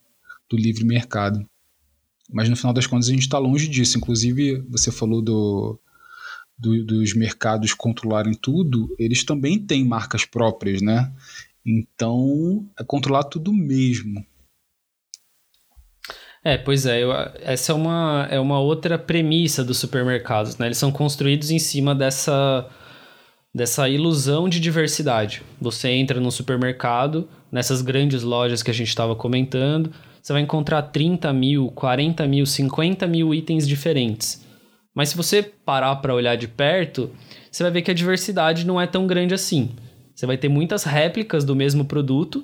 do 0.49 0.57
livre 0.57 0.84
mercado. 0.84 1.45
Mas 2.30 2.49
no 2.49 2.57
final 2.57 2.72
das 2.72 2.86
contas 2.86 3.09
a 3.09 3.12
gente 3.12 3.22
está 3.22 3.38
longe 3.38 3.68
disso. 3.68 3.97
Inclusive, 3.97 4.64
você 4.68 4.90
falou 4.90 5.22
do, 5.22 5.78
do, 6.59 6.84
dos 6.84 7.14
mercados 7.14 7.72
controlarem 7.72 8.34
tudo, 8.34 8.95
eles 8.99 9.24
também 9.24 9.59
têm 9.59 9.84
marcas 9.84 10.24
próprias, 10.24 10.82
né? 10.82 11.12
Então, 11.69 12.66
é 12.81 12.83
controlar 12.83 13.25
tudo 13.25 13.53
mesmo. 13.53 14.25
É, 16.43 16.57
pois 16.57 16.87
é, 16.87 17.03
eu, 17.03 17.12
essa 17.43 17.73
é 17.73 17.75
uma, 17.75 18.27
é 18.31 18.41
uma 18.41 18.59
outra 18.59 18.99
premissa 18.99 19.62
dos 19.62 19.77
supermercados, 19.77 20.57
né? 20.57 20.66
Eles 20.66 20.79
são 20.79 20.91
construídos 20.91 21.51
em 21.51 21.59
cima 21.59 21.95
dessa, 21.95 22.66
dessa 23.55 23.87
ilusão 23.87 24.49
de 24.49 24.61
diversidade. 24.61 25.43
Você 25.61 25.91
entra 25.91 26.19
no 26.19 26.31
supermercado, 26.31 27.29
nessas 27.53 27.83
grandes 27.83 28.23
lojas 28.23 28.62
que 28.62 28.71
a 28.71 28.75
gente 28.75 28.89
estava 28.89 29.14
comentando, 29.14 29.93
você 30.23 30.33
vai 30.33 30.41
encontrar 30.41 30.81
30 30.83 31.31
mil, 31.35 31.71
40 31.73 32.27
mil, 32.27 32.47
50 32.47 33.07
mil 33.07 33.35
itens 33.35 33.69
diferentes. 33.69 34.43
Mas 34.95 35.11
se 35.11 35.16
você 35.19 35.43
parar 35.43 35.97
para 35.97 36.14
olhar 36.14 36.37
de 36.37 36.49
perto, 36.49 37.11
você 37.51 37.62
vai 37.62 37.73
ver 37.73 37.83
que 37.83 37.91
a 37.91 37.95
diversidade 37.95 38.66
não 38.66 38.81
é 38.81 38.87
tão 38.87 39.07
grande 39.07 39.35
assim. 39.35 39.77
Você 40.19 40.27
vai 40.27 40.37
ter 40.37 40.49
muitas 40.49 40.83
réplicas 40.83 41.45
do 41.45 41.55
mesmo 41.55 41.85
produto, 41.85 42.43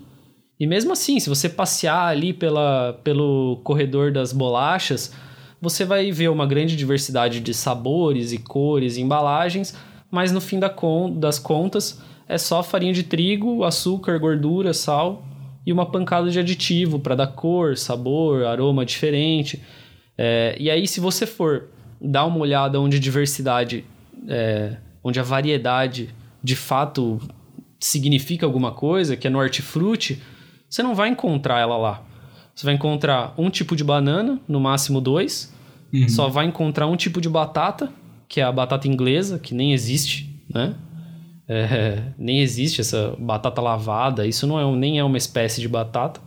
e 0.61 0.65
mesmo 0.65 0.93
assim, 0.93 1.19
se 1.19 1.29
você 1.29 1.49
passear 1.49 2.07
ali 2.07 2.33
pela, 2.33 2.93
pelo 3.03 3.61
corredor 3.65 4.13
das 4.13 4.33
bolachas, 4.33 5.13
você 5.61 5.85
vai 5.85 6.13
ver 6.13 6.31
uma 6.31 6.47
grande 6.47 6.77
diversidade 6.77 7.41
de 7.41 7.53
sabores 7.53 8.31
e 8.31 8.39
cores 8.39 8.97
e 8.97 9.01
embalagens, 9.01 9.77
mas 10.09 10.31
no 10.31 10.41
fim 10.41 10.61
das 10.61 11.41
contas 11.41 12.01
é 12.29 12.39
só 12.39 12.63
farinha 12.63 12.93
de 12.93 13.03
trigo, 13.03 13.65
açúcar, 13.65 14.21
gordura, 14.21 14.73
sal 14.73 15.25
e 15.67 15.73
uma 15.73 15.85
pancada 15.85 16.31
de 16.31 16.39
aditivo 16.39 17.01
para 17.01 17.17
dar 17.17 17.27
cor, 17.27 17.77
sabor, 17.77 18.45
aroma 18.45 18.87
diferente. 18.87 19.61
É, 20.17 20.55
e 20.61 20.71
aí, 20.71 20.87
se 20.87 21.01
você 21.01 21.27
for 21.27 21.71
dar 22.01 22.25
uma 22.25 22.39
olhada 22.39 22.81
onde 22.81 22.99
a 22.99 23.01
diversidade, 23.01 23.85
é, 24.29 24.77
onde 25.03 25.19
a 25.19 25.25
variedade 25.25 26.15
de 26.41 26.55
fato 26.55 27.21
significa 27.85 28.47
alguma 28.47 28.73
coisa, 28.73 29.17
que 29.17 29.27
é 29.27 29.31
no 29.31 29.39
hortifruti, 29.39 30.23
você 30.69 30.83
não 30.83 30.95
vai 30.95 31.09
encontrar 31.09 31.61
ela 31.61 31.77
lá. 31.77 32.03
Você 32.55 32.65
vai 32.65 32.75
encontrar 32.75 33.35
um 33.37 33.51
tipo 33.51 33.77
de 33.77 33.85
banana, 33.85 34.41
no 34.49 34.59
máximo 34.59 35.01
dois. 35.01 35.53
Uhum. 35.93 36.09
Só 36.09 36.29
vai 36.29 36.47
encontrar 36.47 36.87
um 36.87 36.97
tipo 36.97 37.21
de 37.21 37.29
batata, 37.29 37.93
que 38.29 38.41
é 38.41 38.45
a 38.45 38.51
batata 38.51 38.89
inglesa, 38.89 39.39
que 39.39 39.55
nem 39.55 39.73
existe, 39.73 40.43
né? 40.53 40.75
É, 41.47 42.13
nem 42.17 42.41
existe 42.41 42.81
essa 42.81 43.15
batata 43.19 43.61
lavada. 43.61 44.27
Isso 44.27 44.47
não 44.47 44.59
é 44.59 44.77
nem 44.77 44.99
é 44.99 45.05
uma 45.05 45.19
espécie 45.19 45.61
de 45.61 45.69
batata. 45.69 46.21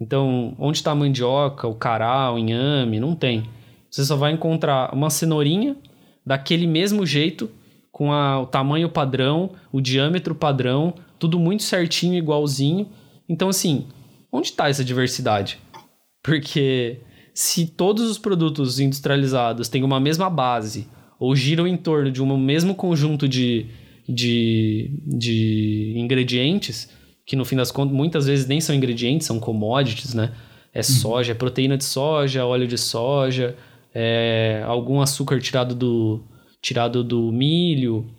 Então, 0.00 0.54
onde 0.58 0.78
está 0.78 0.92
a 0.92 0.94
mandioca, 0.94 1.68
o 1.68 1.74
cará, 1.74 2.32
o 2.32 2.38
inhame? 2.38 2.98
Não 2.98 3.14
tem. 3.14 3.44
Você 3.90 4.04
só 4.04 4.16
vai 4.16 4.32
encontrar 4.32 4.94
uma 4.94 5.10
cenourinha 5.10 5.76
daquele 6.24 6.66
mesmo 6.66 7.04
jeito, 7.04 7.50
com 7.96 8.12
a, 8.12 8.42
o 8.42 8.46
tamanho 8.46 8.90
padrão, 8.90 9.52
o 9.72 9.80
diâmetro 9.80 10.34
padrão, 10.34 10.92
tudo 11.18 11.38
muito 11.38 11.62
certinho, 11.62 12.12
igualzinho 12.12 12.90
então, 13.26 13.48
assim, 13.48 13.86
onde 14.30 14.48
está 14.48 14.68
essa 14.68 14.84
diversidade? 14.84 15.58
Porque 16.22 17.00
se 17.34 17.66
todos 17.66 18.08
os 18.10 18.18
produtos 18.18 18.80
industrializados 18.80 19.68
têm 19.70 19.82
uma 19.82 19.98
mesma 19.98 20.30
base 20.30 20.88
ou 21.18 21.34
giram 21.34 21.66
em 21.66 21.76
torno 21.76 22.10
de 22.10 22.22
um 22.22 22.36
mesmo 22.36 22.74
conjunto 22.74 23.28
de, 23.28 23.66
de, 24.06 24.90
de 25.06 25.94
ingredientes, 25.96 26.90
que 27.24 27.34
no 27.34 27.44
fim 27.44 27.56
das 27.56 27.70
contas 27.70 27.96
muitas 27.96 28.26
vezes 28.26 28.46
nem 28.46 28.60
são 28.60 28.74
ingredientes, 28.74 29.26
são 29.26 29.40
commodities, 29.40 30.14
né? 30.14 30.32
É 30.72 30.80
uhum. 30.80 30.84
soja, 30.84 31.32
é 31.32 31.34
proteína 31.34 31.78
de 31.78 31.84
soja, 31.84 32.44
óleo 32.44 32.66
de 32.66 32.76
soja, 32.76 33.56
é 33.94 34.62
algum 34.66 35.00
açúcar 35.00 35.40
tirado 35.40 35.74
do, 35.74 36.22
tirado 36.66 37.04
do 37.04 37.30
milho, 37.30 38.10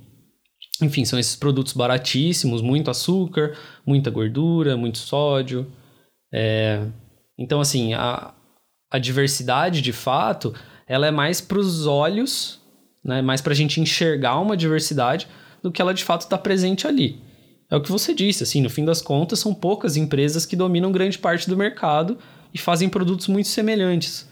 enfim, 0.82 1.04
são 1.04 1.20
esses 1.20 1.36
produtos 1.36 1.74
baratíssimos, 1.74 2.62
muito 2.62 2.90
açúcar, 2.90 3.58
muita 3.86 4.10
gordura, 4.10 4.78
muito 4.78 5.00
sódio. 5.00 5.68
É... 6.34 6.86
Então, 7.38 7.60
assim, 7.60 7.94
a, 7.94 8.34
a 8.90 8.98
diversidade, 8.98 9.82
de 9.82 9.92
fato, 9.92 10.54
ela 10.88 11.08
é 11.08 11.12
mais 11.12 11.42
para 11.42 11.60
os 11.60 11.86
olhos, 11.86 12.62
né? 13.04 13.22
mais 13.22 13.42
para 13.42 13.52
a 13.52 13.56
gente 13.56 13.82
enxergar 13.82 14.40
uma 14.40 14.56
diversidade 14.56 15.28
do 15.62 15.70
que 15.70 15.82
ela 15.82 15.94
de 15.94 16.06
fato 16.06 16.22
está 16.22 16.38
presente 16.38 16.88
ali. 16.88 17.20
É 17.70 17.76
o 17.76 17.82
que 17.82 17.92
você 17.92 18.14
disse, 18.14 18.44
assim, 18.44 18.62
no 18.62 18.70
fim 18.70 18.86
das 18.86 19.02
contas, 19.02 19.40
são 19.40 19.54
poucas 19.54 19.98
empresas 19.98 20.46
que 20.46 20.56
dominam 20.56 20.90
grande 20.90 21.18
parte 21.18 21.50
do 21.50 21.58
mercado 21.58 22.18
e 22.54 22.58
fazem 22.58 22.88
produtos 22.88 23.28
muito 23.28 23.50
semelhantes. 23.50 24.27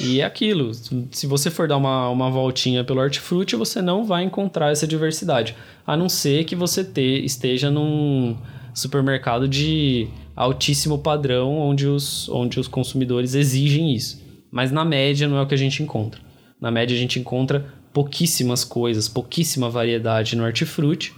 E 0.00 0.20
é 0.20 0.24
aquilo, 0.24 0.72
se 1.12 1.26
você 1.26 1.50
for 1.50 1.68
dar 1.68 1.76
uma, 1.76 2.08
uma 2.08 2.28
voltinha 2.28 2.82
pelo 2.82 3.00
hortifruti, 3.00 3.54
você 3.54 3.80
não 3.80 4.04
vai 4.04 4.24
encontrar 4.24 4.72
essa 4.72 4.86
diversidade. 4.86 5.54
A 5.86 5.96
não 5.96 6.08
ser 6.08 6.44
que 6.44 6.56
você 6.56 6.82
te, 6.82 7.24
esteja 7.24 7.70
num 7.70 8.36
supermercado 8.74 9.46
de 9.46 10.08
altíssimo 10.34 10.98
padrão, 10.98 11.56
onde 11.58 11.86
os, 11.86 12.28
onde 12.28 12.58
os 12.58 12.66
consumidores 12.66 13.34
exigem 13.34 13.94
isso. 13.94 14.20
Mas 14.50 14.72
na 14.72 14.84
média 14.84 15.28
não 15.28 15.36
é 15.36 15.42
o 15.42 15.46
que 15.46 15.54
a 15.54 15.58
gente 15.58 15.82
encontra. 15.82 16.20
Na 16.60 16.72
média 16.72 16.96
a 16.96 16.98
gente 16.98 17.20
encontra 17.20 17.72
pouquíssimas 17.92 18.64
coisas, 18.64 19.08
pouquíssima 19.08 19.70
variedade 19.70 20.34
no 20.34 20.44
hortifruti. 20.44 21.14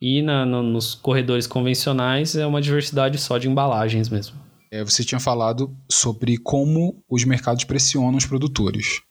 E 0.00 0.22
na, 0.22 0.46
no, 0.46 0.62
nos 0.62 0.94
corredores 0.94 1.46
convencionais 1.46 2.36
é 2.36 2.46
uma 2.46 2.62
diversidade 2.62 3.18
só 3.18 3.36
de 3.36 3.48
embalagens 3.48 4.08
mesmo. 4.08 4.47
É, 4.70 4.84
você 4.84 5.02
tinha 5.02 5.20
falado 5.20 5.74
sobre 5.90 6.36
como 6.36 7.02
os 7.08 7.24
mercados 7.24 7.64
pressionam 7.64 8.16
os 8.16 8.26
produtores 8.26 9.02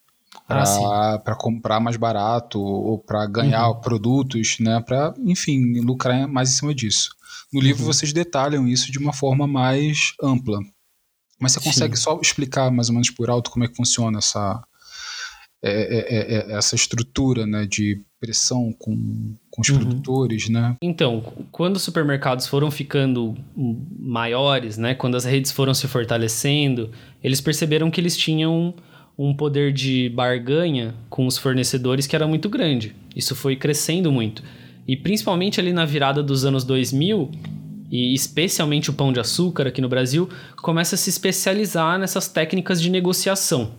para 0.48 0.64
ah, 0.64 1.36
comprar 1.36 1.80
mais 1.80 1.98
barato 1.98 2.60
ou 2.60 2.98
para 3.00 3.26
ganhar 3.26 3.68
uhum. 3.70 3.82
produtos, 3.82 4.58
né? 4.60 4.80
Para, 4.80 5.14
enfim, 5.20 5.80
lucrar 5.82 6.28
mais 6.28 6.50
em 6.50 6.54
cima 6.54 6.74
disso. 6.74 7.10
No 7.52 7.60
livro 7.60 7.82
uhum. 7.82 7.88
vocês 7.88 8.14
detalham 8.14 8.68
isso 8.68 8.92
de 8.92 8.98
uma 8.98 9.12
forma 9.12 9.46
mais 9.46 10.14
ampla. 10.22 10.60
Mas 11.40 11.52
você 11.52 11.60
consegue 11.60 11.96
Sim. 11.98 12.04
só 12.04 12.20
explicar 12.22 12.72
mais 12.72 12.90
ou 12.90 12.94
menos 12.94 13.10
por 13.10 13.30
alto 13.30 13.52
como 13.52 13.66
é 13.66 13.68
que 13.68 13.76
funciona 13.76 14.20
essa, 14.20 14.62
é, 15.64 15.72
é, 15.72 16.18
é, 16.18 16.52
é 16.52 16.58
essa 16.58 16.76
estrutura 16.76 17.46
né, 17.46 17.66
de 17.66 18.02
pressão 18.20 18.74
com, 18.78 19.36
com 19.52 19.62
os 19.62 19.70
uhum. 19.70 19.78
produtores, 19.78 20.50
né? 20.50 20.76
Então, 20.82 21.22
quando 21.52 21.76
os 21.76 21.84
supermercados 21.84 22.48
foram 22.48 22.72
ficando 22.72 23.36
maiores, 24.00 24.78
né, 24.78 24.96
quando 24.96 25.16
as 25.16 25.26
redes 25.26 25.52
foram 25.52 25.74
se 25.74 25.88
fortalecendo, 25.88 26.92
eles 27.24 27.42
perceberam 27.42 27.92
que 27.92 28.02
eles 28.02 28.18
tinham 28.18 28.74
um 29.18 29.36
poder 29.36 29.74
de 29.74 30.10
barganha 30.10 30.94
com 31.10 31.26
os 31.26 31.38
fornecedores 31.38 32.06
que 32.06 32.16
era 32.16 32.28
muito 32.28 32.50
grande. 32.50 32.96
Isso 33.16 33.36
foi 33.36 33.56
crescendo 33.56 34.12
muito. 34.12 34.44
E 34.88 34.96
principalmente 34.96 35.60
ali 35.60 35.74
na 35.74 35.86
virada 35.86 36.22
dos 36.22 36.46
anos 36.46 36.64
2000, 36.64 37.32
e 37.92 38.14
especialmente 38.14 38.90
o 38.90 38.94
pão 38.94 39.12
de 39.12 39.20
açúcar 39.20 39.68
aqui 39.68 39.82
no 39.82 39.90
Brasil, 39.90 40.30
começa 40.58 40.96
a 40.96 40.98
se 40.98 41.10
especializar 41.10 41.98
nessas 41.98 42.28
técnicas 42.28 42.82
de 42.82 42.90
negociação. 42.90 43.72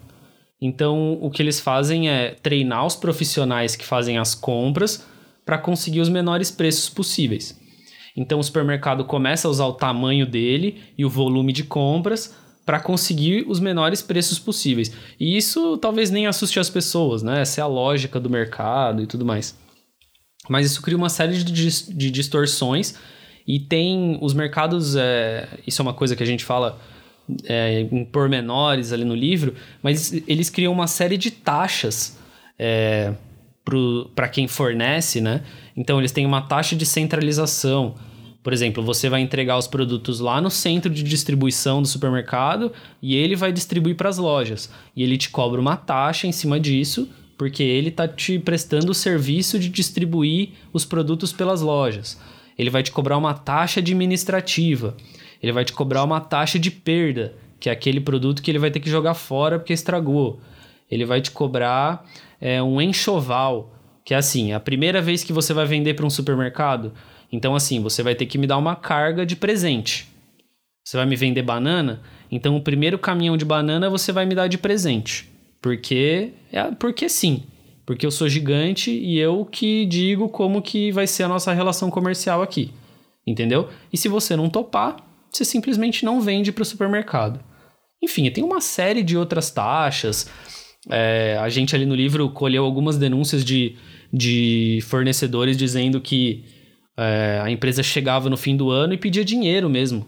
Então, 0.61 1.19
o 1.21 1.31
que 1.31 1.41
eles 1.41 1.61
fazem 1.61 2.09
é 2.09 2.31
treinar 2.43 2.85
os 2.85 2.97
profissionais 2.97 3.77
que 3.77 3.85
fazem 3.85 4.19
as 4.19 4.35
compras 4.35 5.07
para 5.45 5.59
conseguir 5.59 6.01
os 6.01 6.09
menores 6.09 6.51
preços 6.51 6.89
possíveis. 6.89 7.59
Então, 8.17 8.41
o 8.41 8.43
supermercado 8.43 9.05
começa 9.05 9.47
a 9.47 9.51
usar 9.51 9.67
o 9.67 9.73
tamanho 9.73 10.27
dele 10.27 10.83
e 10.99 11.05
o 11.05 11.11
volume 11.11 11.53
de 11.53 11.63
compras 11.63 12.35
para 12.67 12.81
conseguir 12.81 13.47
os 13.49 13.61
menores 13.61 14.03
preços 14.03 14.39
possíveis. 14.39 14.93
E 15.19 15.37
isso 15.37 15.79
talvez 15.79 16.11
nem 16.11 16.27
assuste 16.27 16.59
as 16.59 16.69
pessoas, 16.69 17.23
né? 17.23 17.41
Essa 17.41 17.61
é 17.61 17.65
a 17.65 17.67
lógica 17.67 18.21
do 18.21 18.29
mercado 18.29 19.01
e 19.01 19.07
tudo 19.07 19.25
mais. 19.25 19.57
Mas 20.49 20.67
isso 20.67 20.83
cria 20.83 20.97
uma 20.97 21.09
série 21.09 21.43
de, 21.43 22.11
distorções 22.11 22.95
e 23.47 23.61
tem 23.61 24.19
os 24.21 24.35
mercados. 24.35 24.97
É, 24.97 25.49
isso 25.67 25.81
é 25.81 25.83
uma 25.83 25.95
coisa 25.95 26.15
que 26.15 26.23
a 26.23 26.27
gente 26.27 26.45
fala 26.45 26.79
é, 27.45 27.81
em 27.81 28.05
pormenores 28.05 28.93
ali 28.93 29.05
no 29.05 29.15
livro, 29.15 29.55
mas 29.83 30.13
eles 30.27 30.49
criam 30.51 30.73
uma 30.73 30.87
série 30.87 31.17
de 31.17 31.31
taxas 31.31 32.19
é, 32.59 33.13
para 34.15 34.29
quem 34.29 34.49
fornece, 34.49 35.21
né? 35.21 35.43
Então 35.77 35.99
eles 35.99 36.13
têm 36.13 36.25
uma 36.25 36.41
taxa 36.41 36.75
de 36.75 36.87
centralização. 36.87 37.95
Por 38.43 38.53
exemplo, 38.53 38.83
você 38.83 39.09
vai 39.09 39.21
entregar 39.21 39.59
os 39.59 39.67
produtos 39.67 40.21
lá 40.21 40.41
no 40.41 40.51
centro 40.51 40.91
de 40.91 41.03
distribuição 41.03 41.83
do 41.83 41.89
supermercado 41.89 42.73
e 43.03 43.15
ele 43.15 43.37
vai 43.37 43.53
distribuir 43.53 43.97
para 43.97 44.09
as 44.09 44.17
lojas. 44.17 44.71
E 44.97 45.03
ele 45.03 45.19
te 45.19 45.29
cobra 45.29 45.61
uma 45.61 45.77
taxa 45.77 46.27
em 46.27 46.33
cima 46.33 46.59
disso, 46.59 47.09
porque 47.37 47.63
ele 47.63 47.89
está 47.89 48.09
te 48.09 48.39
prestando 48.39 48.91
o 48.91 48.95
serviço 48.95 49.59
de 49.59 49.69
distribuir 49.69 50.51
os 50.73 50.85
produtos 50.85 51.33
pelas 51.33 51.61
lojas. 51.61 52.19
Ele 52.57 52.71
vai 52.71 52.83
te 52.83 52.91
cobrar 52.91 53.19
uma 53.19 53.35
taxa 53.35 53.81
administrativa 53.81 54.97
ele 55.43 55.53
vai 55.53 55.65
te 55.65 55.73
cobrar 55.73 56.05
uma 56.05 56.21
taxa 56.21 56.59
de 56.59 56.71
perda, 56.71 57.35
que 57.61 57.69
é 57.69 57.73
aquele 57.73 58.01
produto 58.01 58.43
que 58.43 58.51
ele 58.51 58.59
vai 58.59 58.71
ter 58.71 58.81
que 58.81 58.91
jogar 58.91 59.15
fora 59.15 59.59
porque 59.59 59.73
estragou. 59.73 60.41
Ele 60.91 61.05
vai 61.05 61.21
te 61.21 61.31
cobrar 61.31 62.05
é, 62.41 62.63
um 62.63 62.81
enxoval, 62.81 63.75
que 64.05 64.15
é 64.15 64.17
assim, 64.17 64.53
a 64.53 64.61
primeira 64.61 65.03
vez 65.03 65.23
que 65.23 65.33
você 65.33 65.53
vai 65.53 65.67
vender 65.67 65.95
para 65.95 66.07
um 66.07 66.11
supermercado, 66.11 66.93
então 67.31 67.55
assim, 67.55 67.81
você 67.81 68.03
vai 68.03 68.15
ter 68.15 68.27
que 68.27 68.39
me 68.39 68.47
dar 68.47 68.57
uma 68.57 68.75
carga 68.75 69.27
de 69.27 69.37
presente. 69.37 70.09
Você 70.85 70.97
vai 70.97 71.05
me 71.05 71.17
vender 71.17 71.43
banana, 71.43 72.01
então 72.31 72.57
o 72.57 72.63
primeiro 72.63 72.99
caminhão 72.99 73.37
de 73.37 73.45
banana 73.45 73.91
você 73.91 74.11
vai 74.11 74.25
me 74.25 74.35
dar 74.35 74.47
de 74.47 74.57
presente. 74.57 75.29
Porque 75.61 76.33
é 76.53 76.63
porque 76.73 77.09
sim. 77.09 77.43
Porque 77.85 78.07
eu 78.07 78.11
sou 78.11 78.29
gigante 78.29 78.91
e 78.91 79.19
eu 79.19 79.45
que 79.45 79.85
digo 79.87 80.29
como 80.29 80.63
que 80.63 80.93
vai 80.93 81.07
ser 81.07 81.25
a 81.25 81.29
nossa 81.29 81.53
relação 81.53 81.91
comercial 81.91 82.43
aqui. 82.43 82.71
Entendeu? 83.27 83.69
E 83.93 83.99
se 83.99 84.09
você 84.09 84.37
não 84.37 84.49
topar, 84.49 84.97
você 85.31 85.45
simplesmente 85.45 86.05
não 86.05 86.21
vende 86.21 86.53
para 86.53 86.63
o 86.63 86.67
supermercado. 86.67 87.41
Enfim, 88.03 88.31
tem 88.31 88.45
uma 88.45 88.61
série 88.61 89.03
de 89.03 89.17
outras 89.17 89.51
taxas. 89.51 90.31
É, 90.89 91.37
a 91.41 91.49
gente 91.49 91.75
ali 91.75 91.85
no 91.85 91.95
livro 91.95 92.31
colheu 92.31 92.65
algumas 92.65 92.97
denúncias 92.97 93.45
de, 93.45 93.77
de 94.13 94.81
fornecedores 94.83 95.57
dizendo 95.57 96.01
que 96.01 96.45
é, 96.97 97.41
a 97.43 97.51
empresa 97.51 97.83
chegava 97.83 98.31
no 98.31 98.37
fim 98.37 98.57
do 98.57 98.71
ano 98.71 98.95
e 98.95 98.99
pedia 98.99 99.25
dinheiro 99.25 99.69
mesmo 99.69 100.07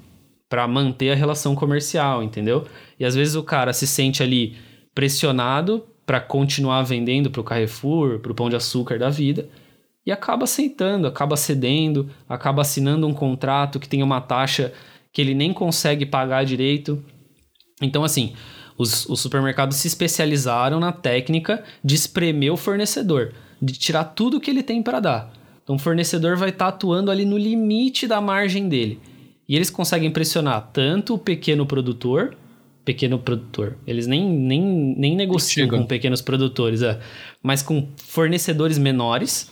para 0.49 0.66
manter 0.66 1.11
a 1.11 1.14
relação 1.14 1.55
comercial, 1.55 2.23
entendeu? 2.23 2.66
E 2.99 3.05
às 3.05 3.14
vezes 3.14 3.37
o 3.37 3.43
cara 3.43 3.73
se 3.73 3.87
sente 3.87 4.23
ali 4.23 4.57
pressionado 4.95 5.87
para 6.05 6.21
continuar 6.21 6.83
vendendo 6.83 7.31
para 7.31 7.41
o 7.41 7.45
Carrefour, 7.45 8.18
para 8.18 8.33
o 8.33 8.35
Pão 8.35 8.51
de 8.51 8.57
Açúcar 8.57 8.99
da 8.99 9.09
vida 9.09 9.49
e 10.05 10.11
acaba 10.11 10.45
aceitando, 10.45 11.07
acaba 11.07 11.37
cedendo, 11.37 12.11
acaba 12.29 12.62
assinando 12.62 13.07
um 13.07 13.14
contrato 13.14 13.79
que 13.79 13.89
tem 13.89 14.03
uma 14.03 14.21
taxa 14.21 14.73
que 15.13 15.21
ele 15.21 15.35
nem 15.35 15.53
consegue 15.53 16.07
pagar 16.07 16.45
direito. 16.45 17.03
Então, 17.83 18.05
assim, 18.05 18.35
os, 18.77 19.07
os 19.07 19.21
supermercados 19.21 19.77
se 19.77 19.89
especializaram 19.89 20.81
na 20.81 20.93
técnica 20.93 21.63
de 21.85 21.95
espremer 21.95 22.53
o 22.53 22.57
fornecedor, 22.57 23.33
de 23.61 23.73
tirar 23.75 24.05
tudo 24.05 24.41
que 24.41 24.51
ele 24.51 24.63
tem 24.63 24.83
para 24.83 25.01
dar. 25.01 25.33
Então, 25.63 25.77
o 25.77 25.79
fornecedor 25.79 26.37
vai 26.37 26.49
estar 26.51 26.67
tá 26.67 26.77
atuando 26.77 27.11
ali 27.11 27.25
no 27.25 27.37
limite 27.37 28.07
da 28.07 28.21
margem 28.21 28.69
dele. 28.69 29.01
E 29.49 29.57
eles 29.57 29.69
conseguem 29.69 30.11
pressionar 30.11 30.71
tanto 30.73 31.15
o 31.15 31.19
pequeno 31.19 31.67
produtor, 31.67 32.37
pequeno 32.85 33.19
produtor, 33.19 33.77
eles 33.87 34.07
nem, 34.07 34.27
nem, 34.27 34.63
nem 34.97 35.15
negociam 35.15 35.67
Chega. 35.67 35.77
com 35.77 35.87
pequenos 35.87 36.23
produtores, 36.23 36.83
é, 36.83 36.99
mas 37.43 37.63
com 37.63 37.89
fornecedores 37.97 38.79
menores, 38.79 39.51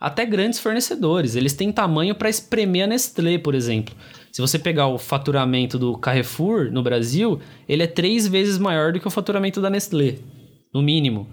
até 0.00 0.24
grandes 0.24 0.58
fornecedores. 0.58 1.36
Eles 1.36 1.52
têm 1.52 1.70
tamanho 1.70 2.14
para 2.14 2.30
espremer 2.30 2.84
a 2.84 2.86
Nestlé, 2.86 3.38
por 3.38 3.54
exemplo. 3.54 3.94
Se 4.32 4.40
você 4.40 4.58
pegar 4.58 4.86
o 4.86 4.98
faturamento 4.98 5.78
do 5.78 5.96
Carrefour 5.98 6.70
no 6.70 6.82
Brasil, 6.82 7.40
ele 7.68 7.82
é 7.82 7.86
três 7.86 8.26
vezes 8.26 8.58
maior 8.58 8.92
do 8.92 9.00
que 9.00 9.06
o 9.06 9.10
faturamento 9.10 9.60
da 9.60 9.68
Nestlé, 9.68 10.18
no 10.72 10.80
mínimo. 10.80 11.28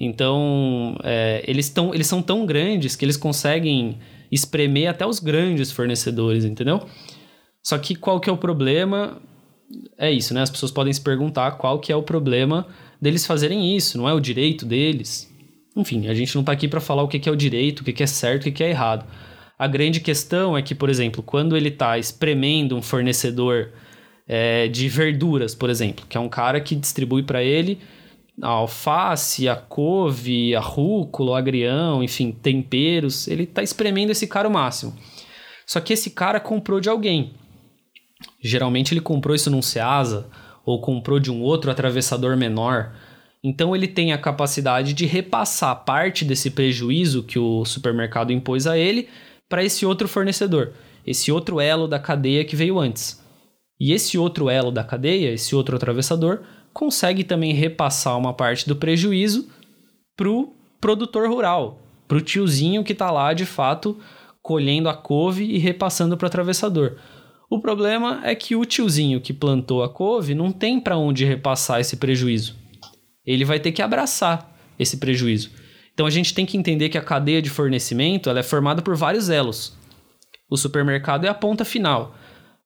Então, 0.00 0.96
é, 1.02 1.44
eles, 1.46 1.68
tão, 1.68 1.94
eles 1.94 2.06
são 2.06 2.22
tão 2.22 2.46
grandes 2.46 2.96
que 2.96 3.04
eles 3.04 3.16
conseguem 3.16 3.98
espremer 4.30 4.88
até 4.88 5.06
os 5.06 5.18
grandes 5.18 5.72
fornecedores, 5.72 6.44
entendeu? 6.44 6.86
Só 7.62 7.76
que 7.76 7.94
qual 7.94 8.20
que 8.20 8.30
é 8.30 8.32
o 8.32 8.36
problema? 8.36 9.20
É 9.98 10.10
isso, 10.10 10.32
né? 10.32 10.40
As 10.40 10.50
pessoas 10.50 10.72
podem 10.72 10.92
se 10.92 11.00
perguntar 11.00 11.52
qual 11.52 11.78
que 11.78 11.92
é 11.92 11.96
o 11.96 12.02
problema 12.02 12.66
deles 13.00 13.26
fazerem 13.26 13.76
isso, 13.76 13.98
não 13.98 14.08
é 14.08 14.14
o 14.14 14.20
direito 14.20 14.64
deles. 14.64 15.32
Enfim, 15.76 16.08
a 16.08 16.14
gente 16.14 16.34
não 16.34 16.40
está 16.40 16.52
aqui 16.52 16.66
para 16.66 16.80
falar 16.80 17.02
o 17.02 17.08
que 17.08 17.28
é 17.28 17.32
o 17.32 17.36
direito, 17.36 17.80
o 17.80 17.84
que 17.84 18.02
é 18.02 18.06
certo, 18.06 18.48
o 18.48 18.52
que 18.52 18.64
é 18.64 18.70
errado. 18.70 19.06
A 19.58 19.66
grande 19.66 20.00
questão 20.00 20.56
é 20.56 20.62
que, 20.62 20.74
por 20.74 20.88
exemplo, 20.88 21.22
quando 21.22 21.56
ele 21.56 21.68
está 21.68 21.98
espremendo 21.98 22.76
um 22.76 22.82
fornecedor 22.82 23.70
é, 24.26 24.68
de 24.68 24.88
verduras, 24.88 25.54
por 25.54 25.68
exemplo, 25.68 26.06
que 26.08 26.16
é 26.16 26.20
um 26.20 26.28
cara 26.28 26.60
que 26.60 26.76
distribui 26.76 27.22
para 27.22 27.42
ele 27.42 27.80
a 28.40 28.48
alface, 28.48 29.48
a 29.48 29.56
couve, 29.56 30.54
a 30.54 30.60
rúcula, 30.60 31.32
o 31.32 31.34
agrião, 31.34 32.04
enfim, 32.04 32.30
temperos, 32.30 33.26
ele 33.26 33.42
está 33.42 33.62
espremendo 33.62 34.12
esse 34.12 34.26
cara 34.28 34.48
o 34.48 34.52
máximo. 34.52 34.94
Só 35.66 35.80
que 35.80 35.92
esse 35.92 36.10
cara 36.10 36.38
comprou 36.38 36.80
de 36.80 36.88
alguém. 36.88 37.32
Geralmente 38.40 38.94
ele 38.94 39.00
comprou 39.00 39.34
isso 39.34 39.50
num 39.50 39.62
Ceasa 39.62 40.28
ou 40.64 40.80
comprou 40.80 41.18
de 41.18 41.32
um 41.32 41.42
outro 41.42 41.70
atravessador 41.70 42.36
menor. 42.36 42.94
Então 43.42 43.74
ele 43.74 43.88
tem 43.88 44.12
a 44.12 44.18
capacidade 44.18 44.92
de 44.92 45.04
repassar 45.04 45.84
parte 45.84 46.24
desse 46.24 46.50
prejuízo 46.50 47.22
que 47.22 47.38
o 47.38 47.64
supermercado 47.64 48.32
impôs 48.32 48.66
a 48.66 48.78
ele 48.78 49.08
para 49.48 49.64
esse 49.64 49.86
outro 49.86 50.08
fornecedor, 50.08 50.72
esse 51.06 51.32
outro 51.32 51.60
elo 51.60 51.88
da 51.88 51.98
cadeia 51.98 52.44
que 52.44 52.56
veio 52.56 52.78
antes. 52.78 53.22
E 53.80 53.92
esse 53.92 54.18
outro 54.18 54.50
elo 54.50 54.70
da 54.70 54.84
cadeia, 54.84 55.32
esse 55.32 55.54
outro 55.54 55.76
atravessador, 55.76 56.40
consegue 56.72 57.24
também 57.24 57.52
repassar 57.52 58.18
uma 58.18 58.34
parte 58.34 58.68
do 58.68 58.76
prejuízo 58.76 59.48
para 60.16 60.28
o 60.28 60.52
produtor 60.80 61.28
rural, 61.28 61.80
para 62.06 62.18
o 62.18 62.20
tiozinho 62.20 62.84
que 62.84 62.92
está 62.92 63.10
lá 63.10 63.32
de 63.32 63.46
fato 63.46 63.98
colhendo 64.42 64.88
a 64.88 64.94
couve 64.94 65.44
e 65.44 65.58
repassando 65.58 66.16
para 66.16 66.26
o 66.26 66.28
atravessador. 66.28 66.96
O 67.50 67.60
problema 67.60 68.20
é 68.24 68.34
que 68.34 68.54
o 68.56 68.64
tiozinho 68.64 69.20
que 69.20 69.32
plantou 69.32 69.82
a 69.82 69.88
couve 69.88 70.34
não 70.34 70.50
tem 70.52 70.80
para 70.80 70.96
onde 70.96 71.24
repassar 71.24 71.80
esse 71.80 71.96
prejuízo 71.96 72.56
ele 73.28 73.44
vai 73.44 73.60
ter 73.60 73.72
que 73.72 73.82
abraçar 73.82 74.58
esse 74.78 74.96
prejuízo. 74.96 75.50
Então 75.98 76.06
a 76.06 76.10
gente 76.10 76.32
tem 76.32 76.46
que 76.46 76.56
entender 76.56 76.90
que 76.90 76.96
a 76.96 77.02
cadeia 77.02 77.42
de 77.42 77.50
fornecimento 77.50 78.30
ela 78.30 78.38
é 78.38 78.42
formada 78.44 78.80
por 78.80 78.94
vários 78.94 79.28
elos. 79.28 79.76
O 80.48 80.56
supermercado 80.56 81.24
é 81.24 81.28
a 81.28 81.34
ponta 81.34 81.64
final, 81.64 82.14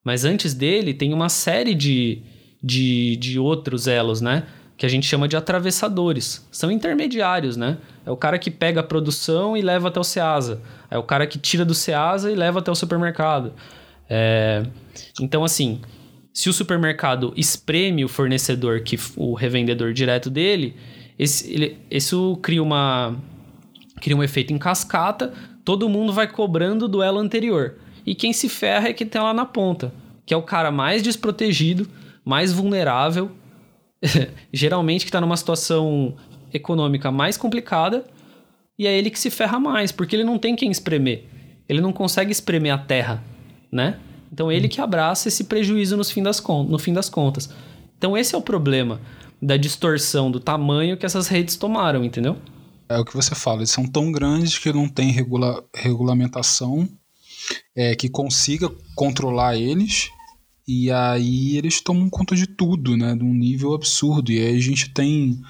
mas 0.05 0.27
antes 0.27 0.53
dele 0.53 0.93
tem 0.93 1.15
uma 1.15 1.31
série 1.31 1.75
de, 1.75 2.21
de, 2.63 3.17
de 3.17 3.39
outros 3.39 3.87
elos, 3.87 4.21
né? 4.21 4.43
Que 4.77 4.85
a 4.85 4.89
gente 4.91 5.07
chama 5.07 5.27
de 5.27 5.35
atravessadores. 5.35 6.47
São 6.53 6.71
intermediários, 6.71 7.57
né? 7.57 7.79
É 8.05 8.11
o 8.11 8.19
cara 8.19 8.39
que 8.39 8.51
pega 8.51 8.81
a 8.81 8.85
produção 8.85 9.57
e 9.57 9.63
leva 9.63 9.89
até 9.89 9.99
o 9.99 10.05
Ceasa. 10.05 10.61
É 10.91 10.99
o 10.99 11.03
cara 11.03 11.27
que 11.27 11.39
tira 11.39 11.65
do 11.65 11.75
Ceasa 11.75 12.31
e 12.31 12.35
leva 12.35 12.59
até 12.59 12.71
o 12.71 12.75
supermercado. 12.75 13.55
É... 14.11 14.63
Então, 15.23 15.43
assim, 15.43 15.81
se 16.35 16.51
o 16.51 16.53
supermercado 16.53 17.33
espreme 17.35 18.05
o 18.05 18.09
fornecedor, 18.09 18.83
que 18.83 18.99
o 19.17 19.33
revendedor 19.33 19.95
direto 19.95 20.29
dele, 20.29 20.77
esse, 21.23 21.53
ele, 21.53 21.79
isso 21.89 22.37
cria 22.43 22.63
uma 22.63 23.17
cria 24.01 24.17
um 24.17 24.23
efeito 24.25 24.53
em 24.53 24.59
cascata, 24.59 25.33
todo 25.65 25.89
mundo 25.89 26.13
vai 26.13 26.27
cobrando 26.27 26.89
do 26.89 27.01
elo 27.01 27.21
anterior. 27.21 27.77
E 28.05 28.17
quem 28.17 28.33
se 28.33 28.49
ferra 28.49 28.89
é 28.89 28.93
que 28.93 29.05
tem 29.05 29.23
lá 29.23 29.33
na 29.33 29.47
ponta, 29.47 29.95
que 30.27 30.35
é 30.35 30.37
o 30.37 30.43
cara 30.43 30.73
mais 30.73 31.01
desprotegido, 31.01 31.89
mais 32.25 32.53
vulnerável, 32.53 33.31
geralmente 34.53 35.05
que 35.05 35.11
está 35.11 35.21
numa 35.21 35.37
situação 35.37 36.17
econômica 36.53 37.13
mais 37.13 37.37
complicada, 37.37 38.05
e 38.77 38.89
é 38.89 38.99
ele 38.99 39.09
que 39.09 39.21
se 39.21 39.31
ferra 39.31 39.61
mais, 39.61 39.93
porque 39.93 40.17
ele 40.17 40.25
não 40.25 40.39
tem 40.39 40.57
quem 40.57 40.73
espremer. 40.73 41.27
Ele 41.69 41.81
não 41.81 41.93
consegue 41.93 42.33
espremer 42.33 42.75
a 42.75 42.79
terra, 42.79 43.23
né? 43.71 44.01
Então 44.33 44.51
ele 44.51 44.67
que 44.67 44.81
abraça 44.81 45.29
esse 45.29 45.45
prejuízo 45.45 46.03
fim 46.03 46.25
das, 46.25 46.43
no 46.43 46.79
fim 46.81 46.93
das 46.93 47.09
contas. 47.09 47.49
Então 47.97 48.17
esse 48.17 48.35
é 48.35 48.39
o 48.39 48.43
problema 48.43 49.01
da 49.43 49.57
distorção 49.57 50.31
do 50.31 50.39
tamanho 50.39 50.97
que 50.97 51.05
essas 51.05 51.27
redes 51.27 51.57
tomaram, 51.57 52.05
entendeu? 52.05 52.39
É 52.89 52.97
o 52.99 53.05
que 53.05 53.15
você 53.15 53.35
fala, 53.35 53.59
eles 53.59 53.71
são 53.71 53.85
tão 53.85 54.13
grandes 54.13 54.59
que 54.59 54.73
não 54.73 54.89
tem 54.89 55.11
regula 55.11 55.65
regulamentação 55.75 56.89
é, 57.75 57.97
que 57.97 58.09
consiga 58.09 58.71
controlar 58.95 59.57
eles 59.57 60.11
e 60.67 60.91
aí 60.93 61.57
eles 61.57 61.81
tomam 61.81 62.09
conta 62.09 62.37
de 62.37 62.47
tudo, 62.47 62.97
né, 62.97 63.17
de 63.17 63.25
um 63.25 63.35
nível 63.35 63.75
absurdo. 63.75 64.31
E 64.31 64.39
aí 64.39 64.57
a 64.57 64.61
gente 64.61 64.93
tem 64.93 65.41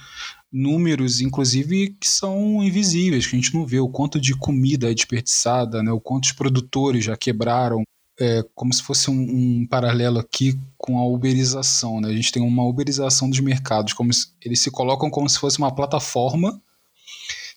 números, 0.51 1.21
inclusive, 1.21 1.97
que 2.01 2.09
são 2.09 2.63
invisíveis, 2.63 3.27
que 3.27 3.37
a 3.37 3.39
gente 3.39 3.55
não 3.55 3.67
vê 3.67 3.79
o 3.79 3.89
quanto 3.89 4.21
de 4.21 4.35
comida 4.35 4.91
é 4.91 4.95
desperdiçada, 4.95 5.83
né, 5.83 5.93
o 5.93 6.01
quanto 6.01 6.25
os 6.25 6.33
produtores 6.33 7.05
já 7.05 7.17
quebraram, 7.17 7.83
é, 8.21 8.45
como 8.55 8.73
se 8.73 8.83
fosse 8.83 9.11
um, 9.11 9.15
um, 9.15 9.67
paralelo 9.67 10.19
aqui 10.19 10.59
com 10.77 10.99
a 10.99 11.07
uberização. 11.07 12.01
Né? 12.01 12.09
A 12.09 12.13
gente 12.13 12.33
tem 12.33 12.43
uma 12.43 12.65
uberização 12.65 13.29
dos 13.29 13.41
mercados, 13.41 13.93
como 13.93 14.13
se, 14.13 14.29
eles 14.45 14.61
se 14.61 14.71
colocam 14.71 15.11
como 15.11 15.29
se 15.29 15.39
fosse 15.39 15.59
uma 15.59 15.75
plataforma 15.75 16.61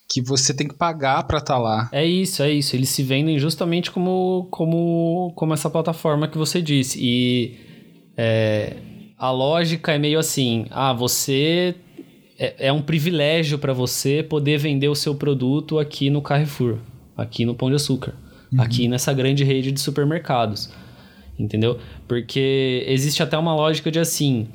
que 0.08 0.22
você 0.22 0.54
tem 0.54 0.68
que 0.68 0.76
pagar 0.76 1.24
para 1.24 1.40
estar 1.40 1.56
tá 1.56 1.60
lá. 1.60 1.90
É 1.92 2.06
isso, 2.06 2.42
é 2.42 2.52
isso. 2.52 2.76
Eles 2.76 2.90
se 2.90 3.04
vendem 3.04 3.38
justamente 3.40 3.92
como, 3.92 4.48
como, 4.52 5.34
como 5.36 5.54
essa 5.54 5.70
plataforma 5.70 6.28
que 6.28 6.38
você 6.38 6.62
disse. 6.62 7.00
E 7.02 7.58
é, 8.16 8.78
a 9.18 9.32
lógica 9.32 9.94
é 9.94 10.00
meio 10.00 10.20
assim: 10.20 10.66
ah, 10.70 10.94
você. 10.94 11.76
É, 12.38 12.68
é 12.68 12.74
um 12.74 12.82
privilégio 12.82 13.58
para 13.58 13.72
você 13.72 14.22
poder 14.22 14.58
vender 14.58 14.90
o 14.90 14.96
seu 14.96 15.16
produto 15.16 15.80
aqui 15.80 16.10
no 16.10 16.22
Carrefour, 16.22 16.80
aqui 17.16 17.46
no 17.46 17.56
Pão 17.56 17.70
de 17.70 17.78
Açúcar 17.78 18.14
uhum. 18.52 18.62
aqui 18.62 18.88
nessa 18.88 19.14
grande 19.14 19.44
rede 19.44 19.72
de 19.72 19.80
supermercados. 19.80 20.70
Entendeu? 21.38 21.80
Porque 22.08 22.86
existe 22.88 23.22
até 23.22 23.38
uma 23.38 23.54
lógica 23.54 23.92
de 23.92 24.00
assim: 24.00 24.48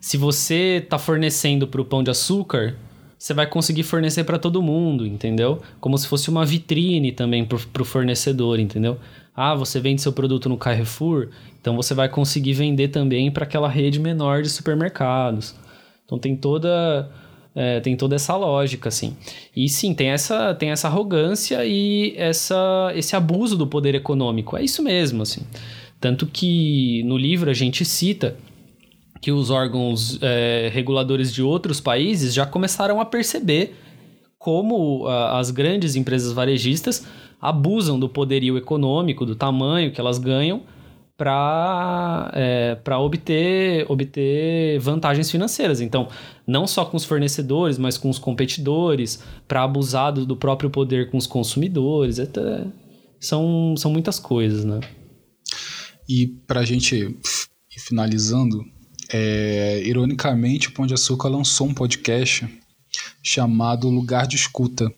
se 0.00 0.16
você 0.16 0.80
está 0.82 0.98
fornecendo 0.98 1.66
para 1.66 1.80
o 1.80 1.84
pão 1.84 2.02
de 2.02 2.10
açúcar, 2.10 2.76
você 3.18 3.34
vai 3.34 3.46
conseguir 3.46 3.82
fornecer 3.82 4.22
para 4.22 4.38
todo 4.38 4.62
mundo, 4.62 5.04
entendeu? 5.04 5.60
Como 5.80 5.98
se 5.98 6.06
fosse 6.06 6.30
uma 6.30 6.44
vitrine 6.46 7.10
também 7.10 7.44
para 7.44 7.82
o 7.82 7.84
fornecedor, 7.84 8.60
entendeu? 8.60 8.96
Ah, 9.34 9.54
você 9.54 9.80
vende 9.80 10.00
seu 10.00 10.12
produto 10.12 10.48
no 10.48 10.56
Carrefour, 10.56 11.28
então 11.60 11.74
você 11.74 11.94
vai 11.94 12.08
conseguir 12.08 12.52
vender 12.52 12.88
também 12.88 13.30
para 13.30 13.44
aquela 13.44 13.68
rede 13.68 13.98
menor 13.98 14.42
de 14.42 14.48
supermercados. 14.48 15.54
Então 16.04 16.18
tem 16.18 16.36
toda 16.36 17.10
é, 17.60 17.80
tem 17.80 17.96
toda 17.96 18.14
essa 18.14 18.36
lógica, 18.36 18.88
assim. 18.88 19.16
E 19.54 19.68
sim, 19.68 19.92
tem 19.92 20.10
essa, 20.10 20.54
tem 20.54 20.70
essa 20.70 20.86
arrogância 20.86 21.66
e 21.66 22.14
essa, 22.16 22.92
esse 22.94 23.16
abuso 23.16 23.56
do 23.58 23.66
poder 23.66 23.96
econômico. 23.96 24.56
É 24.56 24.62
isso 24.62 24.80
mesmo, 24.80 25.22
assim. 25.22 25.40
Tanto 26.00 26.24
que 26.24 27.02
no 27.02 27.18
livro 27.18 27.50
a 27.50 27.54
gente 27.54 27.84
cita 27.84 28.36
que 29.20 29.32
os 29.32 29.50
órgãos 29.50 30.20
é, 30.22 30.70
reguladores 30.72 31.34
de 31.34 31.42
outros 31.42 31.80
países 31.80 32.32
já 32.32 32.46
começaram 32.46 33.00
a 33.00 33.04
perceber 33.04 33.74
como 34.38 35.08
a, 35.08 35.40
as 35.40 35.50
grandes 35.50 35.96
empresas 35.96 36.32
varejistas 36.32 37.04
abusam 37.42 37.98
do 37.98 38.08
poderio 38.08 38.56
econômico, 38.56 39.26
do 39.26 39.34
tamanho 39.34 39.90
que 39.90 40.00
elas 40.00 40.18
ganham, 40.18 40.62
para 41.18 42.30
é, 42.32 42.78
obter, 42.96 43.84
obter 43.90 44.78
vantagens 44.78 45.28
financeiras. 45.28 45.80
Então, 45.80 46.08
não 46.46 46.64
só 46.64 46.84
com 46.84 46.96
os 46.96 47.04
fornecedores, 47.04 47.76
mas 47.76 47.98
com 47.98 48.08
os 48.08 48.20
competidores, 48.20 49.20
para 49.48 49.64
abusar 49.64 50.12
do 50.12 50.36
próprio 50.36 50.70
poder 50.70 51.10
com 51.10 51.18
os 51.18 51.26
consumidores. 51.26 52.20
Até, 52.20 52.64
são, 53.18 53.74
são 53.76 53.90
muitas 53.90 54.20
coisas, 54.20 54.64
né? 54.64 54.78
E 56.08 56.28
para 56.46 56.60
a 56.60 56.64
gente 56.64 56.94
ir 56.94 57.80
finalizando, 57.80 58.64
é, 59.12 59.82
ironicamente, 59.84 60.68
o 60.68 60.72
Pão 60.72 60.86
de 60.86 60.94
Açúcar 60.94 61.28
lançou 61.28 61.66
um 61.66 61.74
podcast 61.74 62.48
chamado 63.20 63.88
Lugar 63.88 64.28
de 64.28 64.36
Escuta, 64.36 64.88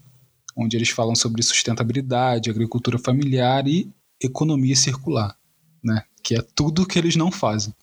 onde 0.55 0.77
eles 0.77 0.91
falam 0.91 1.15
sobre 1.15 1.43
sustentabilidade, 1.43 2.51
agricultura 2.51 2.99
familiar 2.99 3.67
e 3.67 3.91
economia 4.23 4.77
circular, 4.77 5.35
né? 5.83 6.03
Que 6.23 6.35
é 6.35 6.43
tudo 6.55 6.87
que 6.87 6.99
eles 6.99 7.17
não 7.17 7.31
fazem. 7.31 7.75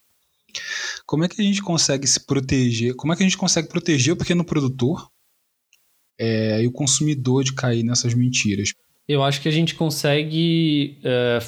Como 1.06 1.24
é 1.24 1.28
que 1.28 1.42
a 1.42 1.44
gente 1.44 1.62
consegue 1.62 2.08
se 2.08 2.26
proteger? 2.26 2.96
Como 2.96 3.14
é 3.14 3.16
que 3.16 3.24
a 3.24 3.26
gente 3.26 3.38
consegue 3.38 3.70
proteger 3.70 4.14
o 4.14 4.18
pequeno 4.18 4.44
produtor 4.44 5.10
é, 6.20 6.64
e 6.64 6.68
o 6.68 6.72
consumidor 6.72 7.44
de 7.44 7.54
cair 7.54 7.84
nessas 7.84 8.14
mentiras? 8.14 8.74
Eu 9.08 9.24
acho 9.24 9.42
que 9.42 9.48
a 9.48 9.52
gente 9.52 9.76
consegue 9.76 10.98
é, 11.04 11.40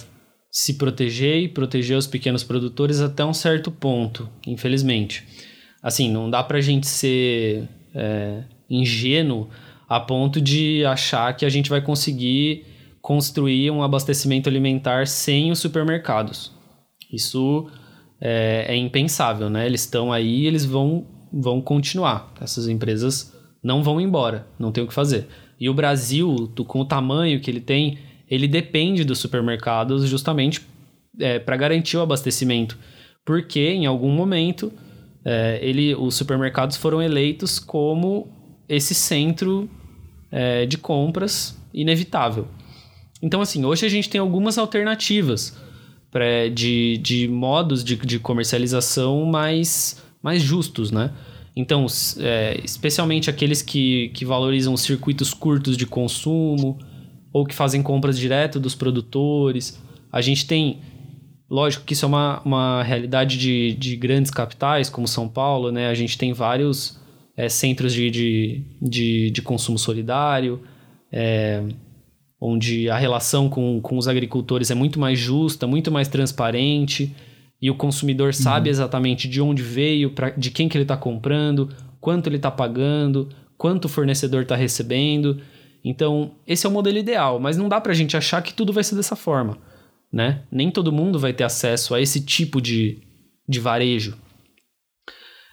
se 0.52 0.76
proteger 0.76 1.44
e 1.44 1.50
proteger 1.50 1.98
os 1.98 2.08
pequenos 2.08 2.44
produtores 2.44 3.02
até 3.02 3.24
um 3.26 3.34
certo 3.34 3.72
ponto, 3.72 4.30
infelizmente. 4.48 5.26
Assim, 5.82 6.10
não 6.12 6.30
dá 6.30 6.44
pra 6.44 6.62
gente 6.62 6.88
ser 6.88 7.68
é, 7.94 8.44
ingênuo 8.70 9.50
a 9.88 10.00
ponto 10.00 10.40
de 10.40 10.86
achar 10.86 11.36
que 11.36 11.46
a 11.46 11.50
gente 11.50 11.70
vai 11.70 11.82
conseguir 11.82 12.66
construir 13.02 13.72
um 13.72 13.82
abastecimento 13.82 14.48
alimentar 14.48 15.08
sem 15.08 15.52
os 15.52 15.60
supermercados. 15.60 16.52
Isso 17.12 17.68
é, 18.20 18.66
é 18.68 18.76
impensável, 18.76 19.50
né? 19.50 19.66
Eles 19.66 19.82
estão 19.82 20.12
aí, 20.12 20.46
eles 20.46 20.66
vão, 20.66 21.06
vão 21.32 21.62
continuar. 21.62 22.34
Essas 22.42 22.68
empresas 22.68 23.34
não 23.64 23.84
vão 23.84 24.00
embora, 24.00 24.48
não 24.58 24.72
tem 24.72 24.84
o 24.84 24.88
que 24.88 24.94
fazer. 24.94 25.28
E 25.60 25.70
o 25.70 25.74
Brasil, 25.74 26.52
com 26.68 26.82
o 26.82 26.86
tamanho 26.86 27.40
que 27.42 27.52
ele 27.52 27.60
tem, 27.60 27.98
ele 28.30 28.48
depende 28.48 29.04
dos 29.04 29.20
supermercados 29.20 30.08
justamente 30.08 30.62
é, 31.20 31.40
para 31.40 31.58
garantir 31.58 31.98
o 31.98 32.02
abastecimento. 32.02 32.78
Porque 33.26 33.60
em 33.60 33.86
algum 33.86 34.12
momento 34.12 34.72
é, 35.26 35.60
ele, 35.62 35.94
os 35.96 36.16
supermercados 36.16 36.78
foram 36.78 37.02
eleitos 37.02 37.60
como 37.60 38.28
esse 38.68 38.96
centro 38.96 39.70
é, 40.32 40.66
de 40.66 40.78
compras 40.78 41.60
inevitável. 41.74 42.48
Então, 43.22 43.42
assim, 43.42 43.66
hoje 43.66 43.86
a 43.86 43.90
gente 43.90 44.10
tem 44.10 44.22
algumas 44.22 44.58
alternativas 44.58 45.58
pra, 46.12 46.48
de, 46.50 46.98
de 46.98 47.28
modos 47.28 47.84
de, 47.84 47.96
de 47.96 48.20
comercialização 48.20 49.26
mais, 49.26 50.04
mais 50.22 50.42
justos, 50.42 50.92
né? 50.92 51.12
Então, 51.56 51.86
é, 52.20 52.60
especialmente 52.64 53.30
aqueles 53.30 53.62
que, 53.62 54.10
que 54.10 54.24
valorizam 54.24 54.78
circuitos 54.78 55.34
curtos 55.34 55.76
de 55.76 55.86
consumo 55.86 56.80
ou 57.34 57.46
que 57.46 57.54
fazem 57.54 57.82
compras 57.82 58.18
direto 58.18 58.60
dos 58.60 58.76
produtores. 58.76 59.82
A 60.12 60.22
gente 60.22 60.48
tem, 60.48 60.80
lógico 61.50 61.84
que 61.86 61.94
isso 61.94 62.06
é 62.06 62.08
uma, 62.08 62.42
uma 62.46 62.84
realidade 62.84 63.38
de, 63.38 63.74
de 63.74 63.96
grandes 63.96 64.32
capitais, 64.32 64.90
como 64.90 65.08
São 65.08 65.28
Paulo, 65.28 65.72
né? 65.72 65.88
A 65.88 65.94
gente 65.94 66.18
tem 66.18 66.34
vários 66.34 67.00
é, 67.36 67.50
centros 67.50 67.94
de, 67.94 68.10
de, 68.10 68.64
de, 68.82 69.32
de, 69.32 69.42
consumo 69.42 69.78
solidário, 69.78 70.62
é, 71.12 71.64
onde 72.40 72.90
a 72.90 72.98
relação 72.98 73.50
com, 73.50 73.82
com 73.82 73.98
os 73.98 74.08
agricultores 74.08 74.72
é 74.72 74.76
muito 74.76 75.00
mais 75.00 75.20
justa, 75.20 75.68
muito 75.68 75.92
mais 75.92 76.08
transparente, 76.08 77.14
e 77.62 77.70
o 77.70 77.76
consumidor 77.76 78.34
sabe 78.34 78.70
uhum. 78.70 78.72
exatamente 78.72 79.28
de 79.28 79.42
onde 79.42 79.62
veio, 79.62 80.12
pra, 80.12 80.30
de 80.30 80.50
quem 80.50 80.70
que 80.70 80.78
ele 80.78 80.86
está 80.86 80.96
comprando, 80.96 81.70
quanto 82.00 82.28
ele 82.28 82.38
está 82.38 82.50
pagando, 82.50 83.28
quanto 83.58 83.86
o 83.86 83.90
fornecedor 83.90 84.44
está 84.44 84.56
recebendo. 84.56 85.42
Então, 85.84 86.32
esse 86.48 86.66
é 86.66 86.70
o 86.70 86.72
modelo 86.72 86.98
ideal, 86.98 87.40
mas 87.40 87.58
não 87.58 87.68
dá 87.68 87.82
para 87.82 87.92
a 87.92 87.96
gente 87.96 88.16
achar 88.16 88.42
que 88.42 88.54
tudo 88.54 88.72
vai 88.72 88.84
ser 88.84 88.96
dessa 88.96 89.16
forma, 89.16 89.58
né? 90.12 90.44
Nem 90.50 90.72
todo 90.72 90.92
mundo 90.92 91.20
vai 91.20 91.34
ter 91.34 91.44
acesso 91.44 91.94
a 91.94 92.02
esse 92.02 92.22
tipo 92.22 92.62
de, 92.62 93.02
de 93.48 93.60
varejo. 93.60 94.18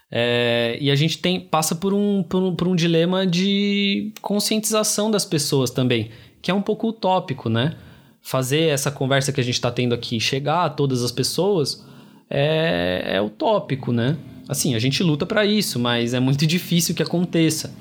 É, 0.09 0.79
e 0.81 0.89
a 0.89 0.95
gente 0.95 1.19
tem, 1.19 1.41
passa 1.41 1.75
por 1.75 1.93
um, 1.93 2.23
por 2.23 2.41
um, 2.41 2.55
por 2.55 2.69
um 2.69 2.77
dilema 2.77 3.27
de 3.27 4.13
conscientização 4.23 5.11
das 5.11 5.25
pessoas 5.25 5.71
também 5.71 6.11
que 6.47 6.51
é 6.53 6.55
um 6.55 6.63
pouco 6.63 6.87
utópico, 6.91 7.49
né? 7.49 7.75
Fazer 8.23 8.69
essa 8.69 8.89
conversa 8.89 9.33
que 9.33 9.41
a 9.41 9.43
gente 9.43 9.55
está 9.55 9.69
tendo 9.69 9.97
aqui 9.97 10.21
chegar 10.21 10.67
a 10.67 10.71
todas 10.71 11.03
as 11.03 11.11
pessoas 11.11 11.85
é, 12.31 13.17
é 13.17 13.21
utópico, 13.21 13.91
né? 13.91 14.17
Assim, 14.49 14.77
a 14.77 14.79
gente 14.79 15.03
luta 15.03 15.27
para 15.27 15.45
isso, 15.45 15.77
mas 15.81 16.15
é 16.15 16.21
muito 16.21 16.47
difícil 16.47 16.95
que 16.95 17.03
aconteça. 17.03 17.75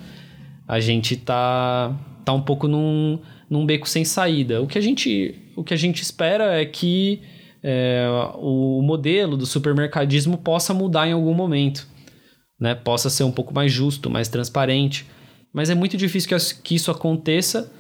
A 0.68 0.80
gente 0.80 1.16
tá, 1.16 1.96
tá 2.26 2.34
um 2.34 2.42
pouco 2.42 2.68
num, 2.68 3.20
num 3.48 3.68
beco 3.68 3.88
sem 3.88 4.04
saída. 4.04 4.64
O 4.64 4.66
que 4.66 4.80
a 4.80 4.82
gente, 4.82 5.36
o 5.56 5.64
que 5.64 5.76
a 5.76 5.78
gente 5.78 6.02
espera 6.02 6.60
é 6.60 6.66
que 6.66 7.22
é, 7.62 8.08
o 8.34 8.82
modelo 8.82 9.38
do 9.38 9.46
supermercadismo 9.46 10.40
possa 10.40 10.74
mudar 10.74 11.08
em 11.08 11.12
algum 11.12 11.36
momento, 11.36 11.88
né? 12.60 12.74
Possa 12.74 13.12
ser 13.12 13.26
um 13.26 13.32
pouco 13.32 13.54
mais 13.54 13.72
justo, 13.72 14.10
mais 14.10 14.28
transparente. 14.28 15.06
Mas 15.54 15.70
é 15.70 15.76
muito 15.76 15.96
difícil 15.96 16.36
que, 16.36 16.56
que 16.64 16.74
isso 16.74 16.90
aconteça 16.90 17.72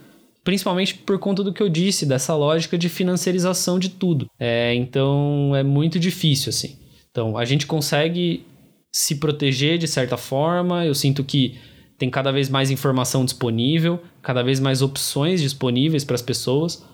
principalmente 0.45 0.93
por 0.93 1.17
conta 1.17 1.43
do 1.43 1.51
que 1.51 1.61
eu 1.61 1.67
disse, 1.67 2.05
dessa 2.05 2.35
lógica 2.35 2.77
de 2.77 2.87
financiarização 2.87 3.79
de 3.79 3.89
tudo. 3.89 4.29
É, 4.39 4.73
então 4.75 5.53
é 5.55 5.63
muito 5.63 5.99
difícil, 5.99 6.51
assim. 6.51 6.77
Então 7.09 7.35
a 7.35 7.43
gente 7.43 7.65
consegue 7.65 8.45
se 8.93 9.15
proteger 9.15 9.77
de 9.77 9.87
certa 9.87 10.15
forma, 10.15 10.85
eu 10.85 10.93
sinto 10.93 11.23
que 11.23 11.57
tem 11.97 12.09
cada 12.09 12.31
vez 12.31 12.47
mais 12.47 12.69
informação 12.69 13.25
disponível, 13.25 13.99
cada 14.21 14.43
vez 14.43 14.59
mais 14.59 14.81
opções 14.81 15.41
disponíveis 15.41 16.05
para 16.05 16.15
as 16.15 16.21
pessoas, 16.21 16.85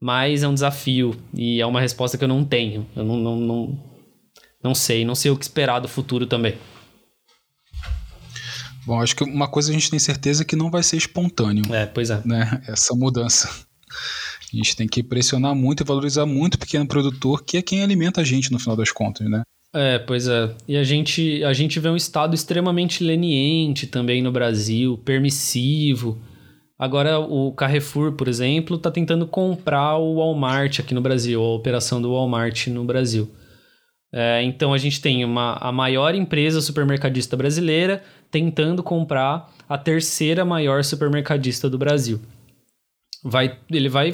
mas 0.00 0.42
é 0.42 0.48
um 0.48 0.54
desafio 0.54 1.16
e 1.34 1.60
é 1.60 1.66
uma 1.66 1.80
resposta 1.80 2.16
que 2.16 2.22
eu 2.22 2.28
não 2.28 2.44
tenho. 2.44 2.86
Eu 2.94 3.04
não, 3.04 3.16
não, 3.16 3.36
não, 3.36 3.78
não 4.62 4.74
sei, 4.74 5.04
não 5.04 5.14
sei 5.16 5.32
o 5.32 5.36
que 5.36 5.44
esperar 5.44 5.80
do 5.80 5.88
futuro 5.88 6.26
também. 6.26 6.54
Bom, 8.86 9.00
acho 9.00 9.16
que 9.16 9.24
uma 9.24 9.48
coisa 9.48 9.70
a 9.70 9.72
gente 9.72 9.90
tem 9.90 9.98
certeza 9.98 10.44
que 10.44 10.56
não 10.56 10.70
vai 10.70 10.82
ser 10.82 10.96
espontâneo. 10.96 11.64
É, 11.74 11.86
pois 11.86 12.10
é. 12.10 12.20
Né? 12.24 12.62
Essa 12.66 12.94
mudança. 12.94 13.48
A 14.52 14.56
gente 14.56 14.76
tem 14.76 14.86
que 14.86 15.02
pressionar 15.02 15.54
muito 15.54 15.82
e 15.82 15.86
valorizar 15.86 16.26
muito 16.26 16.54
o 16.54 16.58
pequeno 16.58 16.86
produtor, 16.86 17.42
que 17.44 17.56
é 17.56 17.62
quem 17.62 17.82
alimenta 17.82 18.20
a 18.20 18.24
gente 18.24 18.52
no 18.52 18.58
final 18.58 18.76
das 18.76 18.92
contas, 18.92 19.28
né? 19.28 19.42
É, 19.72 19.98
pois 19.98 20.28
é. 20.28 20.54
E 20.68 20.76
a 20.76 20.84
gente, 20.84 21.42
a 21.42 21.52
gente 21.52 21.80
vê 21.80 21.88
um 21.88 21.96
Estado 21.96 22.34
extremamente 22.34 23.02
leniente 23.02 23.88
também 23.88 24.22
no 24.22 24.30
Brasil, 24.30 24.96
permissivo. 24.98 26.16
Agora, 26.78 27.18
o 27.18 27.52
Carrefour, 27.52 28.12
por 28.12 28.28
exemplo, 28.28 28.76
está 28.76 28.90
tentando 28.90 29.26
comprar 29.26 29.96
o 29.96 30.16
Walmart 30.16 30.78
aqui 30.78 30.94
no 30.94 31.00
Brasil, 31.00 31.42
a 31.42 31.54
operação 31.54 32.00
do 32.00 32.12
Walmart 32.12 32.68
no 32.68 32.84
Brasil. 32.84 33.28
É, 34.16 34.40
então, 34.44 34.72
a 34.72 34.78
gente 34.78 35.00
tem 35.00 35.24
uma, 35.24 35.54
a 35.54 35.72
maior 35.72 36.14
empresa 36.14 36.60
supermercadista 36.60 37.36
brasileira 37.36 38.00
tentando 38.30 38.80
comprar 38.80 39.52
a 39.68 39.76
terceira 39.76 40.44
maior 40.44 40.84
supermercadista 40.84 41.68
do 41.68 41.76
Brasil. 41.76 42.20
Vai, 43.24 43.58
ele 43.68 43.88
vai. 43.88 44.12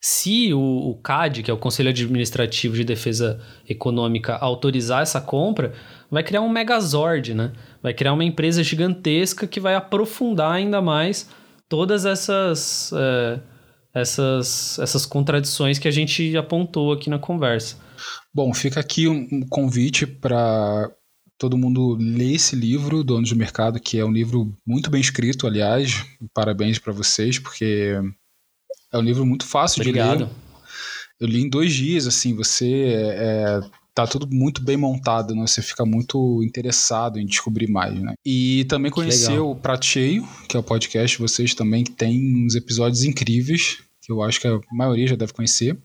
Se 0.00 0.52
o, 0.52 0.58
o 0.58 0.96
CAD, 0.96 1.44
que 1.44 1.50
é 1.50 1.54
o 1.54 1.58
Conselho 1.58 1.90
Administrativo 1.90 2.74
de 2.74 2.82
Defesa 2.82 3.40
Econômica, 3.68 4.34
autorizar 4.34 5.02
essa 5.02 5.20
compra, 5.20 5.74
vai 6.10 6.24
criar 6.24 6.40
um 6.40 6.48
megazord, 6.48 7.34
né? 7.34 7.52
Vai 7.80 7.94
criar 7.94 8.14
uma 8.14 8.24
empresa 8.24 8.64
gigantesca 8.64 9.46
que 9.46 9.60
vai 9.60 9.76
aprofundar 9.76 10.50
ainda 10.50 10.82
mais 10.82 11.30
todas 11.68 12.04
essas, 12.04 12.92
é, 12.92 13.38
essas, 13.94 14.78
essas 14.80 15.06
contradições 15.06 15.78
que 15.78 15.86
a 15.86 15.90
gente 15.90 16.36
apontou 16.36 16.92
aqui 16.92 17.08
na 17.08 17.18
conversa. 17.18 17.76
Bom, 18.32 18.52
fica 18.52 18.80
aqui 18.80 19.06
um 19.06 19.46
convite 19.48 20.06
para 20.06 20.90
todo 21.38 21.58
mundo 21.58 21.96
lê 22.00 22.32
esse 22.34 22.56
livro, 22.56 23.04
Donos 23.04 23.30
do 23.30 23.36
Mercado, 23.36 23.80
que 23.80 23.98
é 23.98 24.04
um 24.04 24.12
livro 24.12 24.54
muito 24.66 24.90
bem 24.90 25.00
escrito, 25.00 25.46
aliás. 25.46 26.04
Parabéns 26.32 26.78
para 26.78 26.92
vocês, 26.92 27.38
porque 27.38 27.94
é 28.92 28.98
um 28.98 29.02
livro 29.02 29.24
muito 29.24 29.46
fácil 29.46 29.80
Obrigado. 29.80 30.18
de 30.18 30.24
ler. 30.24 30.30
Eu 31.20 31.28
li 31.28 31.42
em 31.42 31.48
dois 31.48 31.72
dias, 31.72 32.06
assim, 32.06 32.34
você 32.34 33.14
é, 33.16 33.60
tá 33.94 34.06
tudo 34.06 34.28
muito 34.30 34.62
bem 34.62 34.76
montado, 34.76 35.34
né? 35.34 35.46
Você 35.46 35.62
fica 35.62 35.86
muito 35.86 36.42
interessado 36.42 37.18
em 37.18 37.24
descobrir 37.24 37.70
mais, 37.70 37.94
né? 38.00 38.14
E 38.24 38.64
também 38.64 38.90
conhecer 38.90 39.38
o 39.38 39.54
Prato 39.54 39.86
Cheio, 39.86 40.26
que 40.48 40.56
é 40.56 40.60
o 40.60 40.64
podcast, 40.64 41.18
vocês 41.18 41.54
também, 41.54 41.84
que 41.84 41.92
tem 41.92 42.44
uns 42.44 42.56
episódios 42.56 43.04
incríveis, 43.04 43.78
que 44.02 44.10
eu 44.10 44.22
acho 44.22 44.40
que 44.40 44.48
a 44.48 44.60
maioria 44.72 45.06
já 45.06 45.16
deve 45.16 45.32
conhecer. 45.32 45.78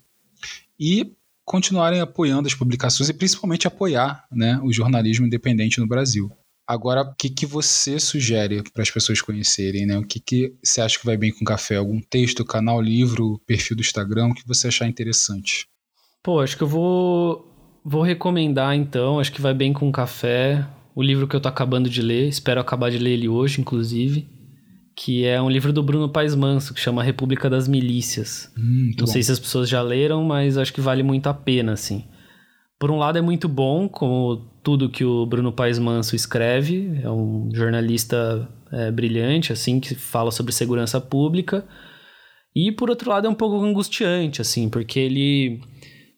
E 0.80 1.14
continuarem 1.46 2.00
apoiando 2.00 2.48
as 2.48 2.54
publicações 2.54 3.10
e 3.10 3.14
principalmente 3.14 3.68
apoiar 3.68 4.26
né, 4.32 4.60
o 4.64 4.72
jornalismo 4.72 5.26
independente 5.26 5.80
no 5.80 5.88
Brasil. 5.88 6.32
Agora, 6.68 7.02
o 7.02 7.16
que, 7.16 7.30
que 7.30 7.48
você 7.48 8.00
sugere 8.00 8.62
para 8.72 8.84
as 8.84 8.92
pessoas 8.92 9.20
conhecerem? 9.22 9.88
Né? 9.88 9.98
O 9.98 10.06
que, 10.06 10.20
que 10.20 10.54
você 10.64 10.82
acha 10.82 11.00
que 11.00 11.06
vai 11.06 11.18
bem 11.18 11.34
com 11.34 11.44
café? 11.44 11.78
Algum 11.78 12.00
texto, 12.00 12.46
canal, 12.46 12.80
livro, 12.80 13.42
perfil 13.48 13.76
do 13.76 13.82
Instagram? 13.82 14.28
O 14.28 14.36
que 14.36 14.48
você 14.48 14.68
achar 14.68 14.88
interessante? 14.88 15.68
Pô, 16.22 16.40
acho 16.40 16.56
que 16.56 16.62
eu 16.62 16.68
vou 16.68 17.49
vou 17.90 18.04
recomendar 18.04 18.76
então, 18.76 19.20
acho 19.20 19.32
que 19.32 19.42
vai 19.42 19.54
bem 19.54 19.74
com 19.74 19.92
café, 19.92 20.64
o 20.94 21.02
livro 21.02 21.28
que 21.28 21.36
eu 21.36 21.42
tô 21.42 21.50
acabando 21.50 21.90
de 21.90 22.04
ler, 22.04 22.28
espero 22.28 22.62
acabar 22.62 22.92
de 22.92 23.00
ler 23.00 23.12
ele 23.12 23.28
hoje, 23.28 23.60
inclusive, 23.60 24.28
que 24.96 25.26
é 25.26 25.42
um 25.42 25.50
livro 25.50 25.74
do 25.74 25.82
Bruno 25.82 26.08
Paes 26.08 26.36
Manso, 26.36 26.74
que 26.74 26.80
chama 26.80 27.02
República 27.02 27.50
das 27.50 27.68
Milícias. 27.68 28.52
Hum, 28.56 28.92
Não 28.98 29.06
bom. 29.06 29.12
sei 29.12 29.24
se 29.24 29.32
as 29.32 29.40
pessoas 29.40 29.68
já 29.68 29.82
leram, 29.82 30.24
mas 30.24 30.56
acho 30.58 30.72
que 30.72 30.82
vale 30.82 31.02
muito 31.02 31.28
a 31.28 31.34
pena, 31.34 31.72
assim. 31.72 32.06
Por 32.78 32.92
um 32.92 32.98
lado 32.98 33.18
é 33.18 33.22
muito 33.22 33.50
bom, 33.50 33.90
como 33.90 34.38
tudo 34.62 34.90
que 34.90 35.04
o 35.04 35.26
Bruno 35.26 35.52
Paes 35.52 35.80
Manso 35.80 36.16
escreve, 36.16 37.00
é 37.02 37.10
um 37.10 37.50
jornalista 37.54 38.48
é, 38.72 38.92
brilhante, 38.92 39.52
assim, 39.52 39.80
que 39.80 39.96
fala 39.96 40.30
sobre 40.32 40.52
segurança 40.52 41.02
pública. 41.02 41.66
E 42.56 42.72
por 42.72 42.90
outro 42.90 43.10
lado 43.10 43.26
é 43.26 43.30
um 43.30 43.36
pouco 43.36 43.64
angustiante, 43.64 44.42
assim, 44.42 44.70
porque 44.70 45.00
ele, 45.00 45.62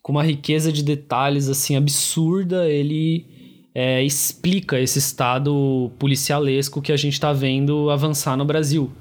com 0.01 0.11
uma 0.11 0.23
riqueza 0.23 0.71
de 0.71 0.83
detalhes, 0.83 1.47
assim, 1.47 1.75
absurda, 1.75 2.67
ele 2.69 3.25
é, 3.73 4.03
explica 4.03 4.79
esse 4.79 4.99
estado 4.99 5.91
policialesco 5.99 6.81
que 6.81 6.91
a 6.91 6.97
gente 6.97 7.13
está 7.13 7.31
vendo 7.31 7.89
avançar 7.89 8.35
no 8.35 8.45
Brasil. 8.45 8.91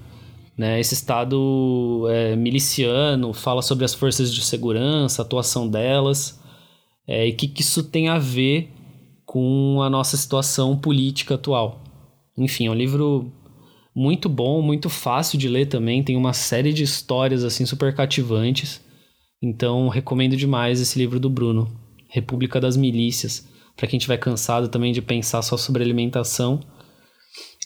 Né? 0.56 0.78
Esse 0.78 0.94
estado 0.94 2.06
é, 2.10 2.36
miliciano 2.36 3.32
fala 3.32 3.62
sobre 3.62 3.84
as 3.84 3.94
forças 3.94 4.32
de 4.32 4.42
segurança, 4.42 5.22
a 5.22 5.24
atuação 5.24 5.66
delas, 5.66 6.38
é, 7.08 7.26
e 7.26 7.32
o 7.32 7.36
que, 7.36 7.48
que 7.48 7.62
isso 7.62 7.82
tem 7.84 8.08
a 8.08 8.18
ver 8.18 8.70
com 9.24 9.80
a 9.82 9.88
nossa 9.88 10.16
situação 10.16 10.76
política 10.76 11.36
atual. 11.36 11.82
Enfim, 12.36 12.66
é 12.66 12.70
um 12.70 12.74
livro 12.74 13.32
muito 13.94 14.28
bom, 14.28 14.60
muito 14.60 14.88
fácil 14.88 15.38
de 15.38 15.48
ler 15.48 15.66
também, 15.66 16.02
tem 16.02 16.16
uma 16.16 16.32
série 16.32 16.72
de 16.72 16.82
histórias 16.82 17.42
assim 17.42 17.64
super 17.64 17.94
cativantes. 17.94 18.80
Então, 19.42 19.88
recomendo 19.88 20.36
demais 20.36 20.80
esse 20.80 20.98
livro 20.98 21.18
do 21.18 21.30
Bruno, 21.30 21.70
República 22.08 22.60
das 22.60 22.76
Milícias. 22.76 23.48
Para 23.76 23.88
quem 23.88 23.96
estiver 23.96 24.18
cansado 24.18 24.68
também 24.68 24.92
de 24.92 25.00
pensar 25.00 25.40
só 25.40 25.56
sobre 25.56 25.82
alimentação, 25.82 26.60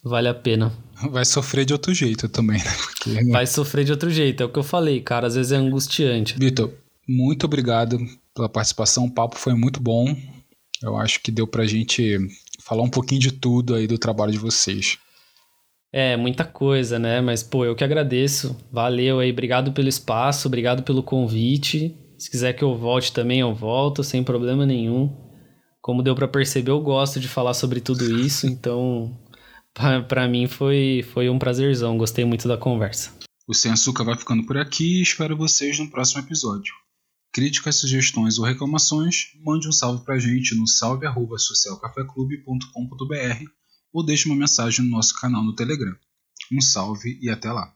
vale 0.05 0.29
a 0.29 0.35
pena. 0.35 0.73
Vai 1.11 1.25
sofrer 1.25 1.65
de 1.65 1.73
outro 1.73 1.93
jeito 1.93 2.29
também, 2.29 2.59
né? 2.59 2.73
Porque... 2.79 3.25
Vai 3.33 3.47
sofrer 3.47 3.85
de 3.85 3.91
outro 3.91 4.11
jeito, 4.11 4.43
é 4.43 4.47
o 4.47 4.49
que 4.49 4.59
eu 4.59 4.63
falei, 4.63 5.01
cara, 5.01 5.27
às 5.27 5.35
vezes 5.35 5.51
é 5.51 5.57
angustiante. 5.57 6.39
Vitor, 6.39 6.73
muito 7.09 7.45
obrigado 7.45 7.99
pela 8.33 8.49
participação, 8.49 9.07
o 9.07 9.11
papo 9.13 9.37
foi 9.37 9.55
muito 9.55 9.81
bom. 9.81 10.17
Eu 10.81 10.97
acho 10.97 11.21
que 11.21 11.33
deu 11.33 11.47
pra 11.47 11.67
gente 11.67 12.19
falar 12.61 12.83
um 12.83 12.91
pouquinho 12.91 13.21
de 13.21 13.33
tudo 13.33 13.75
aí 13.75 13.89
do 13.89 13.99
trabalho 13.99 14.31
de 14.31 14.39
vocês. 14.39 14.99
É, 15.97 16.17
muita 16.17 16.45
coisa, 16.45 16.99
né? 16.99 17.21
Mas, 17.21 17.41
pô, 17.41 17.65
eu 17.65 17.77
que 17.77 17.85
agradeço. 17.85 18.57
Valeu 18.73 19.21
aí, 19.21 19.31
obrigado 19.31 19.73
pelo 19.73 19.89
espaço, 19.89 20.49
obrigado 20.49 20.83
pelo 20.83 21.05
convite. 21.05 21.97
Se 22.19 22.29
quiser 22.29 22.53
que 22.53 22.65
eu 22.65 22.77
volte 22.77 23.13
também, 23.13 23.39
eu 23.39 23.55
volto, 23.55 24.03
sem 24.03 24.25
problema 24.25 24.67
nenhum. 24.67 25.17
Como 25.81 26.03
deu 26.03 26.17
para 26.17 26.27
perceber, 26.27 26.73
eu 26.73 26.81
gosto 26.81 27.21
de 27.21 27.29
falar 27.29 27.55
sobre 27.55 27.81
tudo 27.81 28.19
isso, 28.19 28.45
então 28.51 29.17
para 29.73 30.27
mim 30.27 30.49
foi, 30.49 31.07
foi 31.13 31.31
um 31.31 31.39
prazerzão, 31.39 31.97
gostei 31.97 32.25
muito 32.25 32.49
da 32.49 32.59
conversa. 32.59 33.13
O 33.47 33.55
Sem 33.55 33.71
Açúcar 33.71 34.03
vai 34.03 34.17
ficando 34.17 34.45
por 34.45 34.59
aqui 34.59 34.99
e 34.99 35.03
espero 35.03 35.37
vocês 35.37 35.79
no 35.79 35.89
próximo 35.89 36.23
episódio. 36.23 36.75
Críticas, 37.33 37.77
sugestões 37.77 38.37
ou 38.37 38.45
reclamações, 38.45 39.27
mande 39.45 39.69
um 39.69 39.73
salve 39.73 40.05
pra 40.05 40.19
gente 40.19 40.57
no 40.57 40.67
salve.socialcafeclube.com.br 40.67 43.64
ou 43.95 44.05
deixe 44.05 44.27
uma 44.27 44.37
mensagem 44.37 44.85
no 44.85 44.91
nosso 44.91 45.15
canal 45.15 45.45
no 45.45 45.55
Telegram. 45.55 45.97
Um 46.53 46.61
salve 46.61 47.17
e 47.23 47.31
até 47.31 47.53
lá! 47.53 47.73